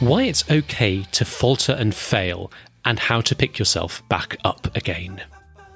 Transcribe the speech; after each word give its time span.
Why 0.00 0.24
it's 0.24 0.48
okay 0.50 1.04
to 1.12 1.24
falter 1.24 1.72
and 1.72 1.94
fail, 1.94 2.52
and 2.84 2.98
how 2.98 3.22
to 3.22 3.34
pick 3.34 3.58
yourself 3.58 4.06
back 4.10 4.36
up 4.44 4.76
again. 4.76 5.22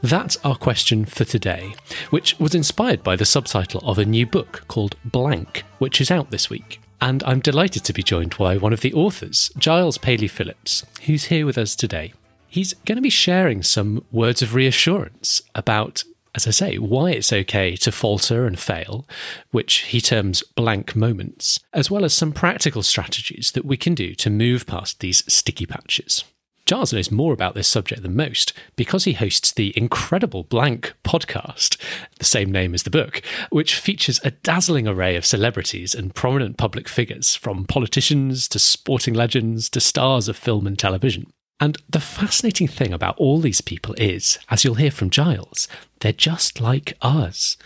That's 0.03 0.37
our 0.45 0.57
question 0.57 1.07
for 1.07 1.25
today, 1.25 1.73
which 2.11 2.39
was 2.39 2.55
inspired 2.55 3.03
by 3.03 3.17
the 3.17 3.25
subtitle 3.25 3.81
of 3.81 3.99
a 3.99 4.05
new 4.05 4.27
book 4.27 4.65
called 4.69 4.97
Blank, 5.07 5.65
which 5.79 6.03
is 6.03 6.11
out 6.11 6.31
this 6.31 6.51
week. 6.51 6.83
And 7.01 7.23
I'm 7.25 7.41
delighted 7.41 7.83
to 7.85 7.95
be 7.95 8.03
joined 8.03 8.37
by 8.37 8.59
one 8.59 8.75
of 8.75 8.83
the 8.83 8.93
authors, 8.93 9.51
Giles 9.57 9.97
Paley 9.97 10.29
Phillips, 10.29 10.85
who's 11.07 11.25
here 11.25 11.47
with 11.47 11.57
us 11.57 11.75
today. 11.75 12.13
He's 12.47 12.75
going 12.75 12.97
to 12.97 13.03
be 13.03 13.09
sharing 13.09 13.63
some 13.63 14.05
words 14.13 14.43
of 14.43 14.55
reassurance 14.55 15.41
about 15.55 16.05
as 16.35 16.47
I 16.47 16.51
say, 16.51 16.77
why 16.79 17.11
it's 17.11 17.33
okay 17.33 17.77
to 17.77 17.93
falter 17.93 18.47
and 18.47 18.59
fail, 18.59 19.07
which 19.51 19.79
he 19.79 20.01
terms 20.01 20.43
blank 20.55 20.95
moments, 20.95 21.61
as 21.73 21.91
well 21.91 22.05
as 22.05 22.15
some 22.15 22.33
practical 22.33 22.83
strategies 22.83 23.53
that 23.53 23.65
we 23.65 23.77
can 23.77 23.95
do 23.95 24.15
to 24.17 24.31
move 24.31 24.67
past 24.67 25.01
these 25.01 25.25
sticky 25.33 25.67
patches. 25.67 26.25
Giles 26.67 26.93
knows 26.93 27.11
more 27.11 27.33
about 27.33 27.55
this 27.55 27.67
subject 27.67 28.03
than 28.03 28.15
most 28.15 28.53
because 28.77 29.03
he 29.03 29.15
hosts 29.15 29.51
the 29.51 29.77
incredible 29.77 30.45
Blank 30.45 30.95
podcast, 31.03 31.77
the 32.21 32.25
same 32.25 32.53
name 32.53 32.75
as 32.75 32.85
the 32.85 32.91
book, 32.91 33.23
which 33.51 33.75
features 33.75 34.21
a 34.23 34.31
dazzling 34.31 34.87
array 34.87 35.17
of 35.17 35.27
celebrities 35.27 35.97
and 35.97 36.15
prominent 36.15 36.59
public 36.59 36.89
figures, 36.89 37.35
from 37.35 37.65
politicians 37.65 38.47
to 38.47 38.61
sporting 38.61 39.15
legends 39.15 39.69
to 39.71 39.81
stars 39.81 40.29
of 40.29 40.37
film 40.37 40.65
and 40.65 40.79
television. 40.79 41.33
And 41.61 41.77
the 41.89 42.01
fascinating 42.01 42.69
thing 42.69 42.93
about 42.93 43.19
all 43.19 43.39
these 43.39 43.61
people 43.61 43.95
is, 43.99 44.39
as 44.49 44.65
you'll 44.65 44.77
hear 44.77 44.91
from 44.91 45.11
Giles, 45.11 45.69
they're 46.01 46.13
just 46.13 46.59
like 46.59 46.95
us. 47.03 47.59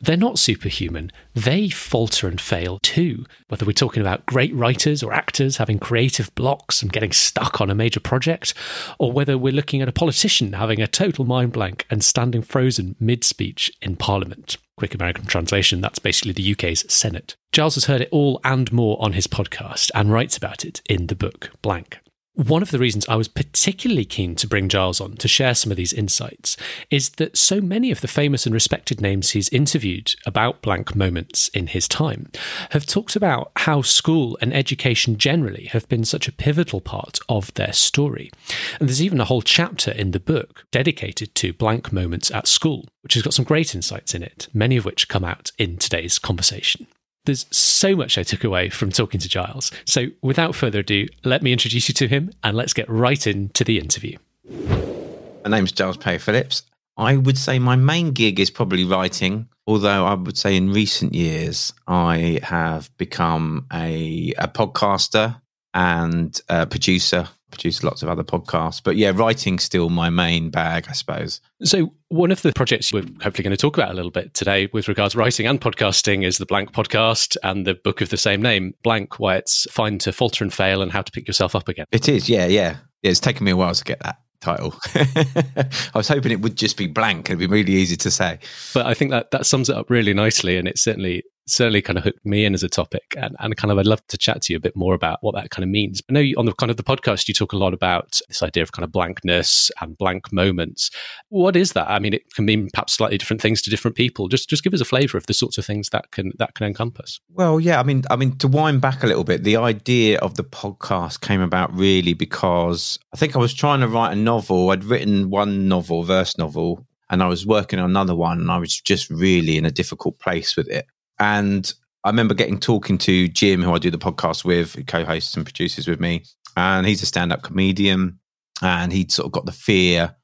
They're 0.00 0.16
not 0.16 0.38
superhuman. 0.38 1.12
They 1.34 1.68
falter 1.68 2.26
and 2.26 2.40
fail 2.40 2.78
too. 2.82 3.26
Whether 3.48 3.66
we're 3.66 3.72
talking 3.72 4.00
about 4.00 4.26
great 4.26 4.54
writers 4.54 5.02
or 5.02 5.12
actors 5.12 5.58
having 5.58 5.78
creative 5.78 6.34
blocks 6.34 6.82
and 6.82 6.92
getting 6.92 7.12
stuck 7.12 7.60
on 7.60 7.70
a 7.70 7.74
major 7.74 8.00
project, 8.00 8.54
or 8.98 9.12
whether 9.12 9.36
we're 9.36 9.52
looking 9.52 9.82
at 9.82 9.88
a 9.88 9.92
politician 9.92 10.54
having 10.54 10.80
a 10.80 10.86
total 10.86 11.24
mind 11.24 11.52
blank 11.52 11.86
and 11.90 12.02
standing 12.02 12.42
frozen 12.42 12.96
mid 12.98 13.24
speech 13.24 13.70
in 13.80 13.96
Parliament. 13.96 14.56
Quick 14.76 14.94
American 14.94 15.26
translation, 15.26 15.80
that's 15.80 15.98
basically 15.98 16.32
the 16.32 16.52
UK's 16.52 16.90
Senate. 16.92 17.36
Giles 17.52 17.76
has 17.76 17.84
heard 17.84 18.00
it 18.00 18.08
all 18.10 18.40
and 18.42 18.72
more 18.72 18.96
on 19.00 19.12
his 19.12 19.26
podcast 19.26 19.90
and 19.94 20.12
writes 20.12 20.36
about 20.36 20.64
it 20.64 20.82
in 20.88 21.06
the 21.06 21.14
book 21.14 21.50
Blank. 21.62 22.00
One 22.36 22.62
of 22.62 22.72
the 22.72 22.80
reasons 22.80 23.06
I 23.08 23.14
was 23.14 23.28
particularly 23.28 24.04
keen 24.04 24.34
to 24.36 24.48
bring 24.48 24.68
Giles 24.68 25.00
on 25.00 25.16
to 25.18 25.28
share 25.28 25.54
some 25.54 25.70
of 25.70 25.76
these 25.76 25.92
insights 25.92 26.56
is 26.90 27.10
that 27.10 27.38
so 27.38 27.60
many 27.60 27.92
of 27.92 28.00
the 28.00 28.08
famous 28.08 28.44
and 28.44 28.52
respected 28.52 29.00
names 29.00 29.30
he's 29.30 29.48
interviewed 29.50 30.16
about 30.26 30.60
blank 30.60 30.96
moments 30.96 31.46
in 31.50 31.68
his 31.68 31.86
time 31.86 32.32
have 32.70 32.86
talked 32.86 33.14
about 33.14 33.52
how 33.58 33.82
school 33.82 34.36
and 34.40 34.52
education 34.52 35.16
generally 35.16 35.66
have 35.66 35.88
been 35.88 36.04
such 36.04 36.26
a 36.26 36.32
pivotal 36.32 36.80
part 36.80 37.20
of 37.28 37.54
their 37.54 37.72
story. 37.72 38.32
And 38.80 38.88
there's 38.88 39.02
even 39.02 39.20
a 39.20 39.26
whole 39.26 39.42
chapter 39.42 39.92
in 39.92 40.10
the 40.10 40.18
book 40.18 40.64
dedicated 40.72 41.36
to 41.36 41.52
blank 41.52 41.92
moments 41.92 42.32
at 42.32 42.48
school, 42.48 42.84
which 43.02 43.14
has 43.14 43.22
got 43.22 43.34
some 43.34 43.44
great 43.44 43.76
insights 43.76 44.12
in 44.12 44.24
it, 44.24 44.48
many 44.52 44.76
of 44.76 44.84
which 44.84 45.08
come 45.08 45.24
out 45.24 45.52
in 45.56 45.76
today's 45.76 46.18
conversation. 46.18 46.88
There's 47.26 47.46
so 47.50 47.96
much 47.96 48.18
I 48.18 48.22
took 48.22 48.44
away 48.44 48.68
from 48.68 48.90
talking 48.90 49.18
to 49.18 49.28
Giles. 49.28 49.70
So, 49.86 50.08
without 50.20 50.54
further 50.54 50.80
ado, 50.80 51.06
let 51.24 51.42
me 51.42 51.52
introduce 51.52 51.88
you 51.88 51.94
to 51.94 52.06
him 52.06 52.30
and 52.42 52.54
let's 52.54 52.74
get 52.74 52.86
right 52.88 53.26
into 53.26 53.64
the 53.64 53.78
interview. 53.78 54.18
My 54.46 55.48
name's 55.48 55.72
Giles 55.72 55.96
Paley 55.96 56.18
Phillips. 56.18 56.64
I 56.98 57.16
would 57.16 57.38
say 57.38 57.58
my 57.58 57.76
main 57.76 58.12
gig 58.12 58.38
is 58.40 58.50
probably 58.50 58.84
writing, 58.84 59.48
although 59.66 60.04
I 60.04 60.12
would 60.14 60.36
say 60.36 60.54
in 60.54 60.70
recent 60.70 61.14
years 61.14 61.72
I 61.88 62.40
have 62.42 62.94
become 62.98 63.66
a, 63.72 64.34
a 64.36 64.46
podcaster 64.46 65.40
and 65.72 66.38
a 66.50 66.66
producer 66.66 67.28
produced 67.54 67.84
lots 67.84 68.02
of 68.02 68.08
other 68.08 68.24
podcasts. 68.24 68.82
But 68.82 68.96
yeah, 68.96 69.12
writing's 69.14 69.62
still 69.62 69.90
my 69.90 70.10
main 70.10 70.50
bag, 70.50 70.86
I 70.88 70.92
suppose. 70.92 71.40
So 71.62 71.94
one 72.08 72.30
of 72.30 72.42
the 72.42 72.52
projects 72.52 72.92
we're 72.92 73.06
hopefully 73.22 73.44
going 73.44 73.50
to 73.50 73.56
talk 73.56 73.76
about 73.76 73.90
a 73.90 73.94
little 73.94 74.10
bit 74.10 74.34
today 74.34 74.68
with 74.72 74.88
regards 74.88 75.12
to 75.12 75.18
writing 75.18 75.46
and 75.46 75.60
podcasting 75.60 76.24
is 76.24 76.38
the 76.38 76.46
Blank 76.46 76.72
podcast 76.72 77.36
and 77.42 77.66
the 77.66 77.74
book 77.74 78.00
of 78.00 78.10
the 78.10 78.16
same 78.16 78.42
name, 78.42 78.74
Blank, 78.82 79.18
why 79.18 79.36
it's 79.36 79.66
fine 79.70 79.98
to 79.98 80.12
falter 80.12 80.44
and 80.44 80.52
fail 80.52 80.82
and 80.82 80.92
how 80.92 81.02
to 81.02 81.12
pick 81.12 81.26
yourself 81.26 81.54
up 81.54 81.68
again. 81.68 81.86
It 81.92 82.08
is, 82.08 82.28
yeah, 82.28 82.46
yeah. 82.46 82.76
yeah 83.02 83.10
it's 83.10 83.20
taken 83.20 83.44
me 83.44 83.52
a 83.52 83.56
while 83.56 83.74
to 83.74 83.84
get 83.84 84.00
that 84.00 84.18
title. 84.40 84.74
I 84.94 85.98
was 85.98 86.08
hoping 86.08 86.32
it 86.32 86.40
would 86.42 86.56
just 86.56 86.76
be 86.76 86.86
blank 86.86 87.30
and 87.30 87.40
it'd 87.40 87.50
be 87.50 87.54
really 87.54 87.72
easy 87.72 87.96
to 87.96 88.10
say. 88.10 88.38
But 88.74 88.86
I 88.86 88.94
think 88.94 89.10
that 89.10 89.30
that 89.30 89.46
sums 89.46 89.70
it 89.70 89.76
up 89.76 89.90
really 89.90 90.14
nicely 90.14 90.56
and 90.56 90.68
it 90.68 90.78
certainly 90.78 91.24
certainly 91.46 91.82
kind 91.82 91.98
of 91.98 92.04
hooked 92.04 92.24
me 92.24 92.44
in 92.44 92.54
as 92.54 92.62
a 92.62 92.68
topic 92.68 93.14
and, 93.16 93.36
and 93.38 93.56
kind 93.56 93.70
of 93.70 93.78
I'd 93.78 93.86
love 93.86 94.06
to 94.08 94.18
chat 94.18 94.42
to 94.42 94.52
you 94.52 94.56
a 94.56 94.60
bit 94.60 94.76
more 94.76 94.94
about 94.94 95.18
what 95.20 95.34
that 95.34 95.50
kind 95.50 95.64
of 95.64 95.70
means. 95.70 96.02
I 96.08 96.12
know 96.12 96.20
you, 96.20 96.36
on 96.36 96.46
the 96.46 96.52
kind 96.52 96.70
of 96.70 96.76
the 96.76 96.82
podcast 96.82 97.28
you 97.28 97.34
talk 97.34 97.52
a 97.52 97.56
lot 97.56 97.74
about 97.74 98.20
this 98.28 98.42
idea 98.42 98.62
of 98.62 98.72
kind 98.72 98.84
of 98.84 98.92
blankness 98.92 99.70
and 99.80 99.96
blank 99.96 100.32
moments. 100.32 100.90
What 101.28 101.56
is 101.56 101.72
that? 101.72 101.88
I 101.88 101.98
mean 101.98 102.14
it 102.14 102.32
can 102.34 102.44
mean 102.44 102.68
perhaps 102.72 102.94
slightly 102.94 103.18
different 103.18 103.42
things 103.42 103.62
to 103.62 103.70
different 103.70 103.96
people. 103.96 104.28
Just 104.28 104.48
just 104.48 104.64
give 104.64 104.74
us 104.74 104.80
a 104.80 104.86
flavour 104.86 105.18
of 105.18 105.26
the 105.26 105.34
sorts 105.34 105.58
of 105.58 105.64
things 105.64 105.90
that 105.90 106.10
can 106.10 106.32
that 106.38 106.54
can 106.54 106.66
encompass. 106.66 107.20
Well, 107.30 107.60
yeah, 107.60 107.80
I 107.80 107.82
mean 107.82 108.02
I 108.10 108.16
mean 108.16 108.36
to 108.38 108.48
wind 108.48 108.80
back 108.80 109.02
a 109.02 109.06
little 109.06 109.24
bit, 109.24 109.44
the 109.44 109.56
idea 109.56 110.18
of 110.18 110.34
the 110.34 110.44
podcast 110.44 111.20
came 111.20 111.40
about 111.40 111.74
really 111.74 112.14
because 112.14 112.98
I 113.12 113.16
think 113.16 113.36
I 113.36 113.38
was 113.38 113.54
trying 113.54 113.80
to 113.80 113.88
write 113.88 114.12
a 114.12 114.16
novel. 114.16 114.70
I'd 114.70 114.84
written 114.84 115.30
one 115.30 115.68
novel, 115.68 116.02
verse 116.02 116.38
novel, 116.38 116.86
and 117.10 117.22
I 117.22 117.26
was 117.26 117.46
working 117.46 117.78
on 117.78 117.90
another 117.90 118.14
one 118.14 118.40
and 118.40 118.50
I 118.50 118.58
was 118.58 118.80
just 118.80 119.10
really 119.10 119.56
in 119.56 119.64
a 119.64 119.70
difficult 119.70 120.18
place 120.18 120.56
with 120.56 120.68
it. 120.68 120.86
And 121.18 121.72
I 122.04 122.10
remember 122.10 122.34
getting 122.34 122.58
talking 122.58 122.98
to 122.98 123.28
Jim, 123.28 123.62
who 123.62 123.72
I 123.72 123.78
do 123.78 123.90
the 123.90 123.98
podcast 123.98 124.44
with, 124.44 124.74
who 124.74 124.84
co-hosts 124.84 125.36
and 125.36 125.44
produces 125.44 125.88
with 125.88 126.00
me, 126.00 126.24
and 126.56 126.86
he's 126.86 127.02
a 127.02 127.06
stand-up 127.06 127.42
comedian, 127.42 128.18
and 128.62 128.92
he'd 128.92 129.12
sort 129.12 129.26
of 129.26 129.32
got 129.32 129.46
the 129.46 129.52
fear 129.52 130.14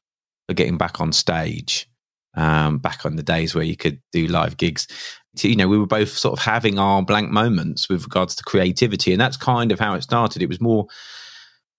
of 0.48 0.56
getting 0.56 0.78
back 0.78 1.00
on 1.00 1.12
stage, 1.12 1.88
um, 2.36 2.78
back 2.78 3.06
on 3.06 3.16
the 3.16 3.22
days 3.22 3.54
where 3.54 3.64
you 3.64 3.76
could 3.76 4.00
do 4.12 4.26
live 4.26 4.56
gigs. 4.56 4.86
You 5.40 5.56
know, 5.56 5.68
we 5.68 5.78
were 5.78 5.86
both 5.86 6.10
sort 6.10 6.38
of 6.38 6.44
having 6.44 6.78
our 6.78 7.02
blank 7.02 7.30
moments 7.30 7.88
with 7.88 8.02
regards 8.02 8.34
to 8.34 8.44
creativity, 8.44 9.12
and 9.12 9.20
that's 9.20 9.36
kind 9.36 9.72
of 9.72 9.78
how 9.78 9.94
it 9.94 10.02
started. 10.02 10.42
It 10.42 10.48
was 10.48 10.60
more 10.60 10.86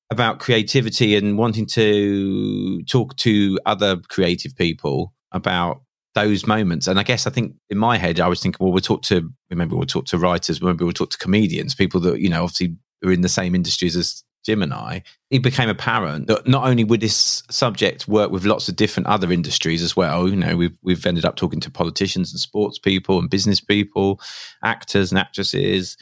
about 0.10 0.40
creativity 0.40 1.16
and 1.16 1.38
wanting 1.38 1.66
to 1.66 2.82
talk 2.84 3.16
to 3.18 3.60
other 3.66 3.98
creative 4.10 4.56
people 4.56 5.14
about 5.32 5.84
those 6.14 6.46
moments. 6.46 6.88
And 6.88 7.00
I 7.00 7.04
guess 7.04 7.26
I 7.26 7.30
think 7.30 7.56
in 7.70 7.78
my 7.78 7.98
head, 7.98 8.20
I 8.20 8.28
was 8.28 8.42
thinking, 8.42 8.64
well, 8.64 8.74
we'll 8.74 8.82
talk 8.82 9.02
to, 9.04 9.32
maybe 9.50 9.76
we'll 9.76 9.86
talk 9.86 10.06
to 10.08 10.18
writers, 10.18 10.62
maybe 10.62 10.84
we'll 10.84 10.94
talk 10.94 11.12
to 11.12 11.18
comedians, 11.18 11.76
people 11.76 12.00
that, 12.02 12.20
you 12.20 12.30
know, 12.30 12.44
obviously 12.44 12.76
are 13.04 13.12
in 13.12 13.22
the 13.22 13.30
same 13.30 13.56
industries 13.56 13.96
as 13.96 14.24
Jim 14.44 14.62
and 14.62 14.74
I. 14.74 15.04
It 15.30 15.44
became 15.44 15.70
apparent 15.70 16.28
that 16.28 16.48
not 16.48 16.68
only 16.68 16.84
would 16.84 17.02
this 17.02 17.44
subject 17.50 18.08
work 18.08 18.32
with 18.32 18.46
lots 18.46 18.68
of 18.68 18.76
different 18.76 19.08
other 19.08 19.32
industries 19.32 19.84
as 19.84 19.96
well, 19.96 20.28
you 20.28 20.36
know, 20.36 20.58
we've, 20.58 20.78
we've 20.82 21.06
ended 21.06 21.26
up 21.26 21.36
talking 21.36 21.60
to 21.62 21.72
politicians 21.72 22.32
and 22.32 22.40
sports 22.40 22.78
people 22.78 23.20
and 23.20 23.30
business 23.30 23.62
people, 23.62 24.20
actors 24.64 25.12
and 25.12 25.20
actresses. 25.20 25.96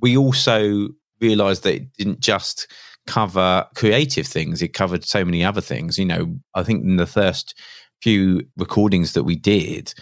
We 0.00 0.16
also 0.16 0.88
realized 1.20 1.64
that 1.64 1.74
it 1.74 1.92
didn't 1.98 2.20
just 2.20 2.66
cover 3.06 3.66
creative 3.74 4.26
things, 4.26 4.62
it 4.62 4.68
covered 4.68 5.04
so 5.04 5.24
many 5.24 5.44
other 5.44 5.60
things. 5.60 5.98
You 5.98 6.04
know, 6.04 6.38
I 6.54 6.62
think 6.62 6.84
in 6.84 6.96
the 6.96 7.06
first 7.06 7.58
few 8.02 8.42
recordings 8.56 9.12
that 9.12 9.24
we 9.24 9.36
did, 9.36 9.94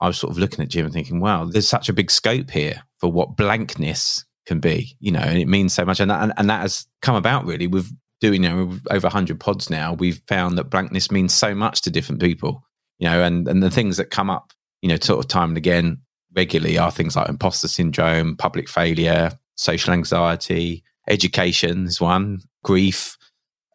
I 0.00 0.06
was 0.06 0.18
sort 0.18 0.30
of 0.30 0.38
looking 0.38 0.62
at 0.62 0.68
Jim 0.68 0.84
and 0.84 0.94
thinking, 0.94 1.20
wow, 1.20 1.44
there's 1.44 1.68
such 1.68 1.88
a 1.88 1.92
big 1.92 2.10
scope 2.10 2.50
here 2.50 2.82
for 2.98 3.10
what 3.10 3.36
blankness 3.36 4.24
can 4.46 4.60
be, 4.60 4.96
you 5.00 5.10
know, 5.10 5.20
and 5.20 5.38
it 5.38 5.48
means 5.48 5.72
so 5.72 5.84
much. 5.84 6.00
And 6.00 6.10
that, 6.10 6.22
and, 6.22 6.32
and 6.36 6.48
that 6.50 6.60
has 6.60 6.86
come 7.02 7.16
about 7.16 7.44
really 7.44 7.66
with 7.66 7.94
doing, 8.20 8.44
you 8.44 8.48
know, 8.48 8.78
over 8.90 9.06
100 9.06 9.38
pods 9.38 9.70
now. 9.70 9.92
We've 9.92 10.20
found 10.26 10.58
that 10.58 10.70
blankness 10.70 11.10
means 11.10 11.32
so 11.34 11.54
much 11.54 11.82
to 11.82 11.90
different 11.90 12.20
people, 12.20 12.62
you 12.98 13.08
know, 13.08 13.22
and, 13.22 13.46
and 13.48 13.62
the 13.62 13.70
things 13.70 13.96
that 13.96 14.10
come 14.10 14.30
up, 14.30 14.52
you 14.82 14.88
know, 14.88 14.96
sort 15.00 15.18
of 15.18 15.28
time 15.28 15.50
and 15.50 15.58
again 15.58 15.98
regularly 16.34 16.78
are 16.78 16.90
things 16.90 17.16
like 17.16 17.28
imposter 17.28 17.68
syndrome, 17.68 18.36
public 18.36 18.68
failure, 18.68 19.32
social 19.56 19.92
anxiety, 19.92 20.84
education 21.08 21.86
is 21.86 22.00
one, 22.00 22.40
grief. 22.62 23.16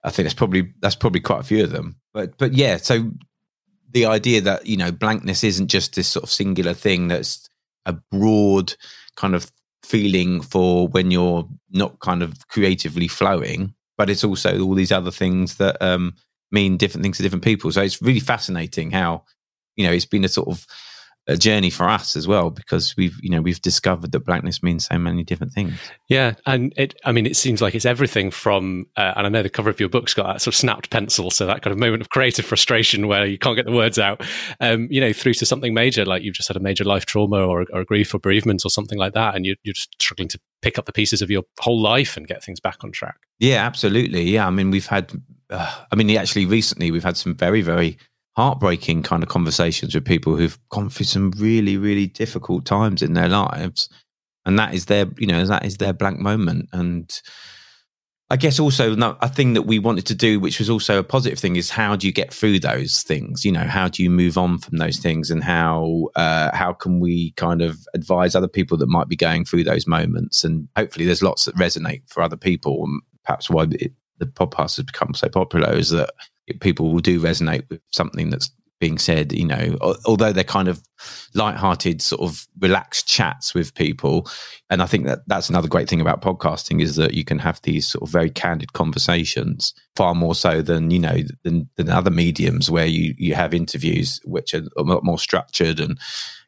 I 0.04 0.10
think 0.10 0.26
that's 0.26 0.36
probably 0.36 0.74
that's 0.80 0.96
probably 0.96 1.22
quite 1.22 1.42
a 1.42 1.44
few 1.44 1.64
of 1.64 1.72
them. 1.72 1.98
But 2.14 2.38
but 2.38 2.54
yeah, 2.54 2.78
so 2.78 3.12
the 3.94 4.06
idea 4.06 4.42
that 4.42 4.66
you 4.66 4.78
know 4.78 4.92
blankness 4.92 5.44
isn't 5.44 5.68
just 5.68 5.96
this 5.96 6.08
sort 6.08 6.24
of 6.24 6.30
singular 6.32 6.74
thing 6.74 7.08
that's 7.08 7.48
a 7.86 7.94
broad 7.94 8.74
kind 9.16 9.36
of 9.36 9.52
feeling 9.84 10.42
for 10.42 10.88
when 10.88 11.12
you're 11.12 11.48
not 11.72 12.00
kind 12.00 12.24
of 12.24 12.48
creatively 12.48 13.08
flowing 13.08 13.74
but 13.98 14.10
it's 14.10 14.24
also 14.24 14.62
all 14.62 14.74
these 14.74 14.92
other 14.92 15.12
things 15.12 15.56
that 15.58 15.80
um, 15.82 16.16
mean 16.52 16.78
different 16.78 17.04
things 17.04 17.18
to 17.18 17.24
different 17.24 17.44
people. 17.44 17.72
So 17.72 17.82
it's 17.82 18.02
really 18.02 18.20
fascinating 18.20 18.92
how, 18.92 19.24
you 19.76 19.86
know, 19.86 19.92
it's 19.92 20.06
been 20.06 20.24
a 20.24 20.30
sort 20.30 20.48
of 20.48 20.66
a 21.28 21.38
journey 21.38 21.70
for 21.70 21.88
us 21.88 22.16
as 22.16 22.28
well 22.28 22.50
because 22.50 22.96
we've 22.98 23.18
you 23.22 23.30
know 23.30 23.42
we've 23.42 23.62
discovered 23.62 24.12
that 24.12 24.26
blankness 24.26 24.62
means 24.62 24.88
so 24.88 24.98
many 24.98 25.24
different 25.24 25.54
things. 25.54 25.74
Yeah 26.10 26.34
and 26.46 26.74
it 26.76 26.96
i 27.06 27.12
mean 27.12 27.26
it 27.26 27.38
seems 27.38 27.62
like 27.62 27.76
it's 27.76 27.86
everything 27.86 28.30
from 28.30 28.86
uh, 28.98 29.14
and 29.16 29.26
i 29.26 29.30
know 29.30 29.42
the 29.42 29.50
cover 29.50 29.70
of 29.70 29.80
your 29.80 29.90
book's 29.90 30.14
got 30.14 30.28
that 30.28 30.42
sort 30.42 30.54
of 30.54 30.58
snapped 30.58 30.90
pencil 30.90 31.32
so 31.32 31.46
that 31.46 31.62
kind 31.62 31.72
of 31.72 31.80
moment 31.80 32.02
of 32.02 32.10
creative 32.10 32.46
frustration 32.46 33.08
where 33.08 33.26
you 33.26 33.38
can't 33.38 33.56
get 33.56 33.66
the 33.66 33.72
words 33.72 33.98
out 33.98 34.22
um, 34.60 34.88
you 34.92 35.00
know 35.00 35.14
through 35.14 35.34
to 35.34 35.46
something 35.46 35.74
major 35.74 36.04
like 36.04 36.24
you've 36.24 36.36
just 36.36 36.50
had 36.50 36.58
a 36.58 36.62
major 36.62 36.84
life 36.84 37.06
trauma 37.06 37.38
or, 37.38 37.66
or 37.72 37.86
grief 37.86 38.14
or 38.14 38.20
bereavement 38.20 38.62
or 38.66 38.70
something 38.70 38.98
like 38.98 39.14
that 39.14 39.36
and 39.36 39.46
you're, 39.46 39.56
you're 39.64 39.74
just 39.74 39.94
struggling 40.02 40.28
to 40.28 40.40
pick 40.62 40.78
up 40.78 40.86
the 40.86 40.94
pieces 40.94 41.22
of 41.22 41.32
your 41.32 41.44
whole 41.60 41.82
life 41.82 42.18
and 42.18 42.28
get 42.28 42.44
things 42.44 42.60
back 42.60 42.84
on 42.84 42.92
track. 42.92 43.18
Yeah 43.40 43.66
absolutely. 43.66 44.24
Yeah 44.24 44.48
i 44.48 44.50
mean 44.50 44.72
we've 44.72 44.88
had 44.88 45.12
uh, 45.50 45.84
i 45.92 45.96
mean 45.96 46.10
actually 46.18 46.46
recently 46.46 46.92
we've 46.92 47.04
had 47.04 47.18
some 47.18 47.34
very 47.34 47.62
very 47.62 47.98
heartbreaking 48.36 49.04
kind 49.04 49.24
of 49.24 49.30
conversations 49.30 49.94
with 49.94 50.06
people 50.06 50.36
who've 50.36 50.58
gone 50.70 50.90
through 50.90 51.06
some 51.06 51.32
really, 51.38 51.78
really 51.78 52.08
difficult 52.08 52.66
times 52.66 53.02
in 53.02 53.14
their 53.14 53.30
lives. 53.30 53.90
And 54.46 54.58
that 54.60 54.74
is 54.74 54.86
their, 54.86 55.06
you 55.18 55.28
know, 55.28 55.46
that 55.46 55.66
is 55.66 55.78
their 55.78 55.94
blank 55.94 56.20
moment. 56.20 56.70
And 56.74 57.12
I 58.30 58.36
guess 58.36 58.60
also 58.60 58.96
a 59.22 59.30
thing 59.30 59.54
that 59.54 59.64
we 59.64 59.78
wanted 59.78 60.08
to 60.08 60.16
do, 60.16 60.40
which 60.40 60.58
was 60.58 60.70
also 60.70 60.98
a 60.98 61.04
positive 61.04 61.38
thing, 61.38 61.56
is 61.56 61.70
how 61.70 61.96
do 61.96 62.08
you 62.08 62.14
get 62.14 62.34
through 62.34 62.60
those 62.60 63.04
things? 63.04 63.46
You 63.46 63.52
know, 63.52 63.66
how 63.66 63.88
do 63.88 64.02
you 64.02 64.10
move 64.10 64.40
on 64.40 64.58
from 64.58 64.80
those 64.80 64.98
things, 64.98 65.30
and 65.30 65.44
how 65.44 66.10
uh, 66.16 66.50
how 66.56 66.74
can 66.74 67.00
we 67.00 67.32
kind 67.34 67.62
of 67.62 67.78
advise 67.94 68.34
other 68.34 68.48
people 68.48 68.76
that 68.78 68.88
might 68.88 69.08
be 69.08 69.16
going 69.16 69.46
through 69.46 69.66
those 69.66 69.86
moments? 69.86 70.44
And 70.44 70.68
hopefully, 70.76 71.06
there's 71.06 71.22
lots 71.22 71.46
that 71.46 71.56
resonate 71.56 72.02
for 72.08 72.24
other 72.24 72.38
people. 72.38 72.84
And 72.86 73.02
perhaps 73.24 73.52
why 73.52 73.68
it, 73.70 73.92
the 74.18 74.26
podcast 74.26 74.78
has 74.78 74.86
become 74.86 75.14
so 75.14 75.30
popular 75.30 75.72
is 75.72 75.92
that 75.92 76.10
people 76.60 76.92
will 76.92 77.00
do 77.00 77.20
resonate 77.20 77.70
with 77.70 77.82
something 77.92 78.30
that's 78.30 78.52
being 78.84 78.98
said, 78.98 79.32
you 79.32 79.46
know, 79.46 79.78
although 80.06 80.34
they're 80.34 80.44
kind 80.44 80.68
of 80.68 80.82
light-hearted, 81.36 82.02
sort 82.02 82.22
of 82.22 82.46
relaxed 82.60 83.08
chats 83.08 83.54
with 83.54 83.74
people. 83.76 84.30
And 84.70 84.82
I 84.82 84.88
think 84.88 85.06
that 85.06 85.20
that's 85.26 85.48
another 85.50 85.70
great 85.70 85.88
thing 85.88 86.02
about 86.02 86.22
podcasting 86.22 86.82
is 86.82 86.98
that 86.98 87.14
you 87.14 87.24
can 87.24 87.40
have 87.40 87.62
these 87.62 87.88
sort 87.88 88.04
of 88.04 88.10
very 88.10 88.30
candid 88.30 88.74
conversations, 88.74 89.74
far 89.96 90.14
more 90.14 90.36
so 90.36 90.62
than 90.62 90.92
you 90.92 91.00
know 91.00 91.20
than, 91.44 91.70
than 91.78 91.90
other 91.90 92.12
mediums 92.12 92.70
where 92.70 92.86
you 92.86 93.14
you 93.18 93.36
have 93.36 93.54
interviews 93.54 94.20
which 94.26 94.54
are 94.54 94.64
a 94.76 94.82
lot 94.82 95.06
more 95.06 95.20
structured 95.20 95.80
and 95.80 95.98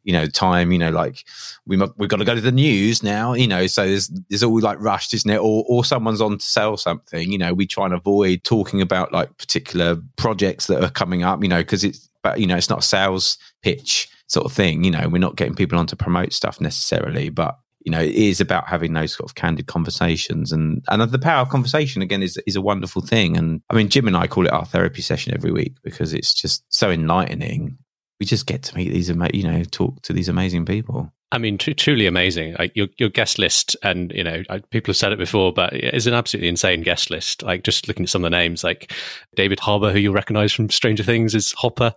you 0.06 0.14
know 0.14 0.28
time 0.28 0.72
you 0.72 0.78
know 0.78 0.92
like 0.92 1.26
we 1.66 1.78
we've 1.98 2.10
got 2.10 2.18
to 2.18 2.26
go 2.26 2.36
to 2.36 2.42
the 2.42 2.52
news 2.52 3.04
now 3.04 3.34
you 3.34 3.48
know 3.48 3.68
so 3.68 3.86
there's 3.86 4.08
there's 4.30 4.44
all 4.44 4.60
like 4.62 4.80
rushed 4.80 5.14
isn't 5.14 5.30
it 5.30 5.38
or 5.38 5.66
or 5.68 5.84
someone's 5.84 6.22
on 6.22 6.38
to 6.38 6.46
sell 6.46 6.78
something 6.78 7.30
you 7.32 7.38
know 7.38 7.54
we 7.54 7.68
try 7.68 7.86
and 7.86 7.94
avoid 7.94 8.44
talking 8.44 8.82
about 8.82 9.12
like 9.12 9.38
particular 9.38 9.98
projects 10.16 10.68
that 10.68 10.82
are 10.82 10.92
coming 10.92 11.24
up 11.24 11.42
you 11.44 11.50
know 11.50 11.60
because 11.60 11.84
it's 11.84 12.10
but 12.24 12.40
you 12.40 12.48
know 12.48 12.56
it's 12.56 12.70
not 12.70 12.80
a 12.80 12.84
sales 12.84 13.38
pitch 13.62 14.08
sort 14.28 14.46
of 14.46 14.54
thing 14.54 14.84
you 14.84 14.92
know 14.92 15.10
we're 15.10 15.18
not 15.18 15.36
getting 15.36 15.56
people 15.56 15.78
on 15.78 15.88
to 15.88 15.96
promote 15.96 16.32
stuff 16.32 16.62
necessarily 16.62 17.30
but 17.30 17.58
you 17.86 17.92
know, 17.92 18.02
it 18.02 18.16
is 18.16 18.42
about 18.42 18.68
having 18.68 18.94
those 18.94 19.14
sort 19.14 19.30
of 19.30 19.36
candid 19.36 19.68
conversations, 19.68 20.52
and 20.52 20.84
and 20.90 21.04
the 21.04 21.20
power 21.20 21.42
of 21.42 21.50
conversation 21.50 22.02
again 22.02 22.24
is 22.24 22.36
is 22.48 22.56
a 22.56 22.62
wonderful 22.62 23.04
thing. 23.04 23.38
And 23.38 23.62
I 23.70 23.76
mean, 23.76 23.90
Jim 23.90 24.08
and 24.08 24.18
I 24.18 24.26
call 24.26 24.48
it 24.48 24.52
our 24.52 24.66
therapy 24.66 25.04
session 25.04 25.36
every 25.36 25.52
week 25.52 25.76
because 25.84 26.12
it's 26.12 26.34
just 26.34 26.64
so 26.70 26.90
enlightening 26.90 27.78
we 28.20 28.26
just 28.26 28.46
get 28.46 28.64
to 28.64 28.76
meet 28.76 28.92
these, 28.92 29.10
you 29.10 29.44
know, 29.44 29.64
talk 29.64 30.02
to 30.04 30.14
these 30.14 30.30
amazing 30.30 30.66
people. 30.66 31.12
I 31.32 31.40
mean, 31.40 31.58
tr- 31.58 31.72
truly 31.72 32.06
amazing. 32.06 32.56
Like 32.60 32.72
your 32.76 32.88
your 32.98 33.10
guest 33.10 33.40
list, 33.40 33.76
and 33.82 34.12
you 34.14 34.24
know, 34.24 34.44
I, 34.50 34.60
people 34.60 34.92
have 34.92 34.98
said 34.98 35.12
it 35.12 35.18
before, 35.18 35.52
but 35.52 35.74
it's 35.74 36.06
an 36.06 36.14
absolutely 36.14 36.50
insane 36.50 36.82
guest 36.82 37.10
list. 37.10 37.42
Like 37.42 37.64
just 37.64 37.88
looking 37.88 38.04
at 38.04 38.10
some 38.10 38.24
of 38.24 38.32
the 38.32 38.38
names, 38.38 38.64
like 38.64 38.92
David 39.36 39.60
Harbour, 39.60 39.92
who 39.92 40.00
you'll 40.00 40.14
recognise 40.14 40.54
from 40.54 40.70
Stranger 40.70 41.04
Things, 41.04 41.34
is 41.34 41.52
Hopper, 41.54 41.94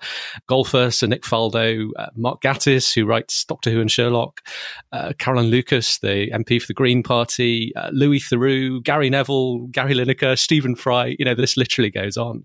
golfer 0.48 0.90
Sir 0.90 1.06
Nick 1.08 1.22
Faldo, 1.25 1.88
uh, 1.98 2.06
Mark 2.16 2.40
Gatiss, 2.40 2.94
who 2.94 3.04
writes 3.04 3.44
Doctor 3.44 3.70
Who 3.70 3.82
and 3.82 3.90
Sherlock, 3.90 4.40
uh, 4.92 5.12
Caroline 5.19 5.48
Lucas, 5.48 5.98
the 5.98 6.31
MP 6.32 6.60
for 6.60 6.66
the 6.66 6.74
Green 6.74 7.02
Party, 7.02 7.72
uh, 7.76 7.90
Louis 7.92 8.20
Theroux, 8.20 8.82
Gary 8.82 9.10
Neville, 9.10 9.66
Gary 9.66 9.94
Lineker, 9.94 10.38
Stephen 10.38 10.74
Fry. 10.74 11.16
You 11.19 11.26
know, 11.26 11.34
this 11.34 11.56
literally 11.56 11.90
goes 11.90 12.16
on. 12.16 12.44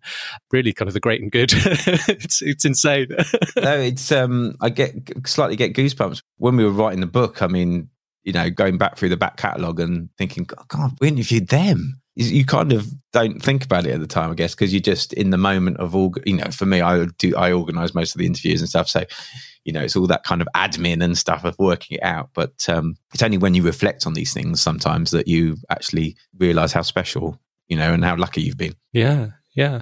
Really, 0.52 0.74
kind 0.74 0.90
of 0.90 0.94
the 0.94 1.00
great 1.00 1.22
and 1.22 1.32
good. 1.32 1.54
it's 1.56 2.42
it's 2.42 2.66
insane. 2.66 3.08
no, 3.58 3.80
it's 3.80 4.12
um, 4.12 4.56
I 4.60 4.70
get 4.70 4.94
slightly 5.26 5.56
get 5.56 5.74
goosebumps 5.74 6.22
when 6.38 6.58
we 6.58 6.66
were 6.66 6.73
writing 6.74 7.00
the 7.00 7.08
book, 7.08 7.42
I 7.42 7.48
mean, 7.48 7.90
you 8.24 8.34
know, 8.34 8.50
going 8.50 8.78
back 8.78 8.98
through 8.98 9.10
the 9.10 9.18
back 9.18 9.38
catalogue 9.38 9.80
and 9.80 10.10
thinking, 10.18 10.48
God, 10.68 10.92
we 11.00 11.10
interviewed 11.10 11.50
them. 11.50 12.00
You 12.16 12.46
kind 12.46 12.72
of 12.72 12.88
don't 13.12 13.42
think 13.42 13.66
about 13.66 13.88
it 13.88 13.92
at 13.92 14.00
the 14.00 14.08
time, 14.08 14.30
I 14.30 14.36
guess, 14.36 14.54
because 14.54 14.72
you're 14.72 14.82
just 14.82 15.14
in 15.14 15.32
the 15.32 15.38
moment 15.38 15.78
of 15.78 15.96
all. 15.96 16.14
You 16.26 16.38
know, 16.38 16.52
for 16.52 16.68
me, 16.68 16.80
I 16.80 17.06
do 17.18 17.36
I 17.36 17.52
organise 17.52 17.96
most 17.96 18.14
of 18.14 18.20
the 18.20 18.28
interviews 18.28 18.62
and 18.62 18.70
stuff, 18.70 18.88
so 18.88 19.04
you 19.66 19.74
know 19.74 19.82
it's 19.82 19.96
all 19.96 20.06
that 20.06 20.24
kind 20.24 20.40
of 20.40 20.48
admin 20.56 21.04
and 21.04 21.18
stuff 21.18 21.44
of 21.44 21.56
working 21.58 21.98
it 21.98 22.04
out. 22.04 22.30
But 22.36 22.70
um, 22.70 22.98
it's 23.16 23.24
only 23.24 23.40
when 23.40 23.56
you 23.56 23.64
reflect 23.64 24.06
on 24.06 24.14
these 24.14 24.32
things 24.32 24.62
sometimes 24.62 25.10
that 25.10 25.28
you 25.28 25.58
actually 25.72 26.16
realise 26.38 26.72
how 26.72 26.84
special 26.84 27.40
you 27.68 27.76
know 27.76 27.94
and 27.94 28.06
how 28.06 28.16
lucky 28.16 28.44
you've 28.44 28.58
been. 28.58 28.76
Yeah, 28.92 29.30
yeah. 29.56 29.82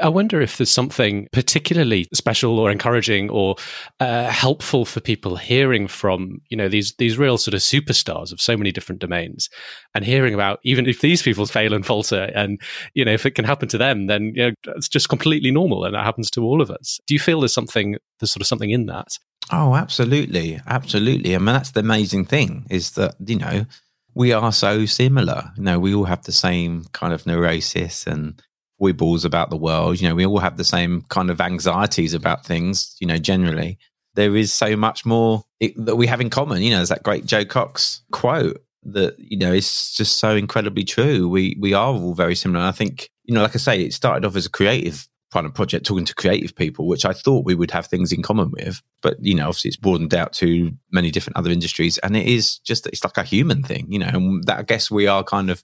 I 0.00 0.08
wonder 0.08 0.40
if 0.40 0.56
there's 0.56 0.70
something 0.70 1.28
particularly 1.32 2.06
special 2.14 2.58
or 2.58 2.70
encouraging 2.70 3.30
or 3.30 3.56
uh, 3.98 4.28
helpful 4.28 4.84
for 4.84 5.00
people 5.00 5.36
hearing 5.36 5.88
from 5.88 6.40
you 6.48 6.56
know 6.56 6.68
these 6.68 6.94
these 6.98 7.18
real 7.18 7.38
sort 7.38 7.54
of 7.54 7.60
superstars 7.60 8.32
of 8.32 8.40
so 8.40 8.56
many 8.56 8.70
different 8.72 9.00
domains, 9.00 9.48
and 9.94 10.04
hearing 10.04 10.34
about 10.34 10.60
even 10.64 10.86
if 10.86 11.00
these 11.00 11.22
people 11.22 11.46
fail 11.46 11.74
and 11.74 11.84
falter, 11.84 12.30
and 12.34 12.60
you 12.94 13.04
know 13.04 13.12
if 13.12 13.26
it 13.26 13.32
can 13.32 13.44
happen 13.44 13.68
to 13.68 13.78
them, 13.78 14.06
then 14.06 14.32
you 14.34 14.46
know 14.46 14.52
it's 14.76 14.88
just 14.88 15.08
completely 15.08 15.50
normal, 15.50 15.84
and 15.84 15.94
that 15.94 16.04
happens 16.04 16.30
to 16.30 16.44
all 16.44 16.60
of 16.60 16.70
us. 16.70 17.00
Do 17.06 17.14
you 17.14 17.20
feel 17.20 17.40
there's 17.40 17.54
something 17.54 17.96
there's 18.20 18.32
sort 18.32 18.42
of 18.42 18.46
something 18.46 18.70
in 18.70 18.86
that? 18.86 19.18
Oh, 19.52 19.74
absolutely, 19.74 20.60
absolutely. 20.66 21.34
I 21.34 21.38
mean, 21.38 21.46
that's 21.46 21.72
the 21.72 21.80
amazing 21.80 22.26
thing 22.26 22.66
is 22.70 22.92
that 22.92 23.16
you 23.24 23.36
know 23.36 23.66
we 24.14 24.32
are 24.32 24.52
so 24.52 24.86
similar. 24.86 25.50
You 25.56 25.62
know, 25.64 25.78
we 25.78 25.94
all 25.94 26.04
have 26.04 26.24
the 26.24 26.32
same 26.32 26.84
kind 26.92 27.12
of 27.12 27.26
neurosis 27.26 28.06
and 28.06 28.40
foibles 28.80 29.24
about 29.24 29.50
the 29.50 29.56
world. 29.56 30.00
You 30.00 30.08
know, 30.08 30.14
we 30.14 30.26
all 30.26 30.38
have 30.38 30.56
the 30.56 30.64
same 30.64 31.02
kind 31.02 31.30
of 31.30 31.40
anxieties 31.40 32.14
about 32.14 32.44
things, 32.44 32.96
you 32.98 33.06
know, 33.06 33.18
generally. 33.18 33.78
There 34.14 34.36
is 34.36 34.52
so 34.52 34.74
much 34.76 35.06
more 35.06 35.44
it, 35.60 35.72
that 35.76 35.96
we 35.96 36.08
have 36.08 36.20
in 36.20 36.30
common. 36.30 36.62
You 36.62 36.70
know, 36.70 36.76
there's 36.78 36.88
that 36.88 37.04
great 37.04 37.26
Jo 37.26 37.44
Cox 37.44 38.02
quote 38.10 38.60
that, 38.82 39.14
you 39.18 39.36
know, 39.36 39.52
is 39.52 39.92
just 39.92 40.18
so 40.18 40.34
incredibly 40.34 40.82
true. 40.82 41.28
We 41.28 41.56
we 41.60 41.74
are 41.74 41.92
all 41.92 42.14
very 42.14 42.34
similar. 42.34 42.60
And 42.60 42.68
I 42.68 42.72
think, 42.72 43.10
you 43.24 43.34
know, 43.34 43.42
like 43.42 43.54
I 43.54 43.58
say, 43.58 43.82
it 43.82 43.92
started 43.92 44.26
off 44.26 44.34
as 44.34 44.46
a 44.46 44.50
creative 44.50 45.06
kind 45.32 45.46
of 45.46 45.54
project 45.54 45.86
talking 45.86 46.04
to 46.04 46.14
creative 46.14 46.56
people, 46.56 46.88
which 46.88 47.04
I 47.04 47.12
thought 47.12 47.44
we 47.44 47.54
would 47.54 47.70
have 47.70 47.86
things 47.86 48.10
in 48.10 48.22
common 48.22 48.50
with. 48.50 48.82
But, 49.00 49.16
you 49.20 49.34
know, 49.34 49.46
obviously 49.46 49.68
it's 49.68 49.76
broadened 49.76 50.12
out 50.12 50.32
to 50.34 50.72
many 50.90 51.12
different 51.12 51.36
other 51.36 51.50
industries. 51.50 51.98
And 51.98 52.16
it 52.16 52.26
is 52.26 52.58
just, 52.58 52.86
it's 52.88 53.04
like 53.04 53.16
a 53.16 53.22
human 53.22 53.62
thing, 53.62 53.86
you 53.92 54.00
know, 54.00 54.10
and 54.12 54.44
that 54.44 54.58
I 54.58 54.62
guess 54.62 54.90
we 54.90 55.06
are 55.06 55.22
kind 55.22 55.48
of 55.50 55.62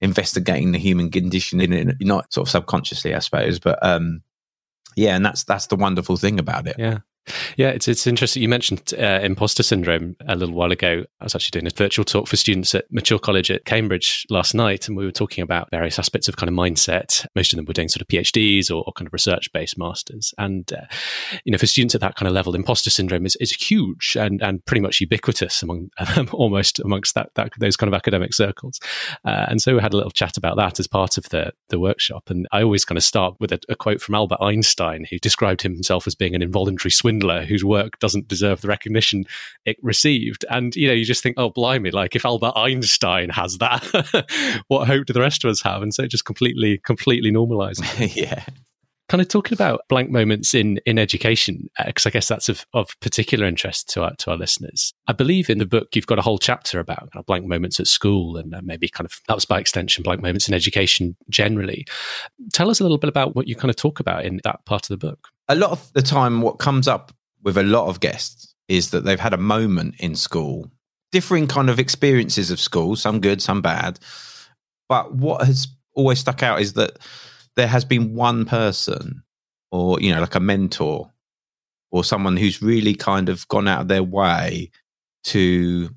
investigating 0.00 0.72
the 0.72 0.78
human 0.78 1.10
condition 1.10 1.60
in 1.60 1.72
it, 1.72 1.96
not 2.00 2.32
sort 2.32 2.46
of 2.46 2.50
subconsciously, 2.50 3.14
I 3.14 3.20
suppose. 3.20 3.58
But 3.58 3.78
um, 3.82 4.22
yeah, 4.96 5.16
and 5.16 5.24
that's 5.24 5.44
that's 5.44 5.66
the 5.66 5.76
wonderful 5.76 6.16
thing 6.16 6.38
about 6.38 6.66
it. 6.66 6.76
Yeah. 6.78 6.98
Yeah, 7.56 7.70
it's 7.70 7.88
it's 7.88 8.06
interesting. 8.06 8.42
You 8.42 8.48
mentioned 8.48 8.94
uh, 8.98 9.20
imposter 9.22 9.62
syndrome 9.62 10.16
a 10.28 10.36
little 10.36 10.54
while 10.54 10.72
ago. 10.72 11.04
I 11.20 11.24
was 11.24 11.34
actually 11.34 11.60
doing 11.60 11.66
a 11.66 11.74
virtual 11.74 12.04
talk 12.04 12.28
for 12.28 12.36
students 12.36 12.74
at 12.74 12.84
Mature 12.90 13.18
College 13.18 13.50
at 13.50 13.64
Cambridge 13.64 14.26
last 14.30 14.54
night, 14.54 14.88
and 14.88 14.96
we 14.96 15.04
were 15.04 15.12
talking 15.12 15.42
about 15.42 15.70
various 15.70 15.98
aspects 15.98 16.28
of 16.28 16.36
kind 16.36 16.48
of 16.48 16.54
mindset. 16.54 17.26
Most 17.34 17.52
of 17.52 17.56
them 17.56 17.66
were 17.66 17.72
doing 17.72 17.88
sort 17.88 18.02
of 18.02 18.08
PhDs 18.08 18.70
or, 18.70 18.84
or 18.86 18.92
kind 18.92 19.06
of 19.06 19.12
research 19.12 19.52
based 19.52 19.76
masters. 19.76 20.32
And 20.38 20.72
uh, 20.72 20.86
you 21.44 21.52
know, 21.52 21.58
for 21.58 21.66
students 21.66 21.94
at 21.94 22.00
that 22.00 22.14
kind 22.14 22.28
of 22.28 22.34
level, 22.34 22.54
imposter 22.54 22.90
syndrome 22.90 23.26
is, 23.26 23.36
is 23.36 23.52
huge 23.52 24.16
and 24.18 24.40
and 24.42 24.64
pretty 24.64 24.80
much 24.80 25.00
ubiquitous 25.00 25.62
among 25.62 25.90
um, 25.98 26.28
almost 26.32 26.78
amongst 26.80 27.14
that, 27.14 27.30
that 27.34 27.52
those 27.58 27.76
kind 27.76 27.88
of 27.88 27.94
academic 27.94 28.34
circles. 28.34 28.80
Uh, 29.24 29.46
and 29.48 29.60
so 29.60 29.74
we 29.74 29.82
had 29.82 29.92
a 29.92 29.96
little 29.96 30.10
chat 30.10 30.36
about 30.36 30.56
that 30.56 30.78
as 30.78 30.86
part 30.86 31.18
of 31.18 31.28
the 31.30 31.52
the 31.68 31.80
workshop. 31.80 32.30
And 32.30 32.46
I 32.52 32.62
always 32.62 32.84
kind 32.84 32.98
of 32.98 33.04
start 33.04 33.34
with 33.40 33.52
a, 33.52 33.60
a 33.68 33.74
quote 33.74 34.00
from 34.00 34.14
Albert 34.14 34.38
Einstein, 34.40 35.06
who 35.10 35.18
described 35.18 35.62
himself 35.62 36.06
as 36.06 36.14
being 36.14 36.34
an 36.34 36.42
involuntary 36.42 36.92
swindler 36.92 37.15
swindler 37.16 37.44
whose 37.44 37.64
work 37.64 37.98
doesn't 37.98 38.28
deserve 38.28 38.60
the 38.60 38.68
recognition 38.68 39.24
it 39.64 39.76
received. 39.82 40.44
And, 40.50 40.74
you 40.76 40.88
know, 40.88 40.94
you 40.94 41.04
just 41.04 41.22
think, 41.22 41.36
oh, 41.38 41.50
blimey, 41.50 41.90
like 41.90 42.16
if 42.16 42.24
Albert 42.24 42.52
Einstein 42.56 43.30
has 43.30 43.58
that, 43.58 43.84
what 44.68 44.86
hope 44.86 45.06
do 45.06 45.12
the 45.12 45.20
rest 45.20 45.44
of 45.44 45.50
us 45.50 45.62
have? 45.62 45.82
And 45.82 45.94
so 45.94 46.04
it 46.04 46.10
just 46.10 46.24
completely, 46.24 46.78
completely 46.78 47.30
normalizes. 47.30 48.16
yeah 48.16 48.44
kind 49.08 49.20
of 49.20 49.28
talking 49.28 49.52
about 49.52 49.82
blank 49.88 50.10
moments 50.10 50.52
in 50.52 50.80
in 50.84 50.98
education 50.98 51.70
because 51.86 52.06
uh, 52.06 52.08
I 52.08 52.10
guess 52.10 52.26
that's 52.26 52.48
of, 52.48 52.66
of 52.74 52.88
particular 53.00 53.46
interest 53.46 53.88
to 53.90 54.02
our 54.02 54.16
to 54.16 54.32
our 54.32 54.36
listeners. 54.36 54.92
I 55.06 55.12
believe 55.12 55.48
in 55.48 55.58
the 55.58 55.64
book 55.64 55.94
you've 55.94 56.08
got 56.08 56.18
a 56.18 56.22
whole 56.22 56.38
chapter 56.38 56.80
about 56.80 57.12
kind 57.12 57.20
of 57.20 57.24
blank 57.26 57.46
moments 57.46 57.78
at 57.78 57.86
school 57.86 58.36
and 58.36 58.52
uh, 58.52 58.62
maybe 58.64 58.88
kind 58.88 59.06
of 59.06 59.20
that 59.28 59.36
was 59.36 59.44
by 59.44 59.60
extension 59.60 60.02
blank 60.02 60.22
moments 60.22 60.48
in 60.48 60.54
education 60.54 61.16
generally. 61.30 61.86
Tell 62.52 62.68
us 62.68 62.80
a 62.80 62.82
little 62.82 62.98
bit 62.98 63.08
about 63.08 63.36
what 63.36 63.46
you 63.46 63.54
kind 63.54 63.70
of 63.70 63.76
talk 63.76 64.00
about 64.00 64.24
in 64.24 64.40
that 64.42 64.64
part 64.64 64.86
of 64.86 64.88
the 64.88 65.06
book 65.06 65.28
a 65.48 65.54
lot 65.54 65.70
of 65.70 65.92
the 65.92 66.02
time, 66.02 66.42
what 66.42 66.58
comes 66.58 66.88
up 66.88 67.12
with 67.42 67.56
a 67.56 67.62
lot 67.62 67.88
of 67.88 68.00
guests 68.00 68.54
is 68.68 68.90
that 68.90 69.04
they've 69.04 69.20
had 69.20 69.34
a 69.34 69.38
moment 69.38 69.94
in 69.98 70.16
school, 70.16 70.70
differing 71.12 71.46
kind 71.46 71.70
of 71.70 71.78
experiences 71.78 72.50
of 72.50 72.60
school, 72.60 72.96
some 72.96 73.20
good, 73.20 73.40
some 73.40 73.62
bad. 73.62 73.98
But 74.88 75.14
what 75.14 75.46
has 75.46 75.68
always 75.94 76.18
stuck 76.18 76.42
out 76.42 76.60
is 76.60 76.74
that 76.74 76.98
there 77.54 77.68
has 77.68 77.84
been 77.84 78.14
one 78.14 78.44
person 78.44 79.22
or, 79.70 80.00
you 80.00 80.12
know, 80.12 80.20
like 80.20 80.34
a 80.34 80.40
mentor 80.40 81.10
or 81.90 82.04
someone 82.04 82.36
who's 82.36 82.62
really 82.62 82.94
kind 82.94 83.28
of 83.28 83.46
gone 83.48 83.68
out 83.68 83.82
of 83.82 83.88
their 83.88 84.02
way 84.02 84.70
to 85.24 85.90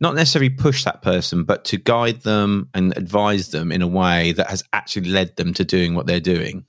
not 0.00 0.14
necessarily 0.14 0.50
push 0.50 0.84
that 0.84 1.02
person, 1.02 1.44
but 1.44 1.64
to 1.66 1.76
guide 1.76 2.22
them 2.22 2.68
and 2.74 2.96
advise 2.96 3.50
them 3.50 3.72
in 3.72 3.82
a 3.82 3.86
way 3.86 4.32
that 4.32 4.48
has 4.48 4.62
actually 4.72 5.08
led 5.08 5.36
them 5.36 5.52
to 5.54 5.64
doing 5.64 5.94
what 5.94 6.06
they're 6.06 6.20
doing. 6.20 6.64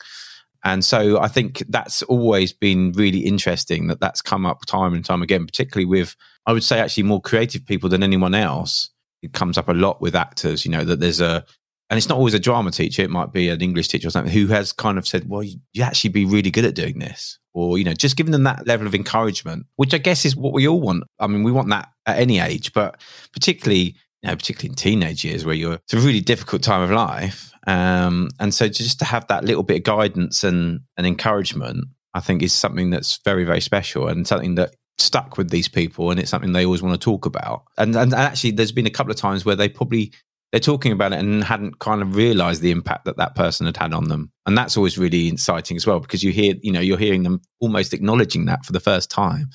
And 0.63 0.83
so 0.83 1.19
I 1.19 1.27
think 1.27 1.63
that's 1.69 2.03
always 2.03 2.51
been 2.51 2.91
really 2.93 3.19
interesting 3.19 3.87
that 3.87 3.99
that's 3.99 4.21
come 4.21 4.45
up 4.45 4.65
time 4.65 4.93
and 4.93 5.05
time 5.05 5.21
again, 5.21 5.45
particularly 5.45 5.85
with, 5.85 6.15
I 6.45 6.53
would 6.53 6.63
say, 6.63 6.79
actually 6.79 7.03
more 7.03 7.21
creative 7.21 7.65
people 7.65 7.89
than 7.89 8.03
anyone 8.03 8.35
else. 8.35 8.89
It 9.21 9.33
comes 9.33 9.57
up 9.57 9.69
a 9.69 9.73
lot 9.73 10.01
with 10.01 10.15
actors, 10.15 10.65
you 10.65 10.71
know, 10.71 10.83
that 10.83 10.99
there's 10.99 11.21
a, 11.21 11.45
and 11.89 11.97
it's 11.97 12.09
not 12.09 12.17
always 12.17 12.33
a 12.33 12.39
drama 12.39 12.71
teacher, 12.71 13.01
it 13.01 13.09
might 13.09 13.33
be 13.33 13.49
an 13.49 13.61
English 13.61 13.87
teacher 13.87 14.07
or 14.07 14.11
something 14.11 14.31
who 14.31 14.47
has 14.47 14.71
kind 14.71 14.97
of 14.97 15.07
said, 15.07 15.27
well, 15.27 15.43
you 15.43 15.57
actually 15.81 16.11
be 16.11 16.25
really 16.25 16.51
good 16.51 16.65
at 16.65 16.75
doing 16.75 16.99
this. 16.99 17.39
Or, 17.53 17.77
you 17.77 17.83
know, 17.83 17.93
just 17.93 18.15
giving 18.15 18.31
them 18.31 18.43
that 18.43 18.67
level 18.67 18.85
of 18.85 18.93
encouragement, 18.93 19.65
which 19.75 19.93
I 19.93 19.97
guess 19.97 20.23
is 20.23 20.35
what 20.35 20.53
we 20.53 20.67
all 20.67 20.79
want. 20.79 21.03
I 21.19 21.27
mean, 21.27 21.43
we 21.43 21.51
want 21.51 21.69
that 21.69 21.89
at 22.05 22.19
any 22.19 22.39
age, 22.39 22.73
but 22.73 23.01
particularly, 23.33 23.95
you 24.21 24.29
know, 24.29 24.35
particularly 24.35 24.71
in 24.71 24.75
teenage 24.75 25.23
years 25.23 25.45
where 25.45 25.55
you're, 25.55 25.73
it's 25.73 25.93
a 25.93 25.97
really 25.97 26.21
difficult 26.21 26.61
time 26.61 26.81
of 26.81 26.91
life 26.91 27.49
um, 27.69 28.29
and 28.39 28.51
so 28.51 28.67
just 28.67 28.97
to 28.99 29.05
have 29.05 29.27
that 29.27 29.43
little 29.43 29.61
bit 29.61 29.77
of 29.77 29.83
guidance 29.83 30.43
and, 30.43 30.81
and 30.97 31.05
encouragement, 31.05 31.85
I 32.15 32.19
think 32.19 32.41
is 32.41 32.51
something 32.53 32.89
that's 32.89 33.19
very, 33.23 33.43
very 33.43 33.61
special 33.61 34.07
and 34.07 34.25
something 34.25 34.55
that 34.55 34.75
stuck 34.97 35.37
with 35.37 35.51
these 35.51 35.67
people 35.67 36.09
and 36.09 36.19
it's 36.19 36.31
something 36.31 36.51
they 36.51 36.65
always 36.65 36.81
want 36.81 36.99
to 36.99 37.03
talk 37.03 37.27
about. 37.27 37.63
And, 37.77 37.95
and 37.95 38.13
actually, 38.13 38.51
there's 38.51 38.71
been 38.71 38.87
a 38.87 38.91
couple 38.91 39.11
of 39.11 39.17
times 39.17 39.45
where 39.45 39.55
they 39.55 39.69
probably 39.69 40.11
they're 40.51 40.59
talking 40.59 40.91
about 40.91 41.13
it 41.13 41.19
and 41.19 41.43
hadn't 41.43 41.77
kind 41.77 42.01
of 42.01 42.15
realized 42.15 42.63
the 42.63 42.71
impact 42.71 43.05
that 43.05 43.17
that 43.17 43.35
person 43.35 43.67
had 43.67 43.77
had 43.77 43.93
on 43.93 44.07
them 44.07 44.31
and 44.47 44.57
that's 44.57 44.77
always 44.77 44.97
really 44.97 45.27
exciting 45.27 45.77
as 45.77 45.85
well 45.85 45.99
because 45.99 46.23
you 46.23 46.31
hear 46.31 46.55
you 46.63 46.71
know 46.71 46.79
you're 46.79 46.97
hearing 46.97 47.21
them 47.21 47.39
almost 47.59 47.93
acknowledging 47.93 48.45
that 48.45 48.65
for 48.65 48.71
the 48.71 48.79
first 48.79 49.11
time 49.11 49.47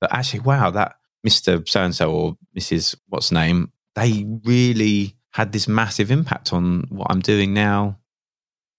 but 0.00 0.10
actually 0.10 0.40
wow 0.40 0.70
that 0.70 0.94
mr 1.26 1.68
so 1.68 1.82
and 1.82 1.94
so 1.94 2.10
or 2.10 2.38
mrs 2.58 2.96
what's 3.08 3.30
name 3.30 3.70
they 3.98 4.24
really 4.44 5.16
had 5.32 5.52
this 5.52 5.68
massive 5.68 6.10
impact 6.10 6.52
on 6.52 6.86
what 6.88 7.08
I'm 7.10 7.20
doing 7.20 7.52
now 7.52 7.98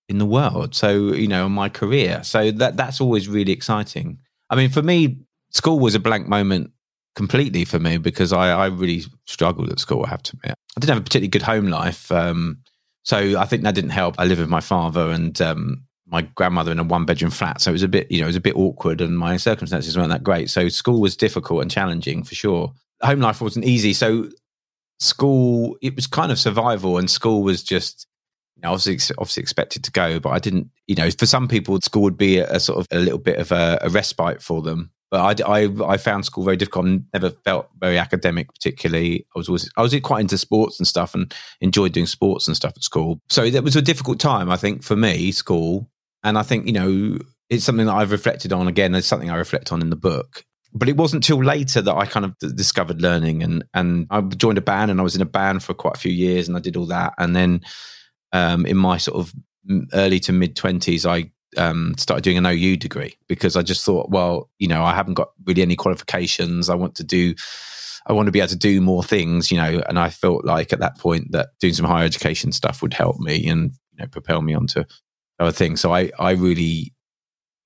in 0.08 0.18
the 0.18 0.26
world. 0.26 0.74
So, 0.76 1.14
you 1.14 1.28
know, 1.28 1.48
my 1.48 1.70
career. 1.70 2.24
So 2.24 2.52
that 2.52 2.78
that's 2.78 3.00
always 3.00 3.28
really 3.28 3.52
exciting. 3.52 4.20
I 4.50 4.56
mean, 4.56 4.70
for 4.70 4.82
me, 4.82 5.20
school 5.52 5.80
was 5.80 5.96
a 5.96 6.00
blank 6.00 6.28
moment 6.28 6.72
completely 7.16 7.66
for 7.66 7.80
me 7.80 7.98
because 7.98 8.34
I, 8.34 8.52
I 8.52 8.66
really 8.68 9.04
struggled 9.26 9.70
at 9.72 9.80
school, 9.80 10.06
I 10.06 10.10
have 10.10 10.24
to 10.24 10.38
admit. 10.38 10.56
I 10.76 10.80
didn't 10.80 10.94
have 10.94 11.02
a 11.02 11.04
particularly 11.04 11.30
good 11.30 11.42
home 11.42 11.68
life. 11.68 12.12
Um, 12.12 12.60
so 13.04 13.40
I 13.40 13.46
think 13.46 13.64
that 13.64 13.76
didn't 13.76 13.90
help. 13.92 14.16
I 14.18 14.26
lived 14.26 14.40
with 14.40 14.50
my 14.50 14.62
father 14.62 15.12
and 15.12 15.40
um, 15.42 15.84
my 16.08 16.22
grandmother 16.22 16.72
in 16.72 16.80
a 16.80 16.84
one 16.84 17.06
bedroom 17.06 17.32
flat. 17.32 17.62
So 17.62 17.72
it 17.72 17.74
was 17.74 17.84
a 17.84 17.88
bit, 17.88 18.12
you 18.12 18.20
know, 18.20 18.26
it 18.26 18.30
was 18.30 18.36
a 18.36 18.42
bit 18.42 18.56
awkward 18.56 19.02
and 19.02 19.18
my 19.18 19.38
circumstances 19.38 19.98
weren't 19.98 20.10
that 20.10 20.24
great. 20.24 20.50
So 20.50 20.70
school 20.70 21.02
was 21.02 21.16
difficult 21.16 21.62
and 21.62 21.72
challenging 21.72 22.24
for 22.24 22.36
sure. 22.36 22.74
Home 23.02 23.20
life 23.20 23.42
wasn't 23.42 23.66
easy. 23.66 23.94
So 23.94 24.30
school 25.00 25.78
it 25.82 25.96
was 25.96 26.08
kind 26.08 26.32
of 26.32 26.40
survival 26.40 26.98
and 26.98 27.10
school 27.10 27.42
was 27.42 27.64
just 27.64 28.08
you 28.56 28.62
know, 28.62 28.74
obviously 28.74 29.16
obviously 29.18 29.42
expected 29.42 29.84
to 29.84 29.92
go 29.92 30.20
but 30.20 30.30
i 30.30 30.40
didn't 30.40 30.70
you 30.90 30.96
know 30.96 31.10
for 31.12 31.26
some 31.26 31.48
people 31.48 31.80
school 31.82 32.02
would 32.02 32.18
be 32.18 32.40
a, 32.40 32.50
a 32.52 32.60
sort 32.60 32.80
of 32.80 32.88
a 32.92 33.00
little 33.00 33.20
bit 33.20 33.38
of 33.38 33.52
a, 33.52 33.78
a 33.82 33.90
respite 33.90 34.42
for 34.42 34.62
them. 34.62 34.92
But 35.12 35.42
I, 35.42 35.62
I, 35.64 35.70
I 35.88 35.98
found 35.98 36.26
school 36.26 36.44
very 36.44 36.56
difficult. 36.56 36.86
And 36.86 37.06
never 37.14 37.32
felt 37.32 37.68
very 37.80 37.98
academic 37.98 38.54
particularly. 38.54 39.26
I 39.36 39.40
was 39.40 39.50
always 39.50 39.70
i 39.78 39.82
was 39.82 39.96
quite 40.02 40.22
into 40.22 40.38
sports 40.38 40.80
and 40.80 40.88
stuff 40.88 41.16
and 41.16 41.34
enjoyed 41.62 41.94
doing 41.94 42.06
sports 42.06 42.48
and 42.48 42.56
stuff 42.56 42.74
at 42.76 42.84
school. 42.84 43.20
So 43.30 43.44
it 43.44 43.64
was 43.64 43.76
a 43.76 43.82
difficult 43.82 44.20
time 44.20 44.50
i 44.50 44.58
think 44.58 44.84
for 44.84 44.96
me 44.96 45.32
school. 45.32 45.90
And 46.24 46.38
i 46.38 46.44
think 46.44 46.66
you 46.66 46.74
know 46.74 47.18
it's 47.50 47.64
something 47.64 47.86
that 47.86 47.96
i've 47.96 48.12
reflected 48.12 48.52
on 48.52 48.68
again. 48.68 48.94
It's 48.96 49.08
something 49.08 49.30
i 49.30 49.36
reflect 49.36 49.72
on 49.72 49.82
in 49.82 49.90
the 49.90 49.96
book 49.96 50.44
but 50.74 50.90
it 50.90 50.98
wasn't 50.98 51.24
till 51.24 51.44
later 51.44 51.82
that 51.82 51.96
I 51.96 52.06
kind 52.06 52.26
of 52.26 52.38
discovered 52.56 53.02
learning 53.02 53.44
and 53.44 53.64
and 53.74 54.08
I 54.10 54.22
joined 54.22 54.58
a 54.58 54.62
band 54.62 54.92
and 54.92 55.00
I 55.00 55.04
was 55.04 55.16
in 55.16 55.22
a 55.22 55.26
band 55.26 55.64
for 55.64 55.74
quite 55.74 55.96
a 55.96 56.00
few 56.00 56.12
years 56.12 56.48
and 56.48 56.56
I 56.56 56.60
did 56.60 56.78
all 56.78 56.86
that. 56.88 57.14
And 57.18 57.36
then 57.36 57.62
um, 58.32 58.66
in 58.66 58.78
my 58.78 58.98
sort 58.98 59.20
of 59.20 59.34
early 59.94 60.20
to 60.22 60.32
mid 60.32 60.56
twenties 60.56 61.06
I 61.06 61.32
um, 61.58 61.96
started 61.98 62.24
doing 62.24 62.38
an 62.38 62.46
OU 62.46 62.78
degree 62.78 63.18
because 63.28 63.56
I 63.56 63.64
just 63.64 63.84
thought 63.84 64.12
well 64.12 64.50
you 64.60 64.68
know 64.68 64.84
I 64.84 64.94
haven't 64.94 65.16
got 65.16 65.30
really 65.46 65.62
any 65.62 65.76
qualifications. 65.76 66.70
I 66.70 66.76
want 66.76 66.96
to 66.96 67.04
do 67.04 67.34
I 68.06 68.14
want 68.14 68.28
to 68.28 68.32
be 68.32 68.40
able 68.40 68.50
to 68.50 68.56
do 68.56 68.82
more 68.82 69.04
things 69.04 69.52
you 69.52 69.58
know 69.58 69.82
and 69.90 69.98
I 69.98 70.10
felt 70.10 70.46
like 70.46 70.72
at 70.72 70.80
that 70.80 71.00
point 71.00 71.32
that 71.32 71.50
doing 71.60 71.74
some 71.74 71.86
higher 71.86 72.06
education 72.06 72.52
stuff 72.52 72.82
would 72.82 72.94
help 72.94 73.20
me 73.20 73.48
and 73.48 73.72
you 73.94 74.00
know 74.00 74.08
propel 74.08 74.42
me 74.42 74.54
onto 74.54 74.84
other 75.40 75.52
things. 75.52 75.82
So 75.82 75.94
I 75.94 76.12
I 76.20 76.32
really 76.32 76.94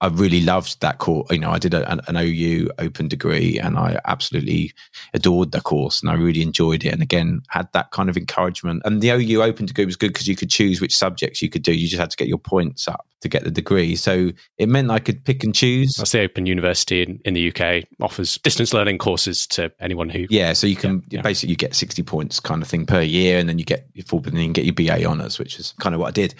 I 0.03 0.07
really 0.07 0.41
loved 0.41 0.81
that 0.81 0.97
course. 0.97 1.31
You 1.31 1.39
know, 1.39 1.51
I 1.51 1.59
did 1.59 1.73
a, 1.73 1.89
an, 1.89 2.01
an, 2.07 2.17
OU 2.17 2.71
open 2.77 3.07
degree 3.07 3.57
and 3.57 3.77
I 3.77 4.01
absolutely 4.03 4.73
adored 5.13 5.53
the 5.53 5.61
course 5.61 6.01
and 6.01 6.11
I 6.11 6.15
really 6.15 6.41
enjoyed 6.41 6.83
it. 6.83 6.89
And 6.89 7.01
again, 7.01 7.41
had 7.47 7.71
that 7.71 7.91
kind 7.91 8.09
of 8.09 8.17
encouragement. 8.17 8.81
And 8.83 9.01
the 9.01 9.11
OU 9.11 9.41
open 9.41 9.65
degree 9.65 9.85
was 9.85 9.95
good 9.95 10.11
because 10.11 10.27
you 10.27 10.35
could 10.35 10.49
choose 10.49 10.81
which 10.81 10.93
subjects 10.93 11.41
you 11.41 11.49
could 11.49 11.63
do. 11.63 11.73
You 11.73 11.87
just 11.87 12.01
had 12.01 12.09
to 12.09 12.17
get 12.17 12.27
your 12.27 12.37
points 12.37 12.85
up 12.85 13.07
to 13.21 13.29
get 13.29 13.45
the 13.45 13.51
degree. 13.51 13.95
So 13.95 14.31
it 14.57 14.67
meant 14.67 14.91
I 14.91 14.99
could 14.99 15.23
pick 15.23 15.41
and 15.41 15.55
choose. 15.55 15.93
That's 15.93 16.11
the 16.11 16.19
Open 16.19 16.47
University 16.47 17.01
in, 17.01 17.21
in 17.23 17.33
the 17.33 17.55
UK 17.55 17.85
offers 18.01 18.37
distance 18.39 18.73
learning 18.73 18.97
courses 18.97 19.47
to 19.47 19.71
anyone 19.79 20.09
who. 20.09 20.27
Yeah. 20.29 20.51
So 20.51 20.67
you 20.67 20.75
can 20.75 21.01
yeah, 21.11 21.21
basically 21.21 21.51
you 21.51 21.55
get 21.55 21.75
60 21.75 22.03
points 22.03 22.41
kind 22.41 22.61
of 22.61 22.67
thing 22.67 22.85
per 22.85 23.01
year 23.01 23.39
and 23.39 23.47
then 23.47 23.57
you 23.57 23.63
get 23.63 23.87
your 23.93 24.03
full, 24.03 24.19
and 24.25 24.35
then 24.35 24.43
you 24.43 24.51
get 24.51 24.65
your 24.65 24.73
BA 24.73 25.05
honours, 25.05 25.39
which 25.39 25.57
is 25.59 25.73
kind 25.79 25.95
of 25.95 26.01
what 26.01 26.09
I 26.09 26.11
did. 26.11 26.35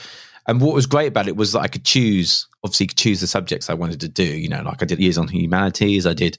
And 0.48 0.62
what 0.62 0.76
was 0.76 0.86
great 0.86 1.08
about 1.08 1.28
it 1.28 1.36
was 1.36 1.54
that 1.54 1.62
I 1.62 1.68
could 1.68 1.86
choose, 1.86 2.48
obviously, 2.64 2.88
choose 2.88 3.22
the 3.22 3.28
subjects 3.28 3.70
I 3.70 3.76
wanted 3.76 4.02
to 4.02 4.10
do. 4.10 4.26
You 4.26 4.50
know, 4.50 4.62
like 4.62 4.82
I 4.82 4.86
did 4.86 5.00
years 5.00 5.18
on 5.18 5.28
humanities, 5.28 6.06
I 6.06 6.14
did 6.14 6.38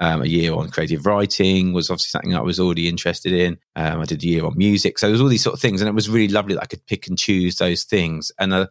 um, 0.00 0.22
a 0.22 0.26
year 0.26 0.54
on 0.54 0.70
creative 0.70 1.04
writing, 1.04 1.72
was 1.72 1.90
obviously 1.90 2.10
something 2.10 2.34
I 2.34 2.40
was 2.40 2.58
already 2.58 2.88
interested 2.88 3.32
in. 3.32 3.58
Um, 3.76 4.00
I 4.00 4.04
did 4.06 4.22
a 4.22 4.26
year 4.26 4.46
on 4.46 4.56
music, 4.56 4.98
so 4.98 5.06
there 5.06 5.12
was 5.12 5.20
all 5.20 5.28
these 5.28 5.42
sort 5.42 5.54
of 5.54 5.60
things, 5.60 5.80
and 5.80 5.88
it 5.88 5.94
was 5.94 6.08
really 6.08 6.32
lovely 6.32 6.54
that 6.54 6.62
I 6.62 6.66
could 6.66 6.86
pick 6.86 7.06
and 7.06 7.18
choose 7.18 7.56
those 7.56 7.84
things. 7.84 8.32
And 8.38 8.54
uh, 8.54 8.66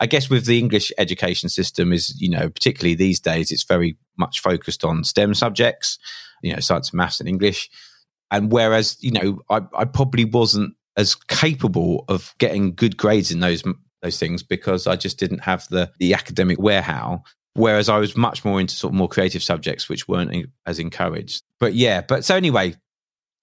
I 0.00 0.06
guess 0.06 0.28
with 0.28 0.44
the 0.44 0.58
English 0.58 0.92
education 0.98 1.48
system, 1.48 1.92
is 1.92 2.20
you 2.20 2.28
know, 2.28 2.50
particularly 2.50 2.94
these 2.94 3.20
days, 3.20 3.50
it's 3.50 3.64
very 3.64 3.96
much 4.18 4.40
focused 4.40 4.84
on 4.84 5.02
STEM 5.02 5.34
subjects, 5.34 5.98
you 6.42 6.52
know, 6.52 6.60
science, 6.60 6.92
maths, 6.92 7.20
and 7.20 7.28
English. 7.28 7.70
And 8.30 8.52
whereas 8.52 8.98
you 9.00 9.12
know, 9.12 9.40
I, 9.48 9.62
I 9.74 9.84
probably 9.86 10.26
wasn't 10.26 10.74
as 10.98 11.14
capable 11.14 12.04
of 12.08 12.34
getting 12.38 12.74
good 12.74 12.96
grades 12.98 13.30
in 13.30 13.40
those 13.40 13.62
those 14.02 14.18
things 14.18 14.42
because 14.42 14.86
I 14.86 14.96
just 14.96 15.18
didn't 15.18 15.40
have 15.40 15.66
the 15.68 15.90
the 15.98 16.14
academic 16.14 16.58
warehouse. 16.58 17.20
Whereas 17.54 17.88
I 17.88 17.98
was 17.98 18.16
much 18.16 18.44
more 18.44 18.60
into 18.60 18.74
sort 18.74 18.92
of 18.92 18.98
more 18.98 19.08
creative 19.08 19.42
subjects, 19.42 19.88
which 19.88 20.06
weren't 20.06 20.46
as 20.66 20.78
encouraged. 20.78 21.42
But 21.58 21.72
yeah, 21.72 22.02
but 22.02 22.22
so 22.22 22.36
anyway, 22.36 22.74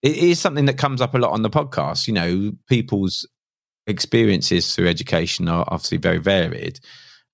it 0.03 0.17
is 0.17 0.39
something 0.39 0.65
that 0.65 0.77
comes 0.77 1.01
up 1.01 1.15
a 1.15 1.17
lot 1.17 1.31
on 1.31 1.41
the 1.41 1.49
podcast. 1.49 2.07
You 2.07 2.13
know, 2.13 2.51
people's 2.69 3.27
experiences 3.87 4.75
through 4.75 4.87
education 4.87 5.47
are 5.47 5.65
obviously 5.67 5.97
very 5.97 6.19
varied. 6.19 6.79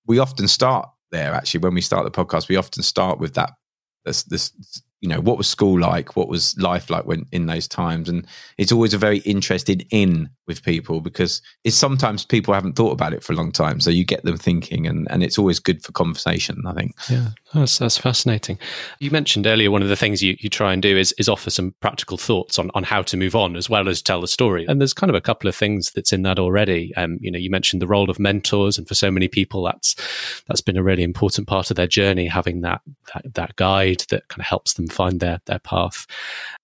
We 0.07 0.19
often 0.19 0.47
start 0.47 0.89
there. 1.11 1.33
Actually, 1.33 1.61
when 1.61 1.73
we 1.73 1.81
start 1.81 2.05
the 2.05 2.11
podcast, 2.11 2.47
we 2.47 2.55
often 2.55 2.81
start 2.81 3.19
with 3.19 3.33
that 3.33 3.51
this, 4.05 4.23
this 4.23 4.53
you 5.01 5.07
know 5.07 5.21
what 5.21 5.37
was 5.37 5.47
school 5.47 5.79
like 5.79 6.15
what 6.15 6.27
was 6.27 6.57
life 6.59 6.89
like 6.89 7.05
when 7.05 7.25
in 7.31 7.45
those 7.45 7.67
times 7.67 8.09
and 8.09 8.27
it's 8.57 8.71
always 8.71 8.93
a 8.93 8.97
very 8.97 9.19
interested 9.19 9.85
in 9.91 10.29
with 10.49 10.63
people 10.63 10.99
because 10.99 11.41
it's 11.63 11.77
sometimes 11.77 12.25
people 12.25 12.53
haven't 12.53 12.73
thought 12.73 12.91
about 12.91 13.13
it 13.13 13.23
for 13.23 13.31
a 13.31 13.35
long 13.37 13.53
time. 13.53 13.79
So 13.79 13.89
you 13.89 14.03
get 14.03 14.25
them 14.25 14.37
thinking 14.37 14.85
and 14.85 15.07
and 15.09 15.23
it's 15.23 15.39
always 15.39 15.59
good 15.59 15.81
for 15.81 15.93
conversation 15.93 16.61
i 16.67 16.73
think. 16.73 16.93
Yeah 17.09 17.29
that's 17.53 17.79
that's 17.79 17.97
fascinating. 17.97 18.59
You 18.99 19.09
mentioned 19.09 19.47
earlier 19.47 19.71
one 19.71 19.81
of 19.81 19.89
the 19.89 19.95
things 19.95 20.21
you, 20.21 20.35
you 20.39 20.49
try 20.49 20.71
and 20.71 20.81
do 20.81 20.97
is 20.97 21.13
is 21.17 21.27
offer 21.27 21.49
some 21.49 21.73
practical 21.79 22.17
thoughts 22.17 22.59
on 22.59 22.69
on 22.75 22.83
how 22.83 23.01
to 23.03 23.17
move 23.17 23.35
on 23.35 23.55
as 23.55 23.69
well 23.69 23.89
as 23.89 24.01
tell 24.01 24.21
the 24.21 24.27
story. 24.27 24.65
And 24.67 24.79
there's 24.79 24.93
kind 24.93 25.09
of 25.09 25.15
a 25.15 25.21
couple 25.21 25.47
of 25.47 25.55
things 25.55 25.91
that's 25.91 26.13
in 26.13 26.21
that 26.23 26.37
already. 26.37 26.93
Um 26.95 27.17
you 27.21 27.31
know 27.31 27.39
you 27.39 27.49
mentioned 27.49 27.81
the 27.81 27.87
role 27.87 28.09
of 28.09 28.19
mentors 28.19 28.77
and 28.77 28.87
for 28.87 28.93
so 28.93 29.09
many 29.09 29.27
people 29.27 29.63
that's 29.63 29.95
that's 30.47 30.61
been 30.61 30.77
a 30.77 30.83
really 30.83 31.03
important 31.03 31.47
part 31.47 31.71
of 31.71 31.75
their 31.75 31.87
journey 31.87 32.27
having 32.27 32.61
that 32.61 32.81
that, 33.13 33.33
that 33.33 33.55
guide 33.55 34.03
that 34.09 34.27
kind 34.27 34.41
of 34.41 34.45
helps 34.45 34.73
them 34.73 34.87
find 34.87 35.19
their 35.19 35.41
their 35.45 35.59
path. 35.59 36.05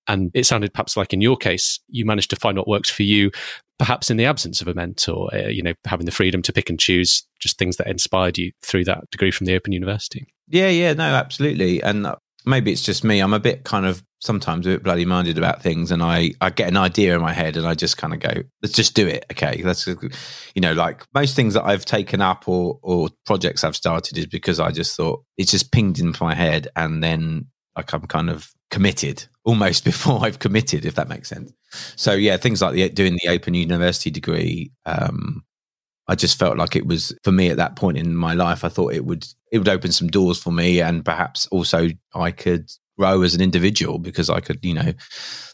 And 0.08 0.30
it 0.36 0.46
sounded 0.46 0.74
perhaps 0.74 0.96
like 0.96 1.14
in 1.14 1.22
your 1.22 1.36
case, 1.36 1.80
you 1.90 2.06
managed 2.06 2.30
to 2.30 2.36
find 2.36 2.60
what 2.60 2.68
works 2.68 2.92
for 2.92 3.02
you, 3.02 3.32
perhaps 3.78 4.10
in 4.10 4.18
the 4.18 4.26
absence 4.26 4.62
of 4.62 4.68
a 4.68 4.74
mentor, 4.74 5.30
uh, 5.34 5.48
you 5.48 5.62
know, 5.62 5.74
having 5.86 6.06
the 6.06 6.12
freedom 6.12 6.42
to 6.44 6.54
pick 6.54 6.70
and 6.70 6.80
choose 6.80 7.24
just 7.40 7.58
things 7.58 7.78
that 7.78 7.88
inspired 7.88 8.38
you 8.38 8.52
through 8.62 8.86
that 8.86 9.10
degree 9.12 9.32
from 9.32 9.46
the 9.46 9.56
Open 9.56 9.74
University. 9.74 10.28
Yeah, 10.48 10.70
yeah, 10.70 10.94
no, 10.94 11.04
absolutely. 11.04 11.82
And 11.82 12.08
maybe 12.46 12.72
it's 12.72 12.84
just 12.84 13.04
me. 13.04 13.20
I'm 13.20 13.34
a 13.34 13.40
bit 13.40 13.64
kind 13.64 13.86
of 13.86 14.04
sometimes 14.20 14.66
a 14.66 14.72
bit 14.72 14.84
bloody 14.84 15.06
minded 15.06 15.38
about 15.38 15.62
things, 15.62 15.92
and 15.92 16.02
I 16.02 16.32
I 16.42 16.50
get 16.50 16.68
an 16.68 16.78
idea 16.78 17.16
in 17.16 17.22
my 17.22 17.34
head, 17.34 17.58
and 17.58 17.66
I 17.66 17.74
just 17.74 17.98
kind 17.98 18.14
of 18.14 18.20
go, 18.20 18.44
let's 18.62 18.76
just 18.76 18.96
do 18.96 19.08
it. 19.08 19.26
Okay, 19.32 19.62
that's 19.62 19.88
you 19.88 20.62
know, 20.62 20.74
like 20.74 21.04
most 21.14 21.36
things 21.36 21.54
that 21.56 21.66
I've 21.66 21.86
taken 21.86 22.22
up 22.22 22.48
or 22.48 22.80
or 22.82 23.10
projects 23.26 23.64
I've 23.64 23.76
started 23.76 24.18
is 24.18 24.28
because 24.28 24.60
I 24.60 24.72
just 24.72 24.96
thought 24.96 25.24
it's 25.38 25.52
just 25.52 25.72
pinged 25.72 26.00
into 26.00 26.24
my 26.24 26.36
head, 26.36 26.68
and 26.76 27.04
then 27.04 27.48
like 27.76 27.94
I'm 27.94 28.02
kind 28.08 28.30
of 28.30 28.52
committed 28.72 29.26
almost 29.44 29.84
before 29.86 30.24
I've 30.24 30.40
committed, 30.40 30.86
if 30.86 30.96
that 30.96 31.10
makes 31.10 31.30
sense. 31.30 31.52
So 31.96 32.14
yeah, 32.14 32.38
things 32.38 32.62
like 32.62 32.74
the, 32.74 32.90
doing 32.90 33.18
the 33.24 33.30
Open 33.30 33.54
University 33.54 34.10
degree, 34.10 34.72
um, 34.86 35.44
I 36.08 36.16
just 36.16 36.38
felt 36.38 36.58
like 36.58 36.76
it 36.76 36.86
was 36.86 37.18
for 37.24 37.32
me 37.32 37.50
at 37.50 37.58
that 37.58 37.76
point 37.76 37.98
in 37.98 38.16
my 38.16 38.34
life. 38.34 38.64
I 38.64 38.70
thought 38.70 38.94
it 38.94 39.06
would 39.06 39.26
it 39.52 39.58
would 39.58 39.70
open 39.70 39.92
some 39.92 40.08
doors 40.08 40.42
for 40.42 40.52
me, 40.52 40.82
and 40.82 41.04
perhaps 41.04 41.48
also 41.48 41.90
I 42.14 42.32
could 42.32 42.72
grow 42.98 43.22
as 43.24 43.36
an 43.36 43.42
individual 43.42 44.00
because 44.00 44.30
I 44.30 44.40
could, 44.40 44.64
you 44.64 44.74
know, 44.74 44.94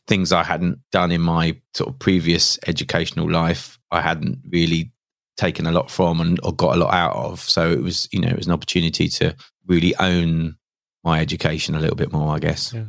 things 0.08 0.32
I 0.32 0.44
hadn't 0.44 0.80
done 0.92 1.12
in 1.12 1.22
my 1.22 1.58
sort 1.74 1.90
of 1.90 2.00
previous 2.00 2.60
educational 2.68 3.30
life, 3.30 3.80
I 3.92 4.02
hadn't 4.02 4.40
really 4.50 4.92
taken 5.38 5.66
a 5.66 5.72
lot 5.72 5.90
from 5.90 6.22
and 6.22 6.40
or 6.44 6.54
got 6.54 6.76
a 6.76 6.80
lot 6.80 6.94
out 6.94 7.16
of. 7.16 7.40
So 7.40 7.72
it 7.72 7.82
was, 7.82 8.08
you 8.12 8.20
know, 8.20 8.30
it 8.30 8.38
was 8.38 8.48
an 8.48 8.54
opportunity 8.54 9.08
to 9.08 9.36
really 9.66 9.96
own 9.98 10.56
my 11.04 11.20
education 11.20 11.76
a 11.76 11.80
little 11.80 11.96
bit 11.96 12.12
more, 12.12 12.36
I 12.36 12.40
guess. 12.40 12.74
Yeah. 12.74 12.86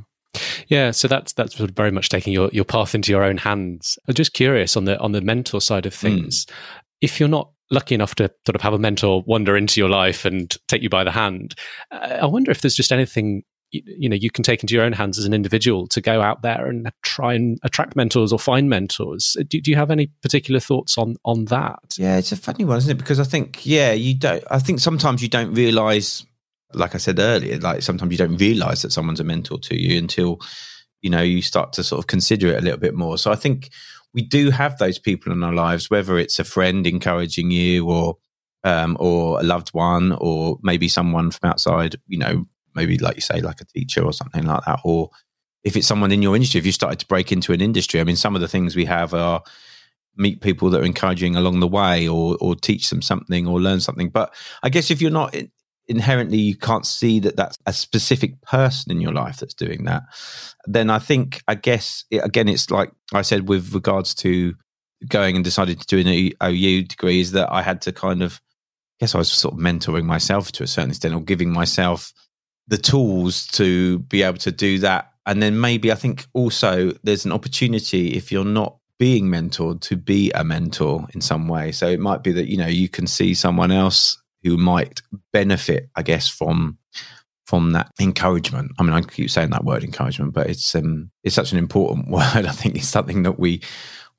Yeah, 0.68 0.92
so 0.92 1.08
that's 1.08 1.34
that's 1.34 1.54
very 1.54 1.90
much 1.90 2.08
taking 2.08 2.32
your, 2.32 2.48
your 2.52 2.64
path 2.64 2.94
into 2.94 3.12
your 3.12 3.22
own 3.22 3.36
hands. 3.36 3.98
I'm 4.08 4.14
just 4.14 4.32
curious 4.32 4.78
on 4.78 4.86
the 4.86 4.98
on 4.98 5.12
the 5.12 5.20
mentor 5.20 5.60
side 5.60 5.84
of 5.84 5.94
hmm. 5.94 6.06
things. 6.06 6.46
Mm. 6.46 6.52
If 7.02 7.20
you're 7.20 7.28
not 7.28 7.50
lucky 7.70 7.94
enough 7.94 8.14
to 8.14 8.30
sort 8.46 8.54
of 8.54 8.62
have 8.62 8.72
a 8.72 8.78
mentor 8.78 9.22
wander 9.26 9.56
into 9.56 9.80
your 9.80 9.90
life 9.90 10.24
and 10.24 10.54
take 10.68 10.82
you 10.82 10.88
by 10.88 11.04
the 11.04 11.10
hand, 11.10 11.54
I 11.90 12.26
wonder 12.26 12.50
if 12.50 12.62
there's 12.62 12.74
just 12.74 12.92
anything 12.92 13.42
you 13.72 14.08
know 14.08 14.16
you 14.16 14.30
can 14.30 14.44
take 14.44 14.62
into 14.62 14.74
your 14.74 14.84
own 14.84 14.92
hands 14.92 15.18
as 15.18 15.24
an 15.24 15.32
individual 15.32 15.86
to 15.88 16.00
go 16.00 16.20
out 16.20 16.42
there 16.42 16.66
and 16.66 16.90
try 17.02 17.32
and 17.32 17.58
attract 17.62 17.96
mentors 17.96 18.32
or 18.32 18.38
find 18.38 18.68
mentors 18.68 19.34
do, 19.48 19.60
do, 19.60 19.70
you 19.70 19.76
have 19.76 19.90
any 19.90 20.08
particular 20.20 20.60
thoughts 20.60 20.98
on 20.98 21.16
on 21.24 21.46
that 21.46 21.78
yeah 21.96 22.18
it's 22.18 22.32
a 22.32 22.36
funny 22.36 22.64
one 22.64 22.76
isn't 22.76 22.90
it 22.90 22.98
because 22.98 23.18
i 23.18 23.24
think 23.24 23.64
yeah 23.64 23.92
you 23.92 24.14
don't 24.14 24.44
i 24.50 24.58
think 24.58 24.78
sometimes 24.78 25.22
you 25.22 25.28
don't 25.28 25.54
realize 25.54 26.26
like 26.74 26.94
i 26.94 26.98
said 26.98 27.18
earlier 27.18 27.58
like 27.58 27.82
sometimes 27.82 28.12
you 28.12 28.18
don't 28.18 28.36
realize 28.36 28.82
that 28.82 28.92
someone's 28.92 29.20
a 29.20 29.24
mentor 29.24 29.58
to 29.58 29.80
you 29.80 29.98
until 29.98 30.38
you 31.00 31.10
know 31.10 31.22
you 31.22 31.42
start 31.42 31.72
to 31.72 31.84
sort 31.84 31.98
of 31.98 32.06
consider 32.06 32.48
it 32.48 32.58
a 32.58 32.62
little 32.62 32.78
bit 32.78 32.94
more 32.94 33.18
so 33.18 33.30
i 33.30 33.36
think 33.36 33.70
we 34.14 34.22
do 34.22 34.50
have 34.50 34.76
those 34.78 34.98
people 34.98 35.32
in 35.32 35.42
our 35.42 35.54
lives 35.54 35.90
whether 35.90 36.18
it's 36.18 36.38
a 36.38 36.44
friend 36.44 36.86
encouraging 36.86 37.50
you 37.50 37.88
or 37.88 38.16
um, 38.64 38.96
or 39.00 39.40
a 39.40 39.42
loved 39.42 39.70
one, 39.70 40.12
or 40.12 40.58
maybe 40.62 40.88
someone 40.88 41.30
from 41.30 41.50
outside, 41.50 41.96
you 42.06 42.18
know, 42.18 42.46
maybe 42.74 42.98
like 42.98 43.16
you 43.16 43.20
say, 43.20 43.40
like 43.40 43.60
a 43.60 43.64
teacher 43.64 44.02
or 44.02 44.12
something 44.12 44.46
like 44.46 44.64
that, 44.64 44.80
or 44.84 45.10
if 45.64 45.76
it's 45.76 45.86
someone 45.86 46.12
in 46.12 46.22
your 46.22 46.34
industry, 46.34 46.58
if 46.58 46.66
you 46.66 46.72
started 46.72 46.98
to 47.00 47.06
break 47.06 47.32
into 47.32 47.52
an 47.52 47.60
industry, 47.60 48.00
I 48.00 48.04
mean, 48.04 48.16
some 48.16 48.34
of 48.34 48.40
the 48.40 48.48
things 48.48 48.74
we 48.74 48.84
have 48.86 49.14
are 49.14 49.42
meet 50.16 50.42
people 50.42 50.68
that 50.70 50.82
are 50.82 50.86
encouraging 50.86 51.36
along 51.36 51.60
the 51.60 51.68
way, 51.68 52.06
or 52.06 52.36
or 52.40 52.54
teach 52.54 52.90
them 52.90 53.02
something, 53.02 53.46
or 53.46 53.60
learn 53.60 53.80
something. 53.80 54.10
But 54.10 54.34
I 54.62 54.68
guess 54.68 54.90
if 54.90 55.00
you're 55.00 55.10
not 55.10 55.34
inherently, 55.92 56.38
you 56.38 56.56
can't 56.56 56.84
see 56.84 57.20
that 57.20 57.36
that's 57.36 57.56
a 57.66 57.72
specific 57.72 58.40
person 58.42 58.90
in 58.90 59.00
your 59.00 59.12
life 59.12 59.36
that's 59.36 59.54
doing 59.54 59.84
that. 59.84 60.02
Then 60.66 60.90
I 60.90 60.98
think, 60.98 61.40
I 61.46 61.54
guess, 61.54 62.04
again, 62.10 62.48
it's 62.48 62.70
like 62.70 62.90
I 63.12 63.22
said 63.22 63.48
with 63.48 63.72
regards 63.72 64.14
to 64.16 64.54
going 65.06 65.36
and 65.36 65.44
decided 65.44 65.80
to 65.80 65.86
do 65.86 65.98
an 65.98 66.32
OU 66.42 66.82
degree, 66.84 67.20
is 67.20 67.32
that 67.32 67.52
I 67.52 67.62
had 67.62 67.82
to 67.82 67.92
kind 67.92 68.22
of, 68.22 68.40
I 68.42 69.04
guess 69.04 69.14
I 69.14 69.18
was 69.18 69.30
sort 69.30 69.54
of 69.54 69.60
mentoring 69.60 70.04
myself 70.04 70.50
to 70.52 70.64
a 70.64 70.66
certain 70.66 70.90
extent, 70.90 71.14
or 71.14 71.20
giving 71.20 71.52
myself 71.52 72.12
the 72.68 72.78
tools 72.78 73.46
to 73.48 73.98
be 74.00 74.22
able 74.22 74.38
to 74.38 74.52
do 74.52 74.78
that. 74.80 75.10
And 75.26 75.42
then 75.42 75.60
maybe 75.60 75.92
I 75.92 75.96
think 75.96 76.26
also 76.32 76.92
there's 77.02 77.24
an 77.24 77.32
opportunity 77.32 78.14
if 78.14 78.32
you're 78.32 78.44
not 78.44 78.78
being 78.98 79.26
mentored 79.26 79.80
to 79.80 79.96
be 79.96 80.30
a 80.32 80.44
mentor 80.44 81.08
in 81.12 81.20
some 81.20 81.48
way. 81.48 81.72
So 81.72 81.88
it 81.88 81.98
might 81.98 82.22
be 82.22 82.30
that, 82.30 82.48
you 82.48 82.56
know, 82.56 82.68
you 82.68 82.88
can 82.88 83.08
see 83.08 83.34
someone 83.34 83.72
else 83.72 84.21
who 84.42 84.56
might 84.56 85.02
benefit, 85.32 85.88
I 85.96 86.02
guess, 86.02 86.28
from 86.28 86.78
from 87.46 87.72
that 87.72 87.90
encouragement. 88.00 88.72
I 88.78 88.82
mean, 88.82 88.92
I 88.92 89.02
keep 89.02 89.30
saying 89.30 89.50
that 89.50 89.64
word 89.64 89.84
encouragement, 89.84 90.32
but 90.32 90.48
it's 90.48 90.74
um 90.74 91.10
it's 91.24 91.34
such 91.34 91.52
an 91.52 91.58
important 91.58 92.08
word. 92.10 92.46
I 92.46 92.52
think 92.52 92.76
it's 92.76 92.88
something 92.88 93.22
that 93.24 93.38
we 93.38 93.62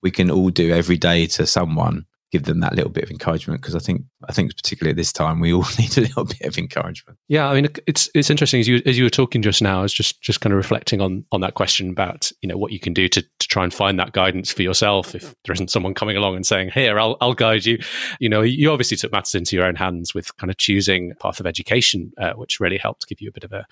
we 0.02 0.12
can 0.12 0.30
all 0.30 0.50
do 0.50 0.72
every 0.72 0.98
day 0.98 1.28
to 1.28 1.46
someone 1.46 2.06
give 2.34 2.44
them 2.46 2.62
that 2.62 2.74
little 2.74 2.90
bit 2.90 3.04
of 3.04 3.12
encouragement 3.12 3.62
because 3.62 3.76
I 3.76 3.80
think 3.80 4.02
I 4.28 4.34
think 4.34 4.56
particularly 4.56 4.90
at 4.90 4.98
this 4.98 5.14
time 5.14 5.40
we 5.40 5.54
all 5.54 5.66
need 5.80 5.96
a 6.00 6.02
little 6.02 6.26
bit 6.26 6.42
of 6.42 6.58
encouragement. 6.58 7.20
Yeah, 7.28 7.48
I 7.48 7.54
mean 7.54 7.68
it's 7.86 8.10
it's 8.16 8.32
interesting 8.32 8.60
as 8.60 8.68
you 8.68 8.82
as 8.88 8.98
you 8.98 9.04
were 9.04 9.12
talking 9.12 9.44
just 9.44 9.62
now. 9.62 9.80
I 9.80 9.82
was 9.84 9.94
just 9.94 10.20
just 10.20 10.42
kind 10.42 10.52
of 10.52 10.58
reflecting 10.58 11.00
on 11.00 11.24
on 11.32 11.42
that 11.42 11.54
question 11.54 11.92
about 11.92 12.32
you 12.42 12.50
know 12.50 12.58
what 12.58 12.72
you 12.72 12.80
can 12.80 12.92
do 12.92 13.08
to 13.08 13.22
to 13.22 13.48
try 13.48 13.64
and 13.64 13.72
find 13.72 14.00
that 14.00 14.14
guidance 14.14 14.52
for 14.52 14.64
yourself 14.64 15.14
if 15.14 15.36
there 15.46 15.54
isn't 15.54 15.70
someone 15.70 15.94
coming 15.94 16.18
along 16.18 16.36
and 16.36 16.46
saying 16.46 16.72
here 16.74 17.00
I'll 17.00 17.18
I'll 17.22 17.36
guide 17.36 17.68
you. 17.68 17.78
You 18.20 18.30
know 18.30 18.42
you 18.42 18.72
obviously 18.72 18.98
took 18.98 19.12
matters 19.12 19.36
into 19.36 19.56
your 19.56 19.66
own 19.66 19.76
hands 19.76 20.16
with 20.16 20.36
kind 20.38 20.50
of 20.50 20.58
choosing 20.58 21.14
path 21.22 21.40
of 21.40 21.46
education, 21.46 22.12
uh, 22.20 22.34
which 22.34 22.60
really 22.60 22.80
helped 22.80 23.08
give 23.08 23.22
you 23.22 23.30
a 23.30 23.32
bit 23.32 23.44
of 23.44 23.54
a 23.54 23.66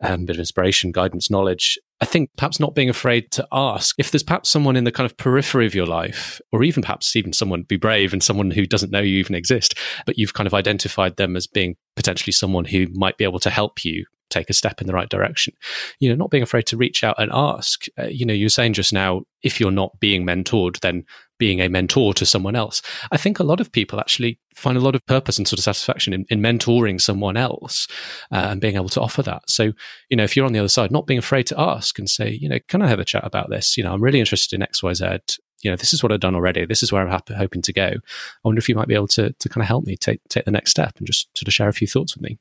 um, 0.00 0.24
bit 0.24 0.36
of 0.36 0.40
inspiration, 0.40 0.90
guidance, 0.90 1.30
knowledge, 1.30 1.78
I 2.00 2.04
think 2.04 2.30
perhaps 2.36 2.60
not 2.60 2.74
being 2.74 2.90
afraid 2.90 3.30
to 3.32 3.46
ask 3.52 3.96
if 3.98 4.10
there's 4.10 4.22
perhaps 4.22 4.50
someone 4.50 4.76
in 4.76 4.84
the 4.84 4.92
kind 4.92 5.10
of 5.10 5.16
periphery 5.16 5.66
of 5.66 5.74
your 5.74 5.86
life, 5.86 6.40
or 6.52 6.62
even 6.62 6.82
perhaps 6.82 7.16
even 7.16 7.32
someone 7.32 7.62
be 7.62 7.76
brave 7.76 8.12
and 8.12 8.22
someone 8.22 8.50
who 8.50 8.66
doesn't 8.66 8.92
know 8.92 9.00
you 9.00 9.18
even 9.18 9.34
exist, 9.34 9.78
but 10.04 10.18
you've 10.18 10.34
kind 10.34 10.46
of 10.46 10.54
identified 10.54 11.16
them 11.16 11.36
as 11.36 11.46
being 11.46 11.76
potentially 11.94 12.32
someone 12.32 12.66
who 12.66 12.86
might 12.92 13.16
be 13.16 13.24
able 13.24 13.40
to 13.40 13.50
help 13.50 13.84
you 13.84 14.04
take 14.28 14.50
a 14.50 14.54
step 14.54 14.80
in 14.80 14.86
the 14.86 14.92
right 14.92 15.08
direction. 15.08 15.54
You 15.98 16.10
know, 16.10 16.16
not 16.16 16.30
being 16.30 16.42
afraid 16.42 16.66
to 16.66 16.76
reach 16.76 17.02
out 17.02 17.16
and 17.18 17.30
ask. 17.32 17.86
Uh, 17.98 18.06
you 18.06 18.26
know, 18.26 18.34
you 18.34 18.46
were 18.46 18.50
saying 18.50 18.74
just 18.74 18.92
now, 18.92 19.22
if 19.42 19.60
you're 19.60 19.70
not 19.70 19.98
being 20.00 20.26
mentored, 20.26 20.80
then 20.80 21.04
being 21.38 21.60
a 21.60 21.68
mentor 21.68 22.14
to 22.14 22.26
someone 22.26 22.56
else. 22.56 22.82
I 23.10 23.16
think 23.16 23.38
a 23.38 23.44
lot 23.44 23.60
of 23.60 23.72
people 23.72 24.00
actually 24.00 24.38
find 24.54 24.76
a 24.76 24.80
lot 24.80 24.94
of 24.94 25.04
purpose 25.06 25.38
and 25.38 25.46
sort 25.46 25.58
of 25.58 25.64
satisfaction 25.64 26.12
in, 26.12 26.24
in 26.30 26.40
mentoring 26.40 27.00
someone 27.00 27.36
else 27.36 27.86
uh, 28.32 28.48
and 28.50 28.60
being 28.60 28.76
able 28.76 28.88
to 28.90 29.00
offer 29.00 29.22
that. 29.22 29.48
So, 29.48 29.72
you 30.08 30.16
know, 30.16 30.24
if 30.24 30.36
you're 30.36 30.46
on 30.46 30.52
the 30.52 30.58
other 30.58 30.68
side, 30.68 30.90
not 30.90 31.06
being 31.06 31.18
afraid 31.18 31.46
to 31.48 31.60
ask 31.60 31.98
and 31.98 32.08
say, 32.08 32.30
you 32.30 32.48
know, 32.48 32.58
can 32.68 32.82
I 32.82 32.88
have 32.88 33.00
a 33.00 33.04
chat 33.04 33.24
about 33.24 33.50
this? 33.50 33.76
You 33.76 33.84
know, 33.84 33.92
I'm 33.92 34.02
really 34.02 34.20
interested 34.20 34.56
in 34.56 34.62
X, 34.62 34.82
Y, 34.82 34.94
Z. 34.94 35.18
You 35.62 35.70
know, 35.70 35.76
this 35.76 35.92
is 35.92 36.02
what 36.02 36.12
I've 36.12 36.20
done 36.20 36.34
already. 36.34 36.66
This 36.66 36.82
is 36.82 36.92
where 36.92 37.06
I'm 37.06 37.20
hoping 37.34 37.62
to 37.62 37.72
go. 37.72 37.86
I 37.86 37.98
wonder 38.44 38.58
if 38.58 38.68
you 38.68 38.74
might 38.74 38.88
be 38.88 38.94
able 38.94 39.08
to 39.08 39.32
to 39.32 39.48
kind 39.48 39.62
of 39.62 39.68
help 39.68 39.84
me 39.84 39.96
take 39.96 40.20
take 40.28 40.44
the 40.44 40.50
next 40.50 40.70
step 40.70 40.92
and 40.98 41.06
just 41.06 41.36
sort 41.36 41.48
of 41.48 41.54
share 41.54 41.68
a 41.68 41.72
few 41.72 41.88
thoughts 41.88 42.14
with 42.14 42.22
me. 42.22 42.38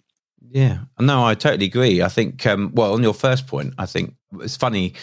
Yeah, 0.52 0.80
no, 1.00 1.26
I 1.26 1.34
totally 1.34 1.66
agree. 1.66 2.02
I 2.02 2.08
think, 2.08 2.46
um, 2.46 2.72
well, 2.74 2.94
on 2.94 3.04
your 3.04 3.14
first 3.14 3.48
point, 3.48 3.74
I 3.78 3.86
think 3.86 4.16
it's 4.40 4.56
funny 4.56 4.94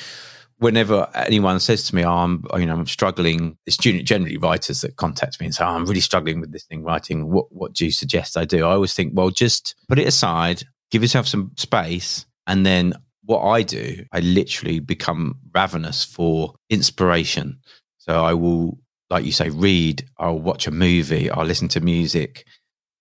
whenever 0.62 1.08
anyone 1.16 1.58
says 1.58 1.82
to 1.82 1.94
me, 1.94 2.04
oh, 2.04 2.12
I'm, 2.12 2.44
you 2.56 2.66
know, 2.66 2.74
I'm 2.74 2.86
struggling, 2.86 3.58
it's 3.66 3.76
generally 3.76 4.36
writers 4.36 4.82
that 4.82 4.94
contact 4.94 5.40
me 5.40 5.46
and 5.46 5.54
say, 5.54 5.64
oh, 5.64 5.68
I'm 5.68 5.86
really 5.86 6.00
struggling 6.00 6.40
with 6.40 6.52
this 6.52 6.64
thing 6.64 6.84
writing. 6.84 7.32
What, 7.32 7.46
what 7.50 7.72
do 7.72 7.84
you 7.84 7.90
suggest 7.90 8.36
I 8.36 8.44
do? 8.44 8.64
I 8.64 8.74
always 8.74 8.94
think, 8.94 9.12
well, 9.14 9.30
just 9.30 9.74
put 9.88 9.98
it 9.98 10.06
aside, 10.06 10.62
give 10.92 11.02
yourself 11.02 11.26
some 11.26 11.50
space. 11.56 12.26
And 12.46 12.64
then 12.64 12.94
what 13.24 13.42
I 13.42 13.62
do, 13.62 14.04
I 14.12 14.20
literally 14.20 14.78
become 14.78 15.34
ravenous 15.52 16.04
for 16.04 16.54
inspiration. 16.70 17.58
So 17.98 18.24
I 18.24 18.34
will, 18.34 18.78
like 19.10 19.24
you 19.24 19.32
say, 19.32 19.50
read, 19.50 20.08
I'll 20.18 20.38
watch 20.38 20.68
a 20.68 20.70
movie, 20.70 21.28
I'll 21.28 21.44
listen 21.44 21.68
to 21.68 21.80
music, 21.80 22.46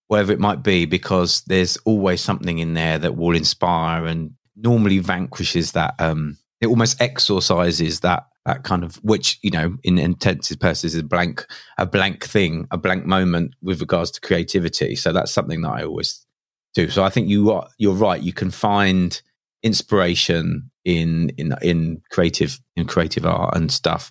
whatever 0.08 0.32
it 0.32 0.40
might 0.40 0.64
be, 0.64 0.86
because 0.86 1.44
there's 1.46 1.78
always 1.86 2.22
something 2.22 2.58
in 2.58 2.74
there 2.74 2.98
that 2.98 3.16
will 3.16 3.36
inspire 3.36 4.06
and 4.06 4.32
normally 4.56 4.98
vanquishes 4.98 5.74
that 5.74 5.94
um, 6.00 6.38
it 6.62 6.68
almost 6.68 7.02
exorcises 7.02 8.02
that 8.02 8.28
that 8.46 8.64
kind 8.64 8.84
of 8.84 8.96
which 8.98 9.40
you 9.42 9.52
know 9.52 9.78
in 9.84 9.98
intensive 9.98 10.60
purposes 10.60 10.96
is 10.96 11.02
a 11.02 11.04
blank 11.04 11.46
a 11.78 11.86
blank 11.86 12.24
thing 12.24 12.68
a 12.72 12.78
blank 12.78 13.06
moment 13.06 13.54
with 13.62 13.82
regards 13.82 14.12
to 14.12 14.22
creativity. 14.22 14.96
So 14.96 15.12
that's 15.12 15.32
something 15.32 15.62
that 15.62 15.72
i 15.72 15.84
always 15.84 16.26
do. 16.74 16.90
So 16.90 17.04
i 17.04 17.10
think 17.10 17.28
you 17.28 17.52
are 17.52 17.68
you're 17.78 17.94
right. 17.94 18.22
You 18.22 18.34
can 18.34 18.52
find 18.52 19.22
inspiration 19.64 20.72
in 20.86 21.30
in 21.38 21.54
in 21.62 22.02
creative 22.12 22.60
in 22.76 22.86
creative 22.86 23.26
art 23.26 23.56
and 23.56 23.72
stuff 23.72 24.10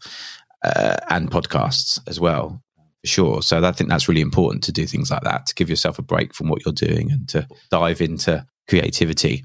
uh, 0.64 0.96
and 1.08 1.30
podcasts 1.30 1.98
as 2.06 2.20
well 2.20 2.62
for 3.02 3.06
sure. 3.06 3.42
So 3.42 3.64
i 3.64 3.72
think 3.72 3.90
that's 3.90 4.08
really 4.08 4.20
important 4.20 4.62
to 4.64 4.72
do 4.72 4.86
things 4.86 5.10
like 5.10 5.22
that 5.22 5.46
to 5.46 5.54
give 5.54 5.70
yourself 5.70 5.98
a 5.98 6.02
break 6.02 6.34
from 6.34 6.48
what 6.48 6.64
you're 6.64 6.74
doing 6.74 7.10
and 7.10 7.28
to 7.30 7.48
dive 7.70 8.00
into 8.00 8.46
creativity 8.68 9.44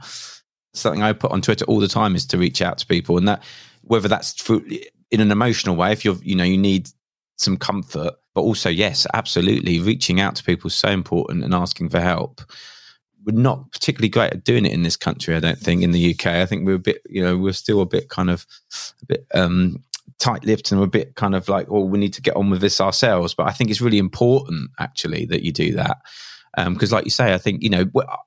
something 0.75 1.03
I 1.03 1.13
put 1.13 1.31
on 1.31 1.41
Twitter 1.41 1.65
all 1.65 1.79
the 1.79 1.87
time 1.87 2.15
is 2.15 2.25
to 2.27 2.37
reach 2.37 2.61
out 2.61 2.77
to 2.79 2.85
people, 2.85 3.17
and 3.17 3.27
that 3.27 3.43
whether 3.83 4.07
that's 4.07 4.49
in 4.49 5.21
an 5.21 5.31
emotional 5.31 5.75
way, 5.75 5.91
if 5.91 6.05
you're 6.05 6.17
you 6.21 6.35
know 6.35 6.43
you 6.43 6.57
need 6.57 6.89
some 7.37 7.57
comfort, 7.57 8.13
but 8.33 8.41
also 8.41 8.69
yes, 8.69 9.05
absolutely, 9.13 9.79
reaching 9.79 10.19
out 10.19 10.35
to 10.35 10.43
people 10.43 10.67
is 10.67 10.75
so 10.75 10.89
important 10.89 11.43
and 11.43 11.53
asking 11.53 11.89
for 11.89 11.99
help. 11.99 12.41
We're 13.25 13.35
not 13.35 13.71
particularly 13.71 14.09
great 14.09 14.33
at 14.33 14.43
doing 14.43 14.65
it 14.65 14.71
in 14.71 14.83
this 14.83 14.97
country, 14.97 15.35
I 15.35 15.39
don't 15.39 15.57
think. 15.57 15.81
In 15.81 15.91
the 15.91 16.13
UK, 16.13 16.27
I 16.27 16.45
think 16.45 16.65
we're 16.65 16.75
a 16.75 16.79
bit, 16.79 17.01
you 17.09 17.23
know, 17.23 17.35
we're 17.35 17.53
still 17.53 17.81
a 17.81 17.85
bit 17.85 18.07
kind 18.07 18.29
of 18.29 18.45
a 19.01 19.05
bit 19.07 19.25
um, 19.33 19.83
tight-lipped 20.19 20.71
and 20.71 20.79
we're 20.79 20.85
a 20.85 20.89
bit 20.89 21.15
kind 21.15 21.33
of 21.33 21.49
like, 21.49 21.65
oh, 21.71 21.85
we 21.85 21.97
need 21.97 22.13
to 22.13 22.21
get 22.21 22.35
on 22.35 22.51
with 22.51 22.61
this 22.61 22.79
ourselves. 22.79 23.33
But 23.33 23.47
I 23.47 23.51
think 23.51 23.71
it's 23.71 23.81
really 23.81 23.97
important, 23.97 24.69
actually, 24.79 25.25
that 25.25 25.41
you 25.41 25.51
do 25.51 25.73
that 25.73 25.97
because, 26.55 26.93
um, 26.93 26.97
like 26.97 27.05
you 27.05 27.11
say, 27.11 27.33
I 27.33 27.37
think 27.37 27.63
you 27.63 27.69
know 27.69 27.85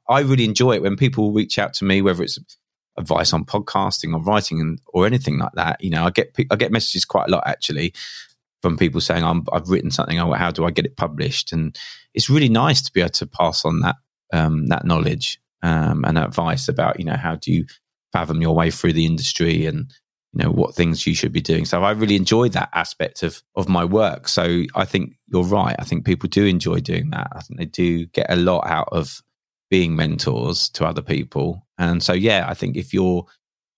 I 0.09 0.21
really 0.21 0.45
enjoy 0.45 0.75
it 0.75 0.83
when 0.83 0.97
people 0.97 1.33
reach 1.33 1.59
out 1.59 1.75
to 1.75 1.85
me, 1.85 2.03
whether 2.03 2.23
it's 2.23 2.39
advice 2.99 3.33
on 3.33 3.45
podcasting 3.45 4.13
or 4.13 4.23
writing 4.23 4.61
and, 4.61 4.81
or 4.89 5.07
anything 5.07 5.39
like 5.39 5.53
that. 5.55 5.83
You 5.83 5.91
know, 5.91 6.05
I 6.05 6.11
get 6.11 6.35
I 6.51 6.57
get 6.57 6.73
messages 6.73 7.05
quite 7.05 7.29
a 7.29 7.31
lot 7.31 7.45
actually 7.47 7.95
from 8.61 8.77
people 8.77 9.01
saying 9.01 9.23
i 9.23 9.33
have 9.53 9.69
written 9.69 9.91
something. 9.91 10.19
Oh, 10.19 10.33
how 10.33 10.51
do 10.51 10.65
I 10.65 10.71
get 10.71 10.85
it 10.85 10.97
published? 10.97 11.53
And 11.53 11.77
it's 12.15 12.29
really 12.29 12.49
nice 12.49 12.83
to 12.83 12.93
be 12.93 13.01
able 13.01 13.11
to 13.11 13.27
pass 13.27 13.65
on 13.65 13.81
that 13.81 13.97
um, 14.33 14.67
that 14.67 14.85
knowledge 14.85 15.41
um, 15.63 16.05
and 16.05 16.19
advice 16.19 16.69
about 16.69 16.99
you 16.99 17.05
know 17.05 17.17
how 17.17 17.37
do 17.37 17.53
you 17.53 17.67
fathom 18.13 18.43
your 18.43 18.55
way 18.55 18.71
through 18.71 18.93
the 18.93 19.07
industry 19.07 19.67
and 19.67 19.93
know 20.39 20.51
what 20.51 20.75
things 20.75 21.07
you 21.07 21.15
should 21.15 21.33
be 21.33 21.41
doing. 21.41 21.65
So 21.65 21.83
I 21.85 21.91
really 21.93 22.17
enjoy 22.17 22.49
that 22.51 22.71
aspect 22.73 23.23
of 23.23 23.43
of 23.55 23.69
my 23.69 23.85
work. 23.85 24.29
So 24.29 24.63
I 24.75 24.85
think 24.85 25.17
you're 25.27 25.45
right. 25.45 25.77
I 25.79 25.85
think 25.85 26.05
people 26.05 26.29
do 26.29 26.45
enjoy 26.47 26.81
doing 26.81 27.11
that. 27.11 27.29
I 27.33 27.41
think 27.41 27.59
they 27.59 27.67
do 27.67 28.07
get 28.07 28.27
a 28.31 28.37
lot 28.37 28.67
out 28.67 28.89
of 28.93 29.21
being 29.71 29.97
mentors 29.97 30.69
to 30.71 30.87
other 30.87 31.03
people. 31.03 31.67
And 31.77 32.03
so 32.03 32.13
yeah, 32.13 32.47
I 32.49 32.55
think 32.55 32.77
if 32.77 32.95
you're 32.95 33.27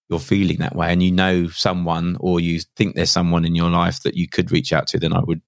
you're 0.08 0.18
feeling 0.18 0.58
that 0.58 0.74
way 0.74 0.92
and 0.92 1.02
you 1.02 1.12
know 1.12 1.48
someone 1.48 2.16
or 2.18 2.40
you 2.40 2.60
think 2.76 2.94
there's 2.94 3.12
someone 3.12 3.44
in 3.44 3.54
your 3.54 3.70
life 3.70 4.02
that 4.02 4.16
you 4.16 4.28
could 4.28 4.50
reach 4.50 4.72
out 4.72 4.86
to, 4.88 4.98
then 4.98 5.12
I 5.12 5.20
would 5.20 5.40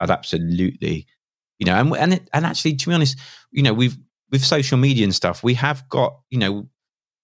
I'd 0.00 0.10
absolutely 0.10 1.06
you 1.58 1.66
know 1.66 1.74
and 1.74 1.94
and 1.96 2.14
it, 2.14 2.30
and 2.32 2.46
actually 2.46 2.76
to 2.76 2.88
be 2.88 2.94
honest, 2.94 3.18
you 3.50 3.62
know, 3.62 3.74
we've 3.74 3.96
with 4.30 4.44
social 4.44 4.78
media 4.78 5.04
and 5.04 5.14
stuff, 5.14 5.42
we 5.42 5.54
have 5.54 5.88
got, 5.88 6.20
you 6.30 6.38
know, 6.38 6.68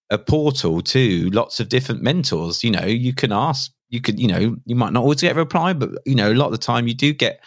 a 0.09 0.17
portal 0.17 0.81
to 0.81 1.29
lots 1.31 1.59
of 1.59 1.69
different 1.69 2.01
mentors. 2.01 2.63
You 2.63 2.71
know, 2.71 2.85
you 2.85 3.13
can 3.13 3.31
ask, 3.31 3.71
you 3.89 4.01
could, 4.01 4.19
you 4.19 4.27
know, 4.27 4.55
you 4.65 4.75
might 4.75 4.93
not 4.93 5.01
always 5.01 5.21
get 5.21 5.35
a 5.35 5.39
reply, 5.39 5.73
but 5.73 5.89
you 6.05 6.15
know, 6.15 6.31
a 6.31 6.35
lot 6.35 6.47
of 6.47 6.51
the 6.51 6.57
time 6.57 6.87
you 6.87 6.93
do 6.93 7.13
get 7.13 7.43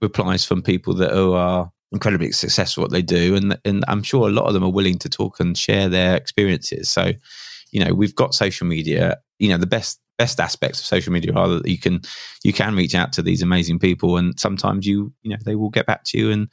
replies 0.00 0.44
from 0.44 0.62
people 0.62 0.94
that 0.94 1.12
are 1.16 1.70
incredibly 1.92 2.32
successful 2.32 2.82
at 2.82 2.86
what 2.86 2.92
they 2.92 3.02
do, 3.02 3.36
and 3.36 3.58
and 3.64 3.84
I'm 3.88 4.02
sure 4.02 4.28
a 4.28 4.32
lot 4.32 4.46
of 4.46 4.54
them 4.54 4.64
are 4.64 4.72
willing 4.72 4.98
to 4.98 5.08
talk 5.08 5.40
and 5.40 5.56
share 5.56 5.88
their 5.88 6.16
experiences. 6.16 6.90
So, 6.90 7.12
you 7.70 7.84
know, 7.84 7.94
we've 7.94 8.14
got 8.14 8.34
social 8.34 8.66
media. 8.66 9.18
You 9.38 9.50
know, 9.50 9.58
the 9.58 9.66
best 9.66 10.00
best 10.18 10.38
aspects 10.38 10.78
of 10.78 10.86
social 10.86 11.12
media 11.12 11.32
are 11.32 11.48
that 11.48 11.68
you 11.68 11.78
can 11.78 12.00
you 12.44 12.52
can 12.52 12.76
reach 12.76 12.94
out 12.94 13.12
to 13.14 13.22
these 13.22 13.42
amazing 13.42 13.78
people, 13.78 14.16
and 14.16 14.38
sometimes 14.38 14.86
you 14.86 15.12
you 15.22 15.30
know 15.30 15.36
they 15.44 15.54
will 15.54 15.70
get 15.70 15.86
back 15.86 16.04
to 16.04 16.18
you 16.18 16.30
and 16.30 16.48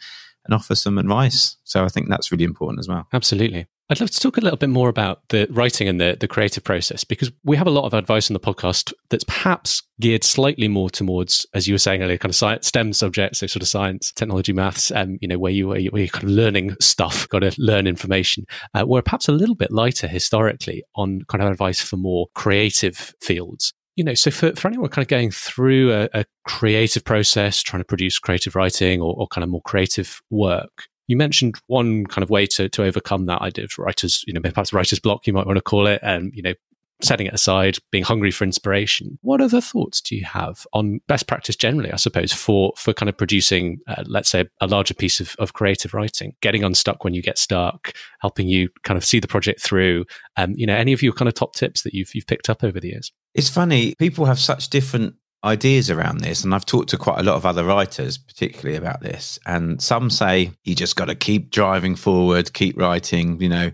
and 0.46 0.54
offer 0.54 0.76
some 0.76 0.98
advice. 0.98 1.58
So 1.64 1.84
I 1.84 1.90
think 1.90 2.10
that's 2.10 2.32
really 2.32 2.46
important 2.46 2.80
as 2.80 2.88
well. 2.88 3.08
Absolutely. 3.14 3.68
I'd 3.92 4.00
love 4.00 4.12
to 4.12 4.20
talk 4.20 4.38
a 4.38 4.42
little 4.42 4.58
bit 4.58 4.70
more 4.70 4.88
about 4.88 5.22
the 5.30 5.48
writing 5.50 5.88
and 5.88 6.00
the, 6.00 6.16
the 6.20 6.28
creative 6.28 6.64
process 6.64 7.04
because 7.04 7.32
we 7.44 7.58
have 7.58 7.66
a 7.66 7.72
lot 7.72 7.86
of 7.86 7.96
advice 7.96 8.30
on 8.30 8.36
the 8.36 8.40
podcast 8.40 8.94
that's 9.10 9.24
perhaps 9.24 9.82
geared 10.00 10.24
slightly 10.24 10.68
more 10.68 10.92
towards, 10.92 11.48
as 11.56 11.68
you 11.68 11.74
were 11.74 11.80
saying 11.80 12.04
earlier, 12.04 12.20
kind 12.20 12.30
of 12.30 12.36
science, 12.36 12.68
STEM 12.68 12.94
subjects, 12.94 13.40
so 13.40 13.48
sort 13.48 13.64
of 13.64 13.68
science, 13.68 14.12
technology, 14.12 14.54
maths, 14.54 14.92
um, 14.92 15.18
you 15.22 15.28
know, 15.28 15.40
where 15.40 15.52
you 15.52 15.70
where, 15.70 15.80
you, 15.80 15.90
are 15.92 16.08
kind 16.08 16.26
of 16.26 16.30
learning 16.30 16.76
stuff, 16.80 17.28
got 17.30 17.40
to 17.40 17.52
learn 17.58 17.88
information. 17.88 18.46
Uh, 18.76 18.86
we're 18.86 19.02
perhaps 19.02 19.28
a 19.28 19.32
little 19.32 19.56
bit 19.56 19.72
lighter 19.72 20.08
historically 20.08 20.84
on 20.96 21.22
kind 21.28 21.44
of 21.44 21.50
advice 21.50 21.82
for 21.82 21.98
more 21.98 22.28
creative 22.36 23.16
fields 23.22 23.74
you 23.96 24.06
know, 24.06 24.14
so 24.14 24.32
for, 24.32 24.56
for 24.56 24.70
anyone 24.70 24.88
kind 24.88 25.04
of 25.04 25.10
going 25.10 25.30
through 25.30 25.92
a, 25.92 26.08
a 26.14 26.26
creative 26.48 27.04
process, 27.04 27.62
trying 27.62 27.82
to 27.82 27.86
produce 27.86 28.18
creative 28.18 28.56
writing 28.56 29.02
or, 29.02 29.14
or, 29.18 29.28
kind 29.28 29.44
of 29.44 29.50
more 29.50 29.62
creative 29.64 30.22
work, 30.30 30.86
you 31.10 31.18
mentioned 31.18 31.56
one 31.66 32.06
kind 32.06 32.22
of 32.22 32.30
way 32.30 32.46
to, 32.46 32.70
to 32.70 32.84
overcome 32.84 33.26
that 33.26 33.42
idea 33.42 33.66
of 33.66 33.72
writers, 33.80 34.24
you 34.28 34.34
know, 34.34 34.42
perhaps 34.42 34.72
writer's 34.72 35.00
block, 35.00 35.26
you 35.26 35.34
might 35.34 35.48
want 35.48 35.58
to 35.58 35.62
call 35.62 35.88
it, 35.88 36.00
and, 36.04 36.32
you 36.36 36.44
know, 36.44 36.54
setting 37.02 37.26
it 37.26 37.34
aside, 37.34 37.80
being 37.92 38.04
hungry 38.04 38.30
for 38.30 38.44
inspiration. 38.44 39.18
What 39.22 39.42
other 39.42 39.60
thoughts 39.60 40.02
do 40.02 40.16
you 40.16 40.24
have 40.26 40.68
on 40.72 41.00
best 41.08 41.26
practice 41.26 41.56
generally, 41.56 41.92
I 41.92 41.96
suppose, 41.96 42.32
for 42.32 42.74
for 42.78 42.94
kind 42.94 43.10
of 43.10 43.18
producing, 43.18 43.80
uh, 43.88 44.04
let's 44.06 44.30
say, 44.30 44.46
a 44.62 44.68
larger 44.68 44.94
piece 44.94 45.20
of, 45.20 45.36
of 45.40 45.54
creative 45.54 45.96
writing, 45.96 46.36
getting 46.42 46.64
unstuck 46.64 47.04
when 47.04 47.16
you 47.16 47.24
get 47.24 47.40
stuck, 47.40 47.94
helping 48.20 48.48
you 48.48 48.70
kind 48.84 48.98
of 48.98 49.04
see 49.04 49.20
the 49.20 49.28
project 49.28 49.62
through? 49.62 50.06
Um, 50.38 50.54
you 50.56 50.68
know, 50.68 50.76
any 50.76 50.94
of 50.94 51.02
your 51.02 51.14
kind 51.14 51.28
of 51.28 51.34
top 51.34 51.56
tips 51.56 51.82
that 51.84 51.96
you've 51.96 52.14
you've 52.14 52.28
picked 52.28 52.50
up 52.50 52.64
over 52.64 52.80
the 52.80 52.90
years? 52.90 53.12
It's 53.34 53.50
funny, 53.50 53.96
people 53.96 54.26
have 54.26 54.40
such 54.40 54.70
different 54.70 55.16
ideas 55.46 55.90
around 55.90 56.20
this 56.20 56.44
and 56.44 56.54
i've 56.54 56.66
talked 56.66 56.90
to 56.90 56.98
quite 56.98 57.20
a 57.20 57.24
lot 57.24 57.36
of 57.36 57.46
other 57.46 57.64
writers 57.64 58.18
particularly 58.18 58.76
about 58.76 59.00
this 59.02 59.40
and 59.46 59.82
some 59.82 60.10
say 60.10 60.52
you 60.66 60.76
just 60.76 60.98
got 60.98 61.06
to 61.06 61.16
keep 61.16 61.50
driving 61.50 61.96
forward 61.96 62.52
keep 62.54 62.78
writing 62.78 63.40
you 63.40 63.50
know. 63.50 63.72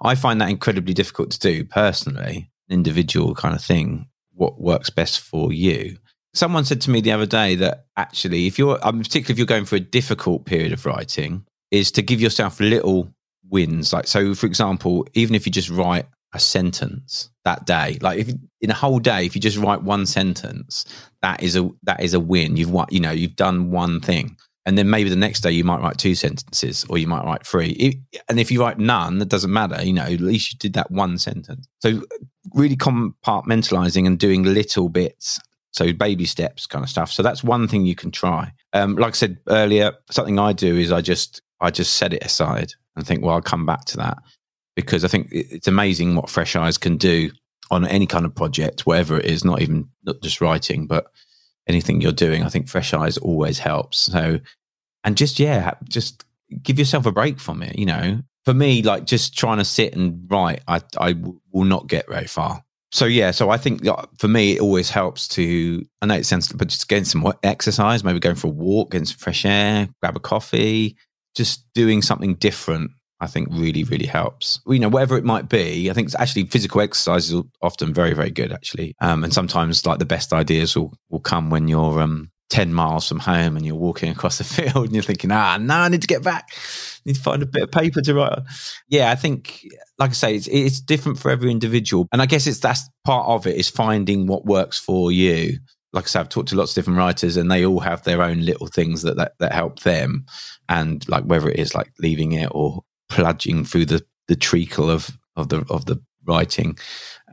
I 0.00 0.14
find 0.14 0.40
that 0.40 0.50
incredibly 0.50 0.94
difficult 0.94 1.30
to 1.32 1.38
do 1.38 1.64
personally 1.64 2.50
individual 2.68 3.34
kind 3.34 3.54
of 3.54 3.62
thing 3.62 4.08
what 4.34 4.60
works 4.60 4.90
best 4.90 5.20
for 5.20 5.52
you. 5.52 5.98
Someone 6.34 6.64
said 6.64 6.80
to 6.82 6.90
me 6.90 7.00
the 7.00 7.12
other 7.12 7.26
day 7.26 7.54
that 7.56 7.86
actually 7.96 8.46
if 8.46 8.58
you're 8.58 8.78
um, 8.86 9.00
particularly 9.00 9.32
if 9.32 9.38
you're 9.38 9.46
going 9.46 9.66
through 9.66 9.78
a 9.78 9.80
difficult 9.80 10.46
period 10.46 10.72
of 10.72 10.86
writing 10.86 11.44
is 11.70 11.92
to 11.92 12.02
give 12.02 12.20
yourself 12.20 12.58
little 12.58 13.12
wins 13.50 13.92
like 13.92 14.06
so 14.06 14.34
for 14.34 14.46
example 14.46 15.06
even 15.12 15.34
if 15.34 15.44
you 15.44 15.52
just 15.52 15.68
write 15.68 16.06
a 16.32 16.40
sentence 16.40 17.30
that 17.44 17.66
day. 17.66 17.98
Like 18.00 18.20
if 18.20 18.34
in 18.60 18.70
a 18.70 18.74
whole 18.74 18.98
day, 18.98 19.26
if 19.26 19.34
you 19.34 19.40
just 19.40 19.58
write 19.58 19.82
one 19.82 20.06
sentence, 20.06 20.84
that 21.20 21.42
is 21.42 21.56
a 21.56 21.68
that 21.82 22.02
is 22.02 22.14
a 22.14 22.20
win. 22.20 22.56
You've 22.56 22.70
what 22.70 22.92
you 22.92 23.00
know, 23.00 23.10
you've 23.10 23.36
done 23.36 23.70
one 23.70 24.00
thing. 24.00 24.36
And 24.64 24.78
then 24.78 24.88
maybe 24.88 25.10
the 25.10 25.16
next 25.16 25.40
day 25.40 25.50
you 25.50 25.64
might 25.64 25.80
write 25.80 25.98
two 25.98 26.14
sentences 26.14 26.86
or 26.88 26.96
you 26.96 27.08
might 27.08 27.24
write 27.24 27.44
three. 27.44 28.00
and 28.28 28.38
if 28.38 28.50
you 28.50 28.60
write 28.60 28.78
none, 28.78 29.18
that 29.18 29.28
doesn't 29.28 29.52
matter. 29.52 29.82
You 29.82 29.92
know, 29.92 30.04
at 30.04 30.20
least 30.20 30.52
you 30.52 30.58
did 30.58 30.74
that 30.74 30.90
one 30.90 31.18
sentence. 31.18 31.66
So 31.80 32.02
really 32.54 32.76
compartmentalizing 32.76 34.06
and 34.06 34.18
doing 34.18 34.44
little 34.44 34.88
bits. 34.88 35.40
So 35.72 35.92
baby 35.92 36.26
steps 36.26 36.66
kind 36.66 36.84
of 36.84 36.88
stuff. 36.90 37.10
So 37.10 37.24
that's 37.24 37.42
one 37.42 37.66
thing 37.66 37.86
you 37.86 37.96
can 37.96 38.12
try. 38.12 38.52
Um, 38.72 38.94
like 38.94 39.14
I 39.14 39.16
said 39.16 39.38
earlier, 39.48 39.94
something 40.10 40.38
I 40.38 40.52
do 40.52 40.76
is 40.76 40.92
I 40.92 41.00
just 41.00 41.42
I 41.60 41.70
just 41.70 41.96
set 41.96 42.12
it 42.12 42.24
aside 42.24 42.72
and 42.94 43.04
think, 43.06 43.24
well, 43.24 43.34
I'll 43.34 43.42
come 43.42 43.66
back 43.66 43.84
to 43.86 43.96
that 43.96 44.18
because 44.74 45.04
I 45.04 45.08
think 45.08 45.28
it's 45.30 45.68
amazing 45.68 46.14
what 46.14 46.30
Fresh 46.30 46.56
Eyes 46.56 46.78
can 46.78 46.96
do 46.96 47.30
on 47.70 47.86
any 47.86 48.06
kind 48.06 48.24
of 48.24 48.34
project, 48.34 48.86
whatever 48.86 49.18
it 49.18 49.26
is, 49.26 49.44
not 49.44 49.62
even 49.62 49.88
not 50.04 50.22
just 50.22 50.40
writing, 50.40 50.86
but 50.86 51.06
anything 51.66 52.00
you're 52.00 52.12
doing. 52.12 52.42
I 52.42 52.48
think 52.48 52.68
Fresh 52.68 52.92
Eyes 52.94 53.18
always 53.18 53.58
helps. 53.58 53.98
So, 53.98 54.40
and 55.04 55.16
just, 55.16 55.38
yeah, 55.38 55.74
just 55.88 56.24
give 56.62 56.78
yourself 56.78 57.06
a 57.06 57.12
break 57.12 57.40
from 57.40 57.62
it. 57.62 57.78
You 57.78 57.86
know, 57.86 58.22
for 58.44 58.54
me, 58.54 58.82
like 58.82 59.06
just 59.06 59.36
trying 59.36 59.58
to 59.58 59.64
sit 59.64 59.94
and 59.94 60.26
write, 60.30 60.62
I, 60.68 60.80
I 60.98 61.14
will 61.52 61.64
not 61.64 61.86
get 61.86 62.08
very 62.08 62.26
far. 62.26 62.64
So 62.92 63.06
yeah, 63.06 63.30
so 63.30 63.48
I 63.48 63.56
think 63.56 63.86
for 64.18 64.28
me 64.28 64.52
it 64.52 64.60
always 64.60 64.90
helps 64.90 65.26
to. 65.28 65.82
I 66.02 66.06
know 66.06 66.14
it 66.14 66.26
sounds, 66.26 66.52
but 66.52 66.68
just 66.68 66.88
getting 66.88 67.06
some 67.06 67.32
exercise, 67.42 68.04
maybe 68.04 68.20
going 68.20 68.36
for 68.36 68.48
a 68.48 68.50
walk, 68.50 68.90
getting 68.90 69.06
some 69.06 69.16
fresh 69.16 69.46
air, 69.46 69.88
grab 70.02 70.14
a 70.14 70.20
coffee, 70.20 70.98
just 71.34 71.64
doing 71.72 72.02
something 72.02 72.34
different 72.34 72.90
I 73.22 73.28
think 73.28 73.48
really, 73.52 73.84
really 73.84 74.06
helps. 74.06 74.60
You 74.66 74.80
know, 74.80 74.88
whatever 74.88 75.16
it 75.16 75.24
might 75.24 75.48
be, 75.48 75.88
I 75.88 75.92
think 75.92 76.10
actually 76.18 76.46
physical 76.46 76.80
exercise 76.80 77.30
is 77.30 77.40
often 77.62 77.94
very, 77.94 78.14
very 78.14 78.30
good 78.30 78.52
actually. 78.52 78.96
Um, 79.00 79.22
and 79.22 79.32
sometimes 79.32 79.86
like 79.86 80.00
the 80.00 80.04
best 80.04 80.32
ideas 80.32 80.76
will, 80.76 80.92
will 81.08 81.20
come 81.20 81.48
when 81.48 81.68
you're 81.68 82.00
um, 82.00 82.32
10 82.50 82.74
miles 82.74 83.06
from 83.06 83.20
home 83.20 83.56
and 83.56 83.64
you're 83.64 83.76
walking 83.76 84.10
across 84.10 84.38
the 84.38 84.44
field 84.72 84.86
and 84.86 84.92
you're 84.92 85.04
thinking, 85.04 85.30
ah, 85.30 85.56
now 85.56 85.82
I 85.82 85.88
need 85.88 86.00
to 86.00 86.08
get 86.08 86.24
back. 86.24 86.48
I 86.50 87.00
need 87.06 87.14
to 87.14 87.22
find 87.22 87.44
a 87.44 87.46
bit 87.46 87.62
of 87.62 87.70
paper 87.70 88.00
to 88.00 88.14
write 88.14 88.32
on. 88.32 88.44
Yeah, 88.88 89.12
I 89.12 89.14
think, 89.14 89.64
like 89.98 90.10
I 90.10 90.14
say, 90.14 90.34
it's, 90.34 90.48
it's 90.48 90.80
different 90.80 91.20
for 91.20 91.30
every 91.30 91.52
individual. 91.52 92.08
And 92.10 92.20
I 92.20 92.26
guess 92.26 92.48
it's 92.48 92.58
that's 92.58 92.90
part 93.04 93.28
of 93.28 93.46
it 93.46 93.56
is 93.56 93.70
finding 93.70 94.26
what 94.26 94.46
works 94.46 94.80
for 94.80 95.12
you 95.12 95.58
like 95.92 96.04
I 96.04 96.06
said, 96.06 96.20
I've 96.20 96.28
talked 96.30 96.48
to 96.48 96.56
lots 96.56 96.72
of 96.72 96.74
different 96.76 96.98
writers 96.98 97.36
and 97.36 97.50
they 97.50 97.66
all 97.66 97.80
have 97.80 98.02
their 98.02 98.22
own 98.22 98.40
little 98.40 98.66
things 98.66 99.02
that, 99.02 99.16
that, 99.16 99.32
that 99.40 99.52
help 99.52 99.80
them. 99.80 100.24
And 100.68 101.06
like 101.06 101.24
whether 101.24 101.50
it 101.50 101.58
is 101.58 101.74
like 101.74 101.92
leaving 101.98 102.32
it 102.32 102.48
or 102.50 102.82
plunging 103.12 103.64
through 103.64 103.86
the 103.86 104.04
the 104.28 104.36
treacle 104.36 104.90
of 104.90 105.10
of 105.36 105.48
the 105.48 105.64
of 105.68 105.84
the 105.86 106.00
writing, 106.24 106.78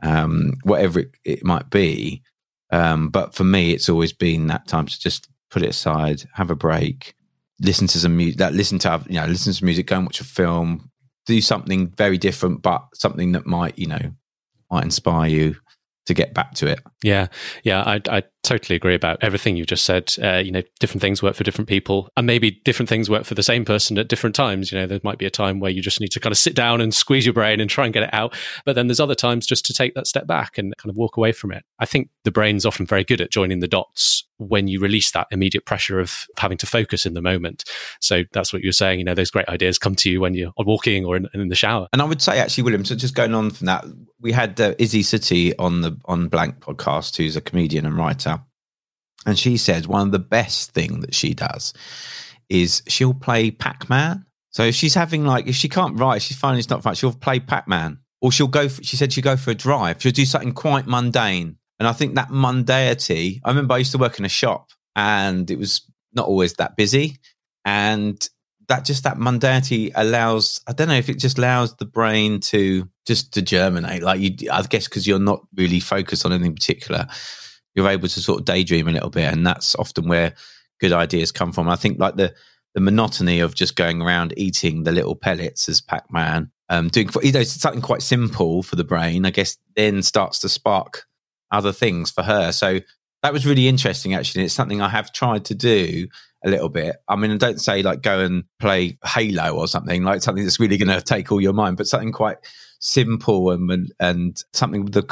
um, 0.02 0.54
whatever 0.64 1.00
it, 1.00 1.10
it 1.24 1.44
might 1.44 1.70
be. 1.70 2.22
Um, 2.70 3.08
but 3.08 3.34
for 3.34 3.44
me, 3.44 3.72
it's 3.72 3.88
always 3.88 4.12
been 4.12 4.46
that 4.48 4.68
time 4.68 4.86
to 4.86 5.00
just 5.00 5.28
put 5.50 5.62
it 5.62 5.70
aside, 5.70 6.22
have 6.34 6.50
a 6.50 6.54
break, 6.54 7.14
listen 7.60 7.86
to 7.88 7.98
some 7.98 8.16
music. 8.16 8.38
That 8.38 8.54
listen 8.54 8.78
to 8.80 9.02
you 9.08 9.20
know 9.20 9.26
listen 9.26 9.52
to 9.52 9.64
music, 9.64 9.86
go 9.86 9.96
and 9.96 10.06
watch 10.06 10.20
a 10.20 10.24
film, 10.24 10.90
do 11.26 11.40
something 11.40 11.88
very 11.88 12.18
different, 12.18 12.62
but 12.62 12.84
something 12.94 13.32
that 13.32 13.46
might 13.46 13.78
you 13.78 13.86
know 13.86 14.12
might 14.70 14.84
inspire 14.84 15.28
you 15.28 15.56
to 16.06 16.14
get 16.14 16.34
back 16.34 16.54
to 16.54 16.66
it. 16.66 16.80
Yeah, 17.02 17.28
yeah, 17.62 17.82
I, 17.82 18.00
I 18.08 18.22
totally 18.42 18.76
agree 18.76 18.94
about 18.94 19.18
everything 19.22 19.56
you 19.56 19.64
just 19.64 19.84
said. 19.84 20.14
Uh, 20.22 20.36
you 20.36 20.50
know, 20.50 20.62
different 20.78 21.00
things 21.00 21.22
work 21.22 21.34
for 21.34 21.44
different 21.44 21.68
people, 21.68 22.08
and 22.16 22.26
maybe 22.26 22.60
different 22.64 22.88
things 22.88 23.10
work 23.10 23.24
for 23.24 23.34
the 23.34 23.42
same 23.42 23.64
person 23.64 23.98
at 23.98 24.08
different 24.08 24.34
times. 24.34 24.72
You 24.72 24.78
know, 24.78 24.86
there 24.86 25.00
might 25.04 25.18
be 25.18 25.26
a 25.26 25.30
time 25.30 25.60
where 25.60 25.70
you 25.70 25.82
just 25.82 26.00
need 26.00 26.12
to 26.12 26.20
kind 26.20 26.32
of 26.32 26.38
sit 26.38 26.54
down 26.54 26.80
and 26.80 26.94
squeeze 26.94 27.26
your 27.26 27.34
brain 27.34 27.60
and 27.60 27.68
try 27.68 27.84
and 27.84 27.94
get 27.94 28.04
it 28.04 28.14
out, 28.14 28.34
but 28.64 28.74
then 28.74 28.86
there's 28.86 29.00
other 29.00 29.14
times 29.14 29.46
just 29.46 29.64
to 29.66 29.74
take 29.74 29.94
that 29.94 30.06
step 30.06 30.26
back 30.26 30.58
and 30.58 30.74
kind 30.76 30.90
of 30.90 30.96
walk 30.96 31.16
away 31.16 31.32
from 31.32 31.52
it. 31.52 31.64
I 31.78 31.86
think 31.86 32.10
the 32.24 32.30
brain's 32.30 32.66
often 32.66 32.86
very 32.86 33.04
good 33.04 33.20
at 33.20 33.30
joining 33.30 33.60
the 33.60 33.68
dots 33.68 34.26
when 34.38 34.68
you 34.68 34.80
release 34.80 35.10
that 35.12 35.26
immediate 35.30 35.66
pressure 35.66 36.00
of 36.00 36.26
having 36.38 36.56
to 36.58 36.66
focus 36.66 37.04
in 37.04 37.14
the 37.14 37.20
moment. 37.20 37.64
So 38.00 38.22
that's 38.32 38.52
what 38.52 38.62
you're 38.62 38.72
saying. 38.72 38.98
You 38.98 39.04
know, 39.04 39.14
those 39.14 39.30
great 39.30 39.48
ideas 39.48 39.78
come 39.78 39.94
to 39.96 40.10
you 40.10 40.20
when 40.20 40.34
you're 40.34 40.52
walking 40.58 41.04
or 41.04 41.16
in, 41.16 41.28
in 41.34 41.48
the 41.48 41.54
shower. 41.54 41.88
And 41.92 42.00
I 42.00 42.06
would 42.06 42.22
say, 42.22 42.38
actually, 42.38 42.64
William, 42.64 42.84
so 42.84 42.94
just 42.94 43.14
going 43.14 43.34
on 43.34 43.50
from 43.50 43.66
that, 43.66 43.84
we 44.20 44.32
had 44.32 44.60
uh, 44.60 44.74
Isy 44.74 45.00
Suttie 45.00 45.54
on 45.58 45.82
the 45.82 45.96
on 46.06 46.28
Blank 46.28 46.60
podcast, 46.60 47.16
who's 47.16 47.36
a 47.36 47.40
comedian 47.40 47.86
and 47.86 47.96
writer 47.96 48.29
and 49.26 49.38
she 49.38 49.56
says 49.56 49.86
one 49.86 50.06
of 50.06 50.12
the 50.12 50.18
best 50.18 50.72
thing 50.72 51.00
that 51.00 51.14
she 51.14 51.34
does 51.34 51.74
is 52.48 52.82
she'll 52.88 53.14
play 53.14 53.50
Pac-Man. 53.50 54.24
So 54.50 54.64
if 54.64 54.74
she's 54.74 54.94
having 54.94 55.24
like, 55.24 55.46
if 55.46 55.54
she 55.54 55.68
can't 55.68 55.98
write, 55.98 56.22
she's 56.22 56.38
it's 56.42 56.70
not 56.70 56.82
fun, 56.82 56.94
she'll 56.94 57.12
play 57.12 57.40
Pac-Man. 57.40 57.98
Or 58.22 58.30
she'll 58.30 58.48
go, 58.48 58.68
for, 58.68 58.82
she 58.82 58.96
said 58.96 59.12
she'll 59.12 59.24
go 59.24 59.36
for 59.36 59.50
a 59.50 59.54
drive. 59.54 60.02
She'll 60.02 60.12
do 60.12 60.26
something 60.26 60.52
quite 60.52 60.86
mundane. 60.86 61.56
And 61.78 61.88
I 61.88 61.92
think 61.92 62.16
that 62.16 62.28
mundanity, 62.28 63.40
I 63.44 63.48
remember 63.48 63.74
I 63.74 63.78
used 63.78 63.92
to 63.92 63.98
work 63.98 64.18
in 64.18 64.26
a 64.26 64.28
shop 64.28 64.70
and 64.94 65.50
it 65.50 65.58
was 65.58 65.82
not 66.12 66.26
always 66.26 66.54
that 66.54 66.76
busy. 66.76 67.16
And 67.64 68.28
that 68.70 68.84
just 68.84 69.02
that 69.02 69.16
mundanity 69.16 69.90
allows 69.96 70.60
i 70.68 70.72
don't 70.72 70.86
know 70.86 70.94
if 70.94 71.08
it 71.08 71.18
just 71.18 71.38
allows 71.38 71.74
the 71.76 71.84
brain 71.84 72.38
to 72.38 72.88
just 73.04 73.34
to 73.34 73.42
germinate 73.42 74.00
like 74.00 74.20
you 74.20 74.48
i 74.52 74.62
guess 74.62 74.86
because 74.86 75.08
you're 75.08 75.18
not 75.18 75.44
really 75.56 75.80
focused 75.80 76.24
on 76.24 76.32
anything 76.32 76.54
particular 76.54 77.08
you're 77.80 77.90
able 77.90 78.08
to 78.08 78.20
sort 78.20 78.40
of 78.40 78.44
daydream 78.44 78.88
a 78.88 78.92
little 78.92 79.10
bit 79.10 79.32
and 79.32 79.46
that's 79.46 79.74
often 79.74 80.08
where 80.08 80.34
good 80.80 80.92
ideas 80.92 81.32
come 81.32 81.52
from. 81.52 81.68
I 81.68 81.76
think 81.76 81.98
like 81.98 82.16
the 82.16 82.34
the 82.74 82.80
monotony 82.80 83.40
of 83.40 83.56
just 83.56 83.74
going 83.74 84.00
around 84.00 84.32
eating 84.36 84.84
the 84.84 84.92
little 84.92 85.16
pellets 85.16 85.68
as 85.68 85.80
pac-man 85.80 86.48
um 86.68 86.86
doing 86.86 87.10
you 87.20 87.32
know 87.32 87.42
something 87.42 87.82
quite 87.82 88.00
simple 88.00 88.62
for 88.62 88.76
the 88.76 88.84
brain 88.84 89.26
i 89.26 89.30
guess 89.30 89.58
then 89.74 90.04
starts 90.04 90.38
to 90.38 90.48
spark 90.48 91.04
other 91.50 91.72
things 91.72 92.10
for 92.10 92.22
her. 92.22 92.52
So 92.52 92.80
that 93.22 93.32
was 93.32 93.46
really 93.46 93.68
interesting 93.68 94.14
actually. 94.14 94.44
It's 94.44 94.54
something 94.54 94.80
i 94.80 94.88
have 94.88 95.12
tried 95.12 95.44
to 95.46 95.54
do 95.54 96.08
a 96.44 96.48
little 96.48 96.70
bit. 96.70 96.96
I 97.06 97.16
mean, 97.16 97.32
I 97.32 97.36
don't 97.36 97.60
say 97.60 97.82
like 97.82 98.00
go 98.00 98.20
and 98.20 98.44
play 98.58 98.98
Halo 99.04 99.56
or 99.56 99.68
something 99.68 100.04
like 100.04 100.22
something 100.22 100.44
that's 100.44 100.60
really 100.60 100.78
going 100.78 100.88
to 100.96 101.02
take 101.04 101.30
all 101.30 101.40
your 101.40 101.52
mind, 101.52 101.76
but 101.76 101.86
something 101.86 102.12
quite 102.12 102.38
simple 102.80 103.50
and 103.50 103.92
and 104.00 104.42
something 104.52 104.84
with 104.84 104.96
a 104.96 105.02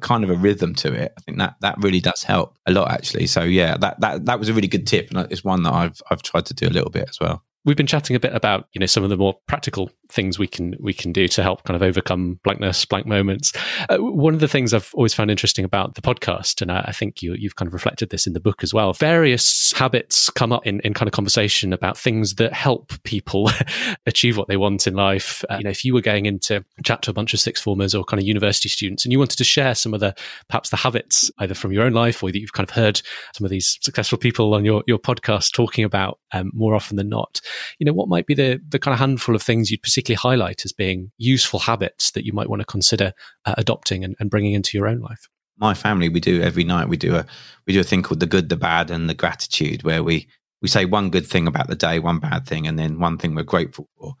kind 0.00 0.24
of 0.24 0.30
a 0.30 0.34
rhythm 0.34 0.74
to 0.76 0.92
it. 0.92 1.12
I 1.18 1.20
think 1.20 1.38
that 1.38 1.56
that 1.60 1.76
really 1.78 2.00
does 2.00 2.22
help 2.22 2.56
a 2.66 2.72
lot 2.72 2.90
actually. 2.90 3.26
So 3.26 3.42
yeah, 3.42 3.76
that 3.76 4.00
that 4.00 4.24
that 4.24 4.38
was 4.38 4.48
a 4.48 4.54
really 4.54 4.68
good 4.68 4.86
tip, 4.86 5.10
and 5.10 5.30
it's 5.30 5.44
one 5.44 5.62
that 5.64 5.74
I've 5.74 6.00
I've 6.10 6.22
tried 6.22 6.46
to 6.46 6.54
do 6.54 6.66
a 6.66 6.70
little 6.70 6.90
bit 6.90 7.08
as 7.08 7.20
well 7.20 7.42
we've 7.66 7.76
been 7.76 7.86
chatting 7.86 8.16
a 8.16 8.20
bit 8.20 8.34
about 8.34 8.68
you 8.72 8.78
know 8.78 8.86
some 8.86 9.04
of 9.04 9.10
the 9.10 9.16
more 9.16 9.34
practical 9.46 9.90
things 10.10 10.38
we 10.38 10.46
can 10.46 10.74
we 10.80 10.94
can 10.94 11.12
do 11.12 11.26
to 11.26 11.42
help 11.42 11.64
kind 11.64 11.74
of 11.74 11.82
overcome 11.82 12.38
blankness 12.44 12.84
blank 12.84 13.06
moments. 13.06 13.52
Uh, 13.88 13.98
one 13.98 14.32
of 14.32 14.40
the 14.40 14.48
things 14.48 14.72
i've 14.72 14.92
always 14.94 15.12
found 15.12 15.30
interesting 15.30 15.64
about 15.64 15.96
the 15.96 16.00
podcast 16.00 16.62
and 16.62 16.70
i, 16.70 16.84
I 16.86 16.92
think 16.92 17.22
you, 17.22 17.34
you've 17.34 17.56
kind 17.56 17.66
of 17.66 17.74
reflected 17.74 18.10
this 18.10 18.26
in 18.26 18.32
the 18.32 18.40
book 18.40 18.62
as 18.62 18.72
well 18.72 18.92
various 18.92 19.72
habits 19.72 20.30
come 20.30 20.52
up 20.52 20.66
in, 20.66 20.80
in 20.80 20.94
kind 20.94 21.08
of 21.08 21.12
conversation 21.12 21.72
about 21.72 21.98
things 21.98 22.36
that 22.36 22.52
help 22.52 22.92
people 23.02 23.50
achieve 24.06 24.36
what 24.36 24.48
they 24.48 24.56
want 24.56 24.86
in 24.86 24.94
life. 24.94 25.44
Uh, 25.50 25.56
you 25.58 25.64
know 25.64 25.70
if 25.70 25.84
you 25.84 25.92
were 25.92 26.00
going 26.00 26.26
into 26.26 26.64
chat 26.84 27.02
to 27.02 27.10
a 27.10 27.14
bunch 27.14 27.34
of 27.34 27.40
sixth 27.40 27.64
formers 27.64 27.94
or 27.94 28.04
kind 28.04 28.20
of 28.20 28.26
university 28.26 28.68
students 28.68 29.04
and 29.04 29.12
you 29.12 29.18
wanted 29.18 29.36
to 29.36 29.44
share 29.44 29.74
some 29.74 29.92
of 29.92 30.00
the 30.00 30.14
perhaps 30.48 30.70
the 30.70 30.76
habits 30.76 31.30
either 31.38 31.54
from 31.54 31.72
your 31.72 31.82
own 31.82 31.92
life 31.92 32.22
or 32.22 32.30
that 32.30 32.38
you've 32.38 32.52
kind 32.52 32.68
of 32.68 32.74
heard 32.74 33.02
some 33.34 33.44
of 33.44 33.50
these 33.50 33.78
successful 33.82 34.18
people 34.18 34.54
on 34.54 34.64
your, 34.64 34.84
your 34.86 34.98
podcast 34.98 35.52
talking 35.52 35.84
about 35.84 36.20
um, 36.32 36.50
more 36.54 36.74
often 36.74 36.96
than 36.96 37.08
not 37.08 37.40
you 37.78 37.84
know, 37.84 37.92
what 37.92 38.08
might 38.08 38.26
be 38.26 38.34
the, 38.34 38.60
the 38.68 38.78
kind 38.78 38.92
of 38.92 38.98
handful 38.98 39.34
of 39.34 39.42
things 39.42 39.70
you'd 39.70 39.82
particularly 39.82 40.16
highlight 40.16 40.64
as 40.64 40.72
being 40.72 41.10
useful 41.18 41.60
habits 41.60 42.10
that 42.12 42.24
you 42.24 42.32
might 42.32 42.48
want 42.48 42.60
to 42.60 42.66
consider 42.66 43.12
uh, 43.44 43.54
adopting 43.58 44.04
and, 44.04 44.16
and 44.18 44.30
bringing 44.30 44.54
into 44.54 44.76
your 44.76 44.88
own 44.88 45.00
life? 45.00 45.28
My 45.58 45.74
family, 45.74 46.08
we 46.08 46.20
do 46.20 46.42
every 46.42 46.64
night. 46.64 46.88
We 46.88 46.96
do 46.96 47.14
a 47.14 47.24
we 47.66 47.72
do 47.72 47.80
a 47.80 47.84
thing 47.84 48.02
called 48.02 48.20
the 48.20 48.26
good, 48.26 48.50
the 48.50 48.56
bad, 48.56 48.90
and 48.90 49.08
the 49.08 49.14
gratitude, 49.14 49.84
where 49.84 50.02
we 50.02 50.28
we 50.60 50.68
say 50.68 50.84
one 50.84 51.10
good 51.10 51.26
thing 51.26 51.46
about 51.46 51.68
the 51.68 51.74
day, 51.76 51.98
one 51.98 52.18
bad 52.18 52.46
thing, 52.46 52.66
and 52.66 52.78
then 52.78 52.98
one 52.98 53.16
thing 53.16 53.34
we're 53.34 53.42
grateful 53.42 53.88
for. 53.98 54.14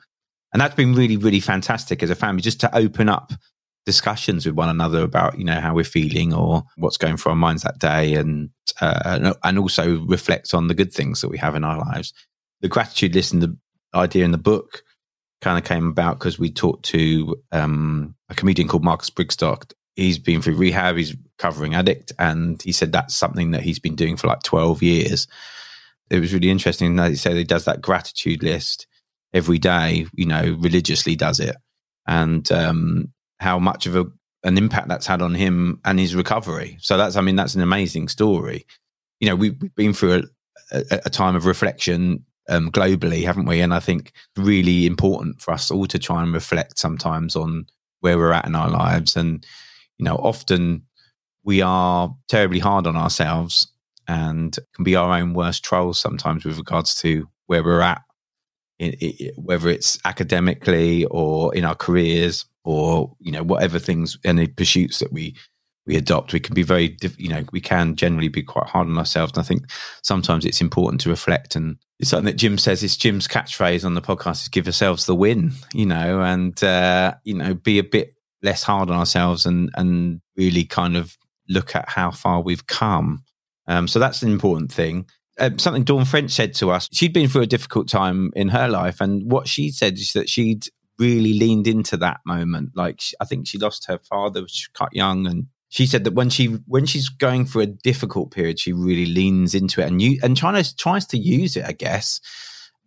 And 0.52 0.60
that's 0.60 0.74
been 0.74 0.94
really, 0.94 1.18
really 1.18 1.40
fantastic 1.40 2.02
as 2.02 2.08
a 2.08 2.14
family, 2.14 2.40
just 2.40 2.60
to 2.60 2.74
open 2.74 3.10
up 3.10 3.32
discussions 3.84 4.46
with 4.46 4.54
one 4.54 4.68
another 4.68 5.02
about 5.02 5.38
you 5.38 5.44
know 5.44 5.60
how 5.60 5.74
we're 5.74 5.84
feeling 5.84 6.32
or 6.32 6.64
what's 6.76 6.96
going 6.96 7.16
through 7.16 7.30
our 7.30 7.36
minds 7.36 7.62
that 7.62 7.78
day, 7.78 8.14
and 8.14 8.48
uh, 8.80 9.34
and 9.44 9.58
also 9.58 10.00
reflect 10.06 10.54
on 10.54 10.68
the 10.68 10.74
good 10.74 10.92
things 10.92 11.20
that 11.20 11.28
we 11.28 11.38
have 11.38 11.54
in 11.54 11.64
our 11.64 11.78
lives 11.78 12.12
the 12.60 12.68
gratitude 12.68 13.14
list 13.14 13.32
and 13.32 13.42
the 13.42 13.56
idea 13.94 14.24
in 14.24 14.32
the 14.32 14.38
book 14.38 14.82
kind 15.40 15.58
of 15.58 15.64
came 15.64 15.86
about 15.88 16.18
because 16.18 16.38
we 16.38 16.50
talked 16.50 16.84
to 16.86 17.36
um, 17.52 18.14
a 18.28 18.34
comedian 18.34 18.68
called 18.68 18.84
Marcus 18.84 19.10
Brigstocke. 19.10 19.72
He's 19.94 20.18
been 20.18 20.42
through 20.42 20.56
rehab, 20.56 20.96
he's 20.96 21.14
recovering 21.38 21.74
addict, 21.74 22.12
and 22.18 22.60
he 22.62 22.72
said 22.72 22.92
that's 22.92 23.14
something 23.14 23.52
that 23.52 23.62
he's 23.62 23.78
been 23.78 23.96
doing 23.96 24.16
for 24.16 24.26
like 24.26 24.42
12 24.42 24.82
years. 24.82 25.26
It 26.10 26.20
was 26.20 26.32
really 26.32 26.50
interesting 26.50 26.96
that 26.96 27.10
he 27.10 27.16
said 27.16 27.36
he 27.36 27.44
does 27.44 27.64
that 27.64 27.80
gratitude 27.80 28.42
list 28.42 28.86
every 29.32 29.58
day, 29.58 30.06
you 30.14 30.26
know, 30.26 30.56
religiously 30.60 31.16
does 31.16 31.40
it, 31.40 31.56
and 32.06 32.50
um, 32.52 33.12
how 33.40 33.58
much 33.58 33.86
of 33.86 33.96
a, 33.96 34.06
an 34.44 34.58
impact 34.58 34.88
that's 34.88 35.06
had 35.06 35.22
on 35.22 35.34
him 35.34 35.80
and 35.84 35.98
his 35.98 36.14
recovery. 36.14 36.76
So 36.80 36.96
that's, 36.96 37.16
I 37.16 37.20
mean, 37.22 37.36
that's 37.36 37.54
an 37.54 37.62
amazing 37.62 38.08
story. 38.08 38.66
You 39.20 39.28
know, 39.28 39.36
we've 39.36 39.74
been 39.74 39.92
through 39.92 40.24
a, 40.72 40.78
a, 40.90 41.00
a 41.06 41.10
time 41.10 41.36
of 41.36 41.46
reflection 41.46 42.24
um, 42.48 42.70
globally, 42.70 43.24
haven't 43.24 43.46
we? 43.46 43.60
And 43.60 43.74
I 43.74 43.80
think 43.80 44.12
really 44.36 44.86
important 44.86 45.40
for 45.40 45.52
us 45.52 45.70
all 45.70 45.86
to 45.86 45.98
try 45.98 46.22
and 46.22 46.32
reflect 46.32 46.78
sometimes 46.78 47.36
on 47.36 47.66
where 48.00 48.18
we're 48.18 48.32
at 48.32 48.46
in 48.46 48.54
our 48.54 48.70
lives. 48.70 49.16
And, 49.16 49.44
you 49.98 50.04
know, 50.04 50.16
often 50.16 50.82
we 51.44 51.62
are 51.62 52.14
terribly 52.28 52.58
hard 52.58 52.86
on 52.86 52.96
ourselves 52.96 53.72
and 54.08 54.56
can 54.74 54.84
be 54.84 54.96
our 54.96 55.18
own 55.18 55.34
worst 55.34 55.64
trolls 55.64 55.98
sometimes 55.98 56.44
with 56.44 56.58
regards 56.58 56.94
to 56.96 57.28
where 57.46 57.64
we're 57.64 57.80
at, 57.80 58.02
whether 59.36 59.68
it's 59.68 59.98
academically 60.04 61.04
or 61.06 61.54
in 61.54 61.64
our 61.64 61.74
careers 61.74 62.44
or, 62.64 63.14
you 63.20 63.32
know, 63.32 63.42
whatever 63.42 63.78
things, 63.78 64.18
any 64.24 64.46
pursuits 64.46 64.98
that 64.98 65.12
we 65.12 65.34
we 65.86 65.96
adopt, 65.96 66.32
we 66.32 66.40
can 66.40 66.54
be 66.54 66.62
very, 66.62 66.96
you 67.16 67.28
know, 67.28 67.44
we 67.52 67.60
can 67.60 67.94
generally 67.94 68.28
be 68.28 68.42
quite 68.42 68.66
hard 68.66 68.88
on 68.88 68.98
ourselves. 68.98 69.32
And 69.32 69.40
I 69.40 69.44
think 69.44 69.70
sometimes 70.02 70.44
it's 70.44 70.60
important 70.60 71.00
to 71.02 71.08
reflect. 71.08 71.54
And 71.54 71.76
it's 71.98 72.10
something 72.10 72.26
that 72.26 72.36
Jim 72.36 72.58
says, 72.58 72.82
it's 72.82 72.96
Jim's 72.96 73.28
catchphrase 73.28 73.84
on 73.84 73.94
the 73.94 74.02
podcast 74.02 74.42
is 74.42 74.48
give 74.48 74.66
ourselves 74.66 75.06
the 75.06 75.14
win, 75.14 75.52
you 75.72 75.86
know, 75.86 76.22
and, 76.22 76.62
uh, 76.64 77.14
you 77.24 77.34
know, 77.34 77.54
be 77.54 77.78
a 77.78 77.84
bit 77.84 78.14
less 78.42 78.62
hard 78.62 78.90
on 78.90 78.96
ourselves 78.96 79.46
and, 79.46 79.70
and 79.74 80.20
really 80.36 80.64
kind 80.64 80.96
of 80.96 81.16
look 81.48 81.76
at 81.76 81.88
how 81.88 82.10
far 82.10 82.40
we've 82.40 82.66
come. 82.66 83.22
Um, 83.68 83.86
so 83.88 83.98
that's 83.98 84.22
an 84.22 84.30
important 84.30 84.72
thing. 84.72 85.06
Um, 85.38 85.58
something 85.58 85.84
Dawn 85.84 86.04
French 86.04 86.32
said 86.32 86.54
to 86.54 86.70
us, 86.70 86.88
she'd 86.92 87.12
been 87.12 87.28
through 87.28 87.42
a 87.42 87.46
difficult 87.46 87.88
time 87.88 88.32
in 88.34 88.48
her 88.48 88.68
life. 88.68 89.00
And 89.00 89.30
what 89.30 89.46
she 89.46 89.70
said 89.70 89.94
is 89.94 90.12
that 90.14 90.28
she'd 90.28 90.64
really 90.98 91.34
leaned 91.34 91.66
into 91.66 91.96
that 91.98 92.20
moment. 92.24 92.70
Like, 92.74 93.00
I 93.20 93.24
think 93.26 93.46
she 93.46 93.58
lost 93.58 93.86
her 93.86 93.98
father, 93.98 94.42
was 94.42 94.68
quite 94.74 94.92
young, 94.92 95.26
and 95.26 95.46
she 95.68 95.86
said 95.86 96.04
that 96.04 96.14
when 96.14 96.30
she 96.30 96.46
when 96.66 96.86
she's 96.86 97.08
going 97.08 97.46
through 97.46 97.62
a 97.62 97.66
difficult 97.66 98.30
period, 98.30 98.58
she 98.58 98.72
really 98.72 99.06
leans 99.06 99.54
into 99.54 99.80
it 99.80 99.86
and 99.86 100.00
you 100.00 100.18
and 100.22 100.36
to 100.36 100.76
tries 100.76 101.06
to 101.06 101.18
use 101.18 101.56
it, 101.56 101.64
I 101.64 101.72
guess, 101.72 102.20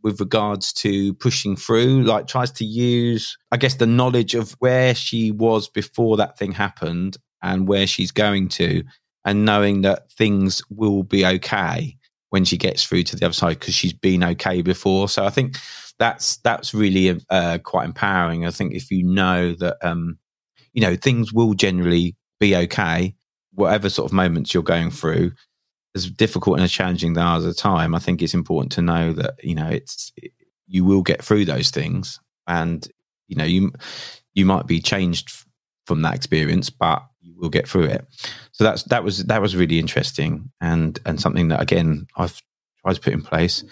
with 0.02 0.20
regards 0.20 0.72
to 0.74 1.14
pushing 1.16 1.56
through. 1.56 2.04
Like 2.04 2.28
tries 2.28 2.52
to 2.54 2.66
use, 2.66 3.38
I 3.52 3.58
guess, 3.58 3.76
the 3.76 3.86
knowledge 3.86 4.34
of 4.34 4.54
where 4.60 4.96
she 4.96 5.32
was 5.32 5.68
before 5.68 6.18
that 6.18 6.38
thing 6.38 6.54
happened 6.54 7.18
and 7.42 7.68
where 7.68 7.88
she's 7.88 8.12
going 8.12 8.50
to, 8.50 8.84
and 9.26 9.46
knowing 9.46 9.82
that 9.82 10.12
things 10.12 10.62
will 10.70 11.04
be 11.04 11.26
okay 11.26 11.98
when 12.30 12.46
she 12.46 12.58
gets 12.58 12.84
through 12.84 13.04
to 13.04 13.16
the 13.16 13.26
other 13.26 13.34
side 13.34 13.60
because 13.60 13.74
she's 13.74 13.94
been 13.94 14.24
okay 14.24 14.62
before. 14.62 15.10
So 15.10 15.26
I 15.26 15.32
think 15.32 15.58
that's 15.98 16.38
that's 16.38 16.74
really 16.74 17.20
uh, 17.30 17.58
quite 17.64 17.86
empowering. 17.86 18.46
I 18.46 18.52
think 18.52 18.74
if 18.74 18.90
you 18.90 19.04
know 19.04 19.54
that 19.56 19.78
um, 19.82 20.18
you 20.72 20.82
know 20.82 20.96
things 20.96 21.34
will 21.34 21.54
generally 21.54 22.16
be 22.40 22.56
okay, 22.56 23.16
whatever 23.54 23.90
sort 23.90 24.10
of 24.10 24.14
moments 24.14 24.54
you're 24.54 24.64
going 24.64 24.92
through, 24.92 25.32
as 25.96 26.10
difficult 26.10 26.58
and 26.58 26.64
as 26.64 26.72
challenging 26.72 27.14
they 27.14 27.22
are 27.22 27.38
at 27.38 27.44
the 27.44 27.54
time. 27.54 27.96
I 27.96 28.00
think 28.00 28.22
it's 28.22 28.34
important 28.34 28.72
to 28.74 28.82
know 28.82 29.14
that 29.14 29.44
you 29.44 29.56
know 29.56 29.68
it's 29.68 30.12
it, 30.18 30.32
you 30.68 30.86
will 30.86 31.02
get 31.02 31.24
through 31.24 31.46
those 31.46 31.70
things, 31.72 32.20
and 32.48 32.88
you 33.28 33.36
know 33.36 33.46
you 33.46 33.72
you 34.34 34.46
might 34.46 34.68
be 34.68 34.80
changed 34.80 35.32
from 35.86 36.02
that 36.04 36.16
experience, 36.16 36.70
but 36.70 37.04
you 37.22 37.36
will 37.36 37.50
get 37.50 37.68
through 37.68 37.86
it. 37.86 38.06
So 38.52 38.64
that's 38.64 38.84
that 38.84 39.04
was 39.04 39.26
that 39.26 39.42
was 39.42 39.56
really 39.56 39.80
interesting 39.80 40.52
and 40.62 41.00
and 41.06 41.20
something 41.20 41.50
that 41.50 41.62
again 41.62 42.08
I've 42.16 42.42
tried 42.82 42.94
to 42.94 43.02
put 43.02 43.14
in 43.14 43.22
place. 43.22 43.64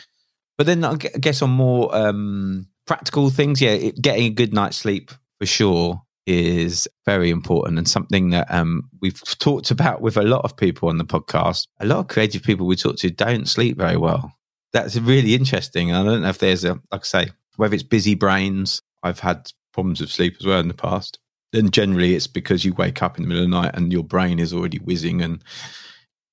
But 0.58 0.65
then 0.65 0.84
I 0.84 0.95
guess 0.95 1.43
on 1.43 1.51
more 1.51 1.95
um, 1.95 2.67
practical 2.88 3.30
things, 3.30 3.62
yeah, 3.62 3.71
it, 3.71 4.01
getting 4.01 4.25
a 4.25 4.32
good 4.32 4.53
night's 4.53 4.77
sleep 4.77 5.12
for 5.39 5.45
sure 5.45 6.01
is 6.28 6.90
very 7.06 7.30
important 7.30 7.78
and 7.78 7.88
something 7.88 8.32
that 8.32 8.52
um, 8.54 8.90
we've 9.02 9.22
talked 9.40 9.72
about 9.72 10.02
with 10.02 10.18
a 10.18 10.22
lot 10.22 10.44
of 10.44 10.58
people 10.58 10.90
on 10.90 10.98
the 10.98 11.06
podcast. 11.06 11.68
A 11.80 11.86
lot 11.86 12.00
of 12.00 12.08
creative 12.10 12.44
people 12.44 12.68
we 12.68 12.76
talk 12.76 12.98
to 12.98 13.10
don't 13.10 13.48
sleep 13.48 13.78
very 13.78 13.96
well. 13.96 14.34
That's 14.74 14.98
really 14.98 15.34
interesting. 15.34 15.94
I 15.94 16.04
don't 16.04 16.22
know 16.22 16.28
if 16.30 16.40
there's 16.40 16.66
a, 16.66 16.74
like 16.92 17.02
I 17.02 17.04
say, 17.04 17.30
whether 17.56 17.74
it's 17.74 17.84
busy 17.84 18.13
brains. 18.13 18.82
I've 19.04 19.22
had 19.22 19.50
problems 19.72 20.02
with 20.02 20.12
sleep 20.12 20.36
as 20.40 20.46
well 20.46 20.60
in 20.60 20.68
the 20.68 20.74
past. 20.74 21.18
Then 21.54 21.72
generally 21.72 22.13
it's 22.13 22.28
because 22.28 22.66
you 22.66 22.74
wake 22.74 23.02
up 23.02 23.18
in 23.18 23.24
the 23.24 23.30
middle 23.30 23.46
of 23.46 23.50
the 23.50 23.62
night 23.62 23.76
and 23.76 23.94
your 23.94 24.04
brain 24.04 24.38
is 24.38 24.54
already 24.54 24.80
whizzing. 24.80 25.22
And 25.22 25.42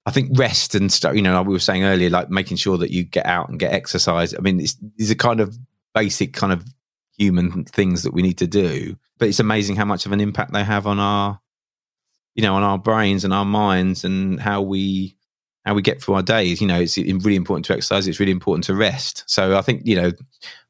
I 0.06 0.10
think 0.10 0.36
rest 0.36 0.74
and 0.74 0.92
stuff, 0.92 1.14
you 1.14 1.22
know, 1.22 1.34
like 1.38 1.46
we 1.46 1.52
were 1.52 1.60
saying 1.60 1.84
earlier, 1.84 2.10
like 2.10 2.30
making 2.30 2.56
sure 2.56 2.78
that 2.78 2.90
you 2.90 3.04
get 3.04 3.26
out 3.26 3.48
and 3.48 3.60
get 3.60 3.72
exercise. 3.72 4.34
I 4.34 4.40
mean, 4.40 4.56
these 4.56 5.10
are 5.10 5.14
kind 5.14 5.38
of 5.38 5.56
basic 5.94 6.32
kind 6.32 6.52
of 6.52 6.64
human 7.16 7.64
things 7.64 8.02
that 8.02 8.12
we 8.12 8.22
need 8.22 8.38
to 8.38 8.48
do. 8.48 8.96
But 9.24 9.30
it's 9.30 9.40
amazing 9.40 9.76
how 9.76 9.86
much 9.86 10.04
of 10.04 10.12
an 10.12 10.20
impact 10.20 10.52
they 10.52 10.64
have 10.64 10.86
on 10.86 10.98
our, 11.00 11.40
you 12.34 12.42
know, 12.42 12.54
on 12.56 12.62
our 12.62 12.76
brains 12.76 13.24
and 13.24 13.32
our 13.32 13.46
minds 13.46 14.04
and 14.04 14.38
how 14.38 14.60
we 14.60 15.16
how 15.64 15.72
we 15.72 15.80
get 15.80 16.02
through 16.02 16.16
our 16.16 16.22
days. 16.22 16.60
You 16.60 16.66
know, 16.66 16.78
it's 16.78 16.98
really 16.98 17.36
important 17.36 17.64
to 17.64 17.72
exercise. 17.72 18.06
It's 18.06 18.20
really 18.20 18.32
important 18.32 18.64
to 18.64 18.74
rest. 18.74 19.24
So 19.26 19.56
I 19.56 19.62
think 19.62 19.86
you 19.86 19.96
know. 19.96 20.12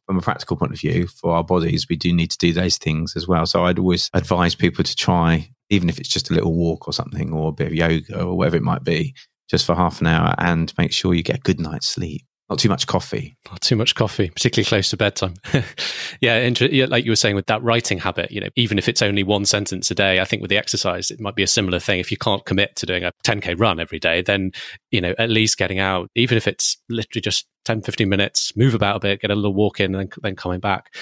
From 0.07 0.19
a 0.19 0.21
practical 0.21 0.59
point 0.59 0.73
of 0.73 0.79
view, 0.79 1.07
for 1.07 1.35
our 1.35 1.43
bodies, 1.43 1.89
we 1.89 1.97
do 1.97 2.13
need 2.13 2.31
to 2.31 2.37
do 2.37 2.53
those 2.53 2.77
things 2.77 3.17
as 3.17 3.27
well. 3.27 3.47
So 3.47 3.65
I'd 3.65 3.79
always 3.79 4.11
advise 4.13 4.55
people 4.55 4.85
to 4.85 4.95
try, 4.95 5.51
even 5.71 5.89
if 5.89 5.99
it's 5.99 6.11
just 6.11 6.31
a 6.31 6.35
little 6.35 6.53
walk 6.53 6.87
or 6.87 6.93
something, 6.93 7.33
or 7.33 7.49
a 7.49 7.53
bit 7.53 7.69
of 7.69 7.73
yoga 7.73 8.23
or 8.23 8.37
whatever 8.37 8.57
it 8.57 8.63
might 8.63 8.85
be, 8.85 9.15
just 9.49 9.65
for 9.65 9.75
half 9.75 10.03
an 10.03 10.07
hour, 10.07 10.35
and 10.37 10.73
make 10.77 10.93
sure 10.93 11.15
you 11.15 11.23
get 11.23 11.39
a 11.39 11.41
good 11.41 11.59
night's 11.59 11.89
sleep 11.89 12.27
not 12.55 12.61
too 12.61 12.69
much 12.69 12.87
coffee. 12.87 13.37
Not 13.51 13.61
too 13.63 13.75
much 13.75 13.97
coffee, 13.97 14.31
particularly 14.31 14.65
close 14.65 14.89
to 14.91 14.97
bedtime. 14.97 15.35
yeah, 16.21 16.37
inter- 16.39 16.67
yeah, 16.67 16.87
like 16.87 17.05
you 17.05 17.11
were 17.11 17.17
saying 17.17 17.35
with 17.35 17.47
that 17.47 17.63
writing 17.65 17.99
habit, 17.99 18.31
you 18.31 18.41
know, 18.41 18.49
even 18.55 18.79
if 18.79 18.89
it's 18.89 19.03
only 19.03 19.25
one 19.25 19.45
sentence 19.45 19.91
a 19.91 19.95
day, 19.95 20.21
I 20.21 20.25
think 20.25 20.41
with 20.41 20.51
the 20.51 20.57
exercise, 20.57 21.11
it 21.11 21.19
might 21.19 21.35
be 21.35 21.43
a 21.43 21.49
similar 21.49 21.81
thing. 21.81 21.99
If 21.99 22.13
you 22.13 22.17
can't 22.17 22.45
commit 22.45 22.77
to 22.77 22.87
doing 22.87 23.03
a 23.03 23.11
10K 23.25 23.59
run 23.59 23.81
every 23.81 23.99
day, 23.99 24.23
then, 24.23 24.53
you 24.93 25.01
know, 25.01 25.17
at 25.19 25.31
least 25.31 25.59
getting 25.59 25.81
out, 25.81 26.11
even 26.15 26.37
if 26.37 26.47
it's 26.47 26.81
literally 26.89 27.23
just 27.23 27.49
10, 27.65 27.83
15 27.83 28.09
minutes, 28.09 28.57
move 28.57 28.73
about 28.73 28.97
a 28.97 29.01
bit, 29.01 29.21
get 29.21 29.33
a 29.33 29.35
little 29.35 29.55
walk 29.55 29.81
in, 29.81 29.97
and 29.97 30.09
then, 30.09 30.19
then 30.23 30.37
coming 30.37 30.61
back. 30.61 30.95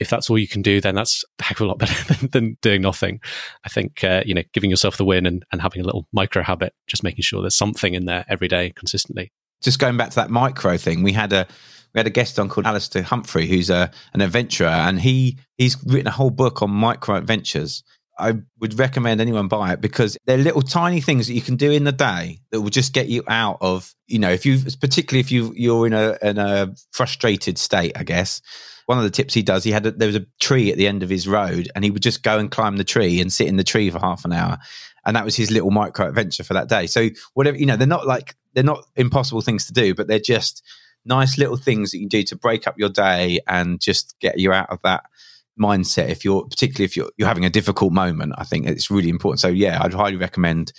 If 0.00 0.10
that's 0.10 0.28
all 0.28 0.38
you 0.38 0.48
can 0.48 0.62
do, 0.62 0.80
then 0.80 0.96
that's 0.96 1.24
a 1.38 1.44
heck 1.44 1.60
of 1.60 1.66
a 1.66 1.68
lot 1.68 1.78
better 1.78 2.14
than, 2.14 2.30
than 2.30 2.58
doing 2.62 2.82
nothing. 2.82 3.20
I 3.64 3.68
think, 3.68 4.02
uh, 4.02 4.24
you 4.26 4.34
know, 4.34 4.42
giving 4.52 4.70
yourself 4.70 4.96
the 4.96 5.04
win 5.04 5.24
and, 5.24 5.44
and 5.52 5.62
having 5.62 5.82
a 5.82 5.84
little 5.84 6.08
micro 6.12 6.42
habit, 6.42 6.72
just 6.88 7.04
making 7.04 7.22
sure 7.22 7.42
there's 7.42 7.54
something 7.54 7.94
in 7.94 8.06
there 8.06 8.24
every 8.28 8.48
day 8.48 8.72
consistently. 8.74 9.30
Just 9.62 9.78
going 9.78 9.96
back 9.96 10.10
to 10.10 10.16
that 10.16 10.30
micro 10.30 10.76
thing, 10.76 11.02
we 11.02 11.12
had 11.12 11.32
a 11.32 11.46
we 11.94 11.98
had 11.98 12.06
a 12.06 12.10
guest 12.10 12.38
on 12.38 12.48
called 12.48 12.66
Alastair 12.66 13.02
Humphrey, 13.02 13.46
who's 13.46 13.70
a 13.70 13.90
an 14.12 14.20
adventurer, 14.20 14.68
and 14.68 15.00
he 15.00 15.38
he's 15.56 15.76
written 15.84 16.06
a 16.06 16.10
whole 16.10 16.30
book 16.30 16.62
on 16.62 16.70
micro 16.70 17.16
adventures. 17.16 17.82
I 18.18 18.34
would 18.60 18.78
recommend 18.78 19.20
anyone 19.20 19.48
buy 19.48 19.72
it 19.72 19.80
because 19.80 20.16
they're 20.26 20.38
little 20.38 20.62
tiny 20.62 21.00
things 21.00 21.26
that 21.26 21.34
you 21.34 21.42
can 21.42 21.56
do 21.56 21.70
in 21.70 21.84
the 21.84 21.92
day 21.92 22.40
that 22.50 22.62
will 22.62 22.70
just 22.70 22.94
get 22.94 23.08
you 23.08 23.22
out 23.28 23.58
of, 23.60 23.94
you 24.06 24.18
know, 24.18 24.30
if 24.30 24.46
you 24.46 24.58
particularly 24.80 25.20
if 25.20 25.30
you 25.30 25.52
you're 25.54 25.86
in 25.86 25.92
a 25.92 26.16
in 26.22 26.38
a 26.38 26.74
frustrated 26.92 27.58
state, 27.58 27.92
I 27.96 28.04
guess. 28.04 28.40
One 28.86 28.98
of 28.98 29.04
the 29.04 29.10
tips 29.10 29.34
he 29.34 29.42
does, 29.42 29.64
he 29.64 29.72
had 29.72 29.86
a, 29.86 29.90
there 29.90 30.06
was 30.06 30.16
a 30.16 30.26
tree 30.40 30.70
at 30.70 30.78
the 30.78 30.86
end 30.86 31.02
of 31.02 31.10
his 31.10 31.28
road, 31.28 31.68
and 31.74 31.84
he 31.84 31.90
would 31.90 32.02
just 32.02 32.22
go 32.22 32.38
and 32.38 32.50
climb 32.50 32.76
the 32.76 32.84
tree 32.84 33.20
and 33.20 33.32
sit 33.32 33.48
in 33.48 33.56
the 33.56 33.64
tree 33.64 33.90
for 33.90 33.98
half 33.98 34.24
an 34.24 34.32
hour, 34.32 34.58
and 35.04 35.16
that 35.16 35.24
was 35.24 35.36
his 35.36 35.50
little 35.50 35.70
micro 35.70 36.08
adventure 36.08 36.44
for 36.44 36.54
that 36.54 36.68
day. 36.68 36.86
So 36.86 37.10
whatever 37.34 37.56
you 37.56 37.66
know, 37.66 37.76
they're 37.76 37.86
not 37.86 38.06
like 38.06 38.36
they're 38.54 38.64
not 38.64 38.84
impossible 38.96 39.40
things 39.40 39.66
to 39.66 39.72
do, 39.72 39.94
but 39.94 40.08
they're 40.08 40.18
just 40.18 40.62
nice 41.04 41.38
little 41.38 41.56
things 41.56 41.92
that 41.92 41.98
you 41.98 42.08
do 42.08 42.22
to 42.24 42.36
break 42.36 42.66
up 42.66 42.74
your 42.78 42.88
day 42.88 43.40
and 43.46 43.80
just 43.80 44.16
get 44.20 44.38
you 44.38 44.52
out 44.52 44.68
of 44.70 44.80
that 44.82 45.04
mindset 45.58 46.10
if 46.10 46.24
you're 46.24 46.44
particularly 46.44 46.84
if 46.84 46.96
you're 46.96 47.10
you're 47.16 47.28
having 47.28 47.46
a 47.46 47.50
difficult 47.50 47.90
moment 47.90 48.34
i 48.36 48.44
think 48.44 48.66
it's 48.66 48.90
really 48.90 49.08
important 49.08 49.40
so 49.40 49.48
yeah 49.48 49.78
i'd 49.82 49.94
highly 49.94 50.16
recommend 50.16 50.70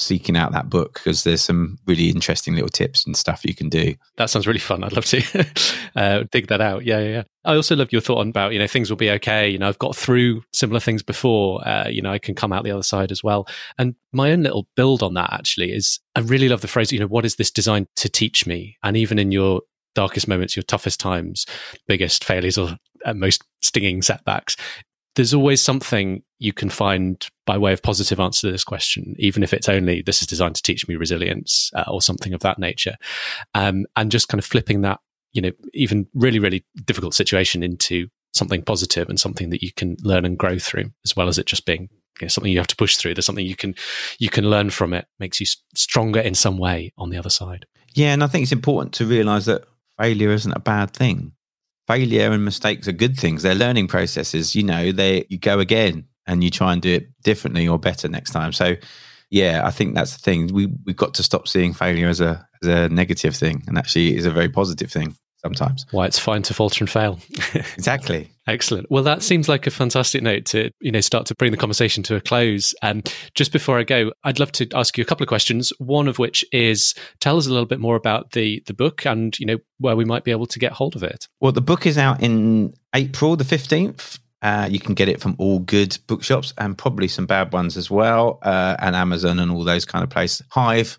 seeking 0.00 0.36
out 0.36 0.52
that 0.52 0.70
book 0.70 0.94
because 0.94 1.24
there's 1.24 1.42
some 1.42 1.78
really 1.86 2.08
interesting 2.08 2.54
little 2.54 2.68
tips 2.68 3.04
and 3.04 3.16
stuff 3.16 3.44
you 3.44 3.54
can 3.54 3.68
do. 3.68 3.94
That 4.16 4.30
sounds 4.30 4.46
really 4.46 4.58
fun. 4.58 4.82
I'd 4.82 4.92
love 4.92 5.04
to 5.06 5.46
uh, 5.96 6.24
dig 6.32 6.48
that 6.48 6.60
out. 6.60 6.84
Yeah, 6.84 7.00
yeah 7.00 7.08
yeah. 7.08 7.22
I 7.44 7.54
also 7.54 7.74
love 7.76 7.92
your 7.92 8.00
thought 8.00 8.18
on 8.18 8.28
about 8.28 8.52
you 8.52 8.58
know 8.58 8.66
things 8.66 8.90
will 8.90 8.96
be 8.96 9.10
okay. 9.10 9.48
You 9.48 9.58
know 9.58 9.68
i've 9.68 9.78
got 9.78 9.96
through 9.96 10.42
similar 10.52 10.80
things 10.80 11.02
before 11.02 11.66
uh, 11.66 11.88
you 11.88 12.02
know 12.02 12.10
i 12.10 12.18
can 12.18 12.34
come 12.34 12.52
out 12.52 12.64
the 12.64 12.70
other 12.70 12.82
side 12.82 13.12
as 13.12 13.22
well. 13.22 13.46
And 13.78 13.94
my 14.12 14.32
own 14.32 14.42
little 14.42 14.66
build 14.76 15.02
on 15.02 15.14
that 15.14 15.32
actually 15.32 15.72
is 15.72 16.00
i 16.16 16.20
really 16.20 16.48
love 16.48 16.60
the 16.60 16.68
phrase 16.68 16.92
you 16.92 16.98
know 16.98 17.06
what 17.06 17.24
is 17.24 17.36
this 17.36 17.50
designed 17.50 17.86
to 17.96 18.08
teach 18.08 18.46
me? 18.46 18.76
And 18.82 18.96
even 18.96 19.18
in 19.18 19.32
your 19.32 19.62
darkest 19.94 20.28
moments, 20.28 20.56
your 20.56 20.62
toughest 20.62 21.00
times, 21.00 21.46
biggest 21.86 22.24
failures, 22.24 22.56
or 22.56 22.76
uh, 23.04 23.14
most 23.14 23.42
stinging 23.62 24.02
setbacks, 24.02 24.56
there's 25.16 25.34
always 25.34 25.60
something 25.60 26.22
you 26.38 26.52
can 26.52 26.70
find 26.70 27.28
by 27.46 27.58
way 27.58 27.72
of 27.72 27.82
positive 27.82 28.20
answer 28.20 28.46
to 28.46 28.52
this 28.52 28.64
question, 28.64 29.14
even 29.18 29.42
if 29.42 29.52
it's 29.52 29.68
only 29.68 30.02
this 30.02 30.22
is 30.22 30.28
designed 30.28 30.54
to 30.54 30.62
teach 30.62 30.86
me 30.88 30.96
resilience 30.96 31.70
uh, 31.74 31.84
or 31.88 32.00
something 32.00 32.32
of 32.32 32.40
that 32.40 32.58
nature. 32.58 32.96
Um, 33.54 33.86
and 33.96 34.10
just 34.10 34.28
kind 34.28 34.38
of 34.38 34.44
flipping 34.44 34.82
that, 34.82 35.00
you 35.32 35.42
know, 35.42 35.50
even 35.74 36.06
really, 36.14 36.38
really 36.38 36.64
difficult 36.84 37.14
situation 37.14 37.62
into 37.62 38.08
something 38.32 38.62
positive 38.62 39.08
and 39.08 39.18
something 39.18 39.50
that 39.50 39.62
you 39.62 39.72
can 39.72 39.96
learn 40.02 40.24
and 40.24 40.38
grow 40.38 40.58
through, 40.58 40.90
as 41.04 41.16
well 41.16 41.28
as 41.28 41.38
it 41.38 41.46
just 41.46 41.66
being 41.66 41.88
you 42.20 42.26
know, 42.26 42.28
something 42.28 42.52
you 42.52 42.58
have 42.58 42.66
to 42.68 42.76
push 42.76 42.96
through. 42.96 43.14
There's 43.14 43.26
something 43.26 43.46
you 43.46 43.56
can 43.56 43.74
you 44.18 44.30
can 44.30 44.48
learn 44.48 44.70
from 44.70 44.92
it, 44.92 45.06
makes 45.18 45.40
you 45.40 45.46
stronger 45.74 46.20
in 46.20 46.34
some 46.34 46.58
way 46.58 46.92
on 46.96 47.10
the 47.10 47.18
other 47.18 47.30
side. 47.30 47.66
Yeah, 47.94 48.12
and 48.12 48.22
I 48.22 48.28
think 48.28 48.44
it's 48.44 48.52
important 48.52 48.94
to 48.94 49.06
realize 49.06 49.46
that 49.46 49.64
failure 49.98 50.30
isn't 50.30 50.52
a 50.52 50.60
bad 50.60 50.92
thing. 50.92 51.32
Failure 51.90 52.30
and 52.30 52.44
mistakes 52.44 52.86
are 52.86 52.92
good 52.92 53.16
things. 53.16 53.42
They're 53.42 53.54
learning 53.54 53.88
processes. 53.88 54.54
You 54.54 54.62
know, 54.62 54.92
they 54.92 55.26
you 55.28 55.38
go 55.38 55.58
again 55.58 56.06
and 56.26 56.44
you 56.44 56.50
try 56.50 56.72
and 56.72 56.80
do 56.80 56.94
it 56.94 57.08
differently 57.22 57.66
or 57.66 57.78
better 57.78 58.08
next 58.08 58.30
time. 58.30 58.52
So, 58.52 58.76
yeah, 59.30 59.62
I 59.64 59.72
think 59.72 59.96
that's 59.96 60.12
the 60.12 60.20
thing. 60.20 60.46
We 60.54 60.66
we've 60.86 60.94
got 60.96 61.14
to 61.14 61.24
stop 61.24 61.48
seeing 61.48 61.72
failure 61.72 62.08
as 62.08 62.20
a 62.20 62.46
as 62.62 62.68
a 62.68 62.88
negative 62.90 63.34
thing, 63.34 63.64
and 63.66 63.76
actually 63.76 64.16
is 64.16 64.24
a 64.24 64.30
very 64.30 64.48
positive 64.48 64.92
thing 64.92 65.16
sometimes. 65.42 65.86
Why 65.90 66.06
it's 66.06 66.18
fine 66.18 66.42
to 66.42 66.54
falter 66.54 66.82
and 66.82 66.90
fail. 66.90 67.18
exactly. 67.54 68.30
Excellent. 68.46 68.90
Well, 68.90 69.02
that 69.04 69.22
seems 69.22 69.48
like 69.48 69.66
a 69.66 69.70
fantastic 69.70 70.22
note 70.22 70.44
to 70.46 70.70
you 70.80 70.90
know 70.90 71.00
start 71.00 71.26
to 71.26 71.34
bring 71.34 71.50
the 71.50 71.56
conversation 71.56 72.02
to 72.04 72.16
a 72.16 72.20
close. 72.20 72.74
And 72.82 73.06
um, 73.06 73.12
just 73.34 73.52
before 73.52 73.78
I 73.78 73.84
go, 73.84 74.12
I'd 74.24 74.38
love 74.38 74.52
to 74.52 74.68
ask 74.74 74.98
you 74.98 75.02
a 75.02 75.04
couple 75.04 75.24
of 75.24 75.28
questions. 75.28 75.72
One 75.78 76.08
of 76.08 76.18
which 76.18 76.44
is 76.52 76.94
tell 77.20 77.36
us 77.36 77.46
a 77.46 77.50
little 77.50 77.66
bit 77.66 77.80
more 77.80 77.96
about 77.96 78.32
the 78.32 78.62
the 78.66 78.74
book 78.74 79.06
and 79.06 79.38
you 79.38 79.46
know 79.46 79.58
where 79.78 79.96
we 79.96 80.04
might 80.04 80.24
be 80.24 80.30
able 80.30 80.46
to 80.46 80.58
get 80.58 80.72
hold 80.72 80.96
of 80.96 81.02
it. 81.02 81.28
Well, 81.40 81.52
the 81.52 81.60
book 81.60 81.86
is 81.86 81.96
out 81.96 82.22
in 82.22 82.74
April 82.94 83.36
the 83.36 83.44
fifteenth. 83.44 84.18
Uh, 84.42 84.66
you 84.70 84.80
can 84.80 84.94
get 84.94 85.06
it 85.06 85.20
from 85.20 85.36
all 85.38 85.58
good 85.58 85.98
bookshops 86.06 86.54
and 86.56 86.76
probably 86.78 87.06
some 87.06 87.26
bad 87.26 87.52
ones 87.52 87.76
as 87.76 87.90
well, 87.90 88.38
uh, 88.42 88.74
and 88.78 88.96
Amazon 88.96 89.38
and 89.38 89.52
all 89.52 89.64
those 89.64 89.84
kind 89.84 90.02
of 90.02 90.08
places. 90.08 90.42
Hive 90.50 90.98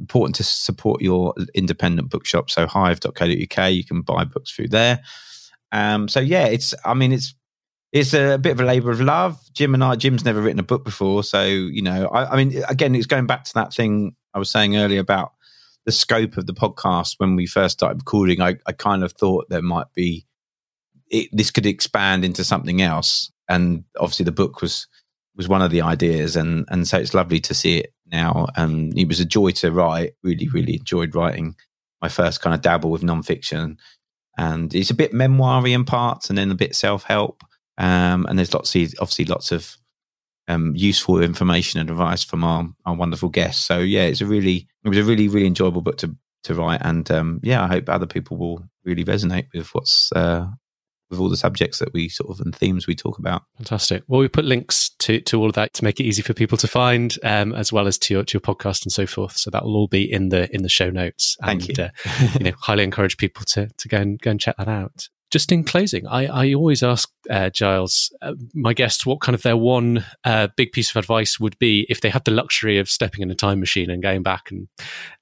important 0.00 0.34
to 0.36 0.44
support 0.44 1.02
your 1.02 1.34
independent 1.54 2.10
bookshop. 2.10 2.50
So 2.50 2.66
hive.co.uk, 2.66 3.72
you 3.72 3.84
can 3.84 4.02
buy 4.02 4.24
books 4.24 4.50
through 4.50 4.68
there. 4.68 5.00
Um, 5.72 6.08
so 6.08 6.18
yeah, 6.18 6.46
it's 6.46 6.74
I 6.84 6.94
mean 6.94 7.12
it's 7.12 7.34
it's 7.92 8.14
a 8.14 8.38
bit 8.38 8.52
of 8.52 8.60
a 8.60 8.64
labour 8.64 8.90
of 8.90 9.00
love. 9.00 9.38
Jim 9.52 9.74
and 9.74 9.82
I, 9.82 9.96
Jim's 9.96 10.24
never 10.24 10.40
written 10.40 10.58
a 10.58 10.64
book 10.64 10.84
before, 10.84 11.22
so 11.22 11.44
you 11.44 11.82
know, 11.82 12.06
I, 12.08 12.32
I 12.32 12.36
mean, 12.36 12.62
again, 12.68 12.94
it's 12.94 13.06
going 13.06 13.26
back 13.26 13.44
to 13.44 13.54
that 13.54 13.74
thing 13.74 14.16
I 14.34 14.38
was 14.38 14.50
saying 14.50 14.76
earlier 14.76 15.00
about 15.00 15.32
the 15.86 15.92
scope 15.92 16.36
of 16.36 16.46
the 16.46 16.54
podcast 16.54 17.14
when 17.18 17.36
we 17.36 17.46
first 17.46 17.78
started 17.78 17.98
recording. 17.98 18.40
I, 18.40 18.56
I 18.66 18.72
kind 18.72 19.02
of 19.02 19.12
thought 19.12 19.48
there 19.48 19.62
might 19.62 19.92
be 19.94 20.26
it, 21.08 21.28
this 21.32 21.50
could 21.50 21.66
expand 21.66 22.24
into 22.24 22.44
something 22.44 22.80
else, 22.80 23.30
and 23.48 23.84
obviously 23.98 24.24
the 24.24 24.32
book 24.32 24.60
was 24.60 24.86
was 25.36 25.48
one 25.48 25.62
of 25.62 25.70
the 25.70 25.82
ideas, 25.82 26.36
and 26.36 26.66
and 26.70 26.86
so 26.86 26.98
it's 26.98 27.14
lovely 27.14 27.40
to 27.40 27.54
see 27.54 27.78
it 27.78 27.92
now. 28.12 28.46
And 28.56 28.96
it 28.98 29.08
was 29.08 29.20
a 29.20 29.24
joy 29.24 29.50
to 29.52 29.72
write. 29.72 30.12
Really, 30.22 30.48
really 30.48 30.74
enjoyed 30.74 31.14
writing 31.14 31.56
my 32.02 32.08
first 32.08 32.40
kind 32.40 32.54
of 32.54 32.62
dabble 32.62 32.90
with 32.90 33.02
nonfiction, 33.02 33.76
and 34.38 34.74
it's 34.74 34.90
a 34.90 34.94
bit 34.94 35.12
memoiry 35.12 35.72
in 35.72 35.84
parts, 35.84 36.28
and 36.28 36.38
then 36.38 36.50
a 36.50 36.54
bit 36.54 36.74
self 36.74 37.04
help. 37.04 37.42
Um, 37.78 38.26
and 38.26 38.38
there's 38.38 38.54
lots 38.54 38.74
of 38.74 38.94
obviously 39.00 39.24
lots 39.24 39.52
of 39.52 39.76
um, 40.48 40.74
useful 40.76 41.22
information 41.22 41.80
and 41.80 41.90
advice 41.90 42.24
from 42.24 42.44
our, 42.44 42.68
our 42.84 42.94
wonderful 42.94 43.28
guests. 43.28 43.64
So 43.64 43.78
yeah, 43.78 44.02
it's 44.02 44.20
a 44.20 44.26
really 44.26 44.66
it 44.84 44.88
was 44.88 44.98
a 44.98 45.04
really 45.04 45.28
really 45.28 45.46
enjoyable 45.46 45.82
book 45.82 45.98
to 45.98 46.14
to 46.44 46.54
write, 46.54 46.80
and 46.82 47.10
um, 47.10 47.40
yeah, 47.42 47.62
I 47.62 47.68
hope 47.68 47.88
other 47.88 48.06
people 48.06 48.36
will 48.36 48.64
really 48.84 49.04
resonate 49.04 49.46
with 49.54 49.74
what's 49.74 50.10
uh, 50.12 50.46
with 51.10 51.18
all 51.18 51.28
the 51.28 51.36
subjects 51.36 51.78
that 51.80 51.92
we 51.92 52.08
sort 52.08 52.30
of 52.30 52.40
and 52.40 52.54
themes 52.54 52.86
we 52.86 52.94
talk 52.94 53.18
about. 53.18 53.42
Fantastic. 53.58 54.04
Well, 54.06 54.20
we 54.20 54.28
put 54.28 54.44
links 54.44 54.90
to, 55.00 55.20
to 55.22 55.40
all 55.40 55.48
of 55.48 55.54
that 55.54 55.74
to 55.74 55.84
make 55.84 56.00
it 56.00 56.04
easy 56.04 56.22
for 56.22 56.32
people 56.32 56.56
to 56.58 56.68
find, 56.68 57.16
um, 57.22 57.52
as 57.54 57.72
well 57.72 57.86
as 57.86 57.98
to 57.98 58.14
your 58.14 58.24
to 58.24 58.34
your 58.34 58.40
podcast 58.40 58.84
and 58.84 58.92
so 58.92 59.06
forth. 59.06 59.36
So 59.36 59.50
that 59.50 59.64
will 59.64 59.76
all 59.76 59.88
be 59.88 60.10
in 60.10 60.28
the 60.28 60.52
in 60.54 60.62
the 60.62 60.68
show 60.68 60.90
notes. 60.90 61.36
Thank 61.44 61.68
and, 61.68 61.78
you. 61.78 61.84
uh, 61.84 61.90
you 62.38 62.44
know, 62.44 62.52
highly 62.60 62.84
encourage 62.84 63.16
people 63.16 63.44
to 63.46 63.68
to 63.76 63.88
go 63.88 63.98
and 63.98 64.20
go 64.20 64.30
and 64.30 64.40
check 64.40 64.56
that 64.56 64.68
out 64.68 65.08
just 65.30 65.52
in 65.52 65.62
closing, 65.62 66.06
I, 66.06 66.26
I 66.26 66.54
always 66.54 66.82
ask 66.82 67.08
uh, 67.30 67.50
Giles, 67.50 68.12
uh, 68.20 68.34
my 68.52 68.72
guests, 68.72 69.06
what 69.06 69.20
kind 69.20 69.34
of 69.34 69.42
their 69.42 69.56
one 69.56 70.04
uh, 70.24 70.48
big 70.56 70.72
piece 70.72 70.90
of 70.90 70.96
advice 70.96 71.38
would 71.38 71.58
be 71.58 71.86
if 71.88 72.00
they 72.00 72.10
had 72.10 72.24
the 72.24 72.32
luxury 72.32 72.78
of 72.78 72.90
stepping 72.90 73.22
in 73.22 73.30
a 73.30 73.34
time 73.34 73.60
machine 73.60 73.90
and 73.90 74.02
going 74.02 74.22
back 74.22 74.50
and 74.50 74.66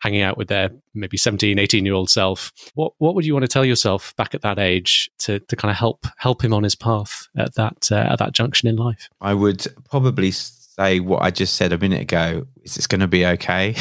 hanging 0.00 0.22
out 0.22 0.38
with 0.38 0.48
their 0.48 0.70
maybe 0.94 1.16
17, 1.16 1.58
18 1.58 1.84
year 1.84 1.94
old 1.94 2.08
self. 2.08 2.52
What 2.74 2.92
what 2.98 3.14
would 3.14 3.26
you 3.26 3.34
want 3.34 3.44
to 3.44 3.48
tell 3.48 3.64
yourself 3.64 4.16
back 4.16 4.34
at 4.34 4.42
that 4.42 4.58
age 4.58 5.10
to, 5.20 5.40
to 5.40 5.56
kind 5.56 5.70
of 5.70 5.76
help 5.76 6.06
help 6.16 6.42
him 6.42 6.54
on 6.54 6.62
his 6.62 6.74
path 6.74 7.28
at 7.36 7.54
that 7.54 7.88
uh, 7.92 7.96
at 7.96 8.18
that 8.18 8.32
junction 8.32 8.68
in 8.68 8.76
life? 8.76 9.08
I 9.20 9.34
would 9.34 9.66
probably 9.90 10.30
say 10.30 11.00
what 11.00 11.22
I 11.22 11.30
just 11.30 11.54
said 11.54 11.72
a 11.72 11.78
minute 11.78 12.00
ago. 12.00 12.46
Is 12.62 12.76
it's 12.76 12.86
going 12.86 13.00
to 13.00 13.08
be 13.08 13.26
okay? 13.26 13.74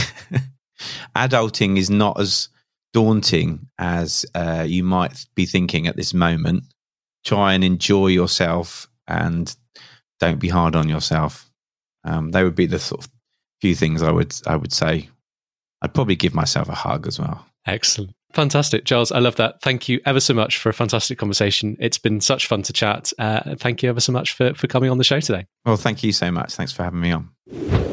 Adulting 1.15 1.77
is 1.77 1.89
not 1.89 2.19
as 2.19 2.49
daunting 2.93 3.67
as 3.77 4.25
uh, 4.35 4.65
you 4.67 4.83
might 4.83 5.25
be 5.35 5.45
thinking 5.45 5.87
at 5.87 5.95
this 5.95 6.13
moment, 6.13 6.63
try 7.23 7.53
and 7.53 7.63
enjoy 7.63 8.07
yourself 8.07 8.87
and 9.07 9.55
don't 10.19 10.39
be 10.39 10.49
hard 10.49 10.75
on 10.75 10.89
yourself. 10.89 11.49
Um, 12.03 12.31
they 12.31 12.43
would 12.43 12.55
be 12.55 12.65
the 12.65 12.79
sort 12.79 13.05
of 13.05 13.11
few 13.61 13.75
things 13.75 14.01
I 14.01 14.11
would 14.11 14.33
I 14.45 14.55
would 14.55 14.73
say. 14.73 15.09
I'd 15.81 15.93
probably 15.93 16.15
give 16.15 16.33
myself 16.33 16.69
a 16.69 16.75
hug 16.75 17.07
as 17.07 17.19
well. 17.19 17.45
Excellent. 17.65 18.13
Fantastic, 18.33 18.83
Giles. 18.83 19.11
I 19.11 19.19
love 19.19 19.35
that. 19.37 19.61
Thank 19.61 19.87
you 19.87 20.01
ever 20.05 20.19
so 20.19 20.33
much 20.33 20.57
for 20.57 20.69
a 20.69 20.73
fantastic 20.73 21.17
conversation. 21.17 21.77
It's 21.79 21.97
been 21.97 22.19
such 22.19 22.47
fun 22.47 22.61
to 22.63 22.73
chat. 22.73 23.13
Uh, 23.17 23.55
thank 23.55 23.83
you 23.83 23.89
ever 23.89 23.99
so 23.99 24.11
much 24.11 24.33
for, 24.33 24.53
for 24.53 24.67
coming 24.67 24.89
on 24.89 24.97
the 24.97 25.03
show 25.03 25.19
today. 25.19 25.45
Well, 25.65 25.77
thank 25.77 26.03
you 26.03 26.11
so 26.11 26.31
much. 26.31 26.53
Thanks 26.55 26.71
for 26.71 26.83
having 26.83 26.99
me 26.99 27.11
on. 27.11 27.86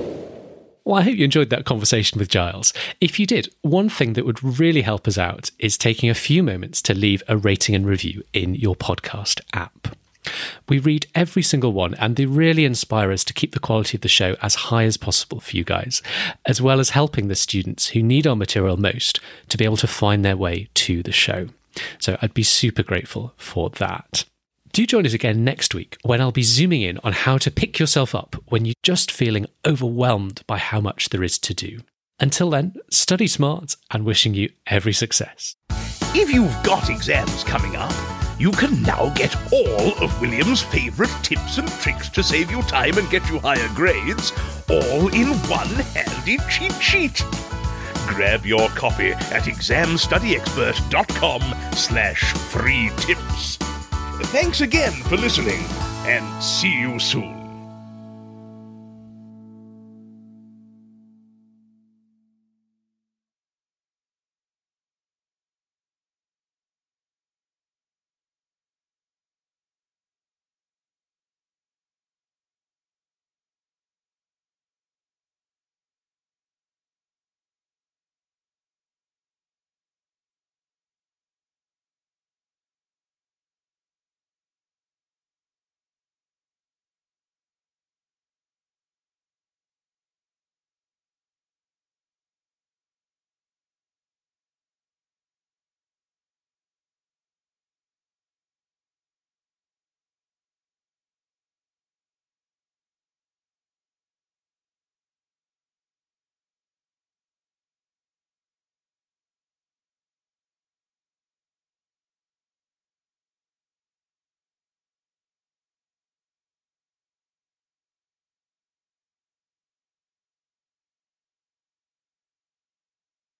Well, 0.85 0.97
I 0.97 1.03
hope 1.03 1.17
you 1.17 1.25
enjoyed 1.25 1.49
that 1.49 1.65
conversation 1.65 2.19
with 2.19 2.29
Giles. 2.29 2.75
If 3.01 3.19
you 3.19 3.27
did, 3.27 3.49
one 3.63 3.89
thing 3.89 4.13
that 4.13 4.27
would 4.27 4.45
really 4.45 4.83
help 4.83 5.09
us 5.09 5.17
out 5.17 5.51
is 5.59 5.79
taking 5.79 6.11
a 6.11 6.15
few 6.15 6.43
moments 6.43 6.83
to 6.83 6.95
leave 6.95 7.23
a 7.27 7.39
rating 7.39 7.75
and 7.75 7.87
review 7.87 8.23
in 8.35 8.55
your 8.55 8.77
podcast 8.77 9.41
app. 9.55 9.97
We 10.69 10.79
read 10.79 11.07
every 11.15 11.43
single 11.43 11.73
one, 11.73 11.95
and 11.95 12.17
they 12.17 12.27
really 12.27 12.67
inspire 12.67 13.13
us 13.13 13.25
to 13.25 13.33
keep 13.33 13.53
the 13.53 13.61
quality 13.61 13.97
of 13.97 14.03
the 14.03 14.09
show 14.09 14.37
as 14.43 14.55
high 14.55 14.85
as 14.85 14.99
possible 14.99 15.41
for 15.41 15.57
you 15.57 15.65
guys, 15.65 16.03
as 16.47 16.61
well 16.61 16.81
as 16.81 16.91
helping 16.91 17.29
the 17.29 17.35
students 17.35 17.89
who 17.89 18.03
need 18.03 18.27
our 18.27 18.37
material 18.37 18.77
most 18.77 19.21
to 19.49 19.57
be 19.57 19.65
able 19.65 19.79
to 19.79 19.87
find 19.87 20.23
their 20.23 20.37
way 20.37 20.69
to 20.75 21.03
the 21.03 21.13
show. 21.13 21.49
So 21.99 22.19
I'd 22.21 22.35
be 22.35 22.43
super 22.43 22.83
grateful 22.83 23.33
for 23.39 23.71
that. 23.71 24.27
Do 24.75 24.85
join 24.87 25.07
us 25.07 25.15
again 25.15 25.45
next 25.45 25.73
week 25.73 25.97
when 26.03 26.21
I'll 26.21 26.33
be 26.33 26.43
zooming 26.43 26.83
in 26.83 26.99
on 27.05 27.13
how 27.13 27.39
to 27.39 27.51
pick 27.53 27.79
yourself 27.79 28.13
up 28.13 28.35
when 28.49 28.65
you're 28.65 28.75
just 28.83 29.13
feeling 29.13 29.47
overwhelmed 29.65 30.43
by 30.49 30.59
how 30.59 30.81
much 30.81 31.11
there 31.11 31.23
is 31.23 31.39
to 31.39 31.55
do. 31.55 31.79
Until 32.19 32.51
then, 32.51 32.75
study 32.91 33.29
smart 33.29 33.77
and 33.93 34.05
wishing 34.05 34.35
you 34.35 34.51
every 34.67 34.93
success. 34.93 35.55
If 36.13 36.29
you've 36.29 36.61
got 36.65 36.91
exams 36.91 37.45
coming 37.45 37.77
up, 37.77 37.95
you 38.37 38.51
can 38.51 38.83
now 38.83 39.11
get 39.11 39.37
all 39.53 39.97
of 40.03 40.21
William's 40.21 40.63
favourite 40.63 41.23
tips 41.23 41.59
and 41.59 41.69
tricks 41.69 42.09
to 42.09 42.25
save 42.25 42.51
you 42.51 42.61
time 42.63 42.99
and 42.99 43.09
get 43.11 43.31
you 43.31 43.39
higher 43.39 43.69
grades, 43.77 44.33
all 44.69 45.07
in 45.15 45.29
one 45.49 45.69
handy 45.95 46.39
cheat 46.51 46.75
sheet. 46.83 47.23
Grab 48.09 48.45
your 48.45 48.69
copy 48.71 49.11
at 49.13 49.45
examstudyexpert.com 49.45 51.43
slash 51.77 52.33
free 52.33 52.91
tips. 52.97 53.57
Thanks 54.23 54.61
again 54.61 54.93
for 54.93 55.17
listening, 55.17 55.65
and 56.07 56.43
see 56.43 56.73
you 56.73 56.99
soon. 56.99 57.44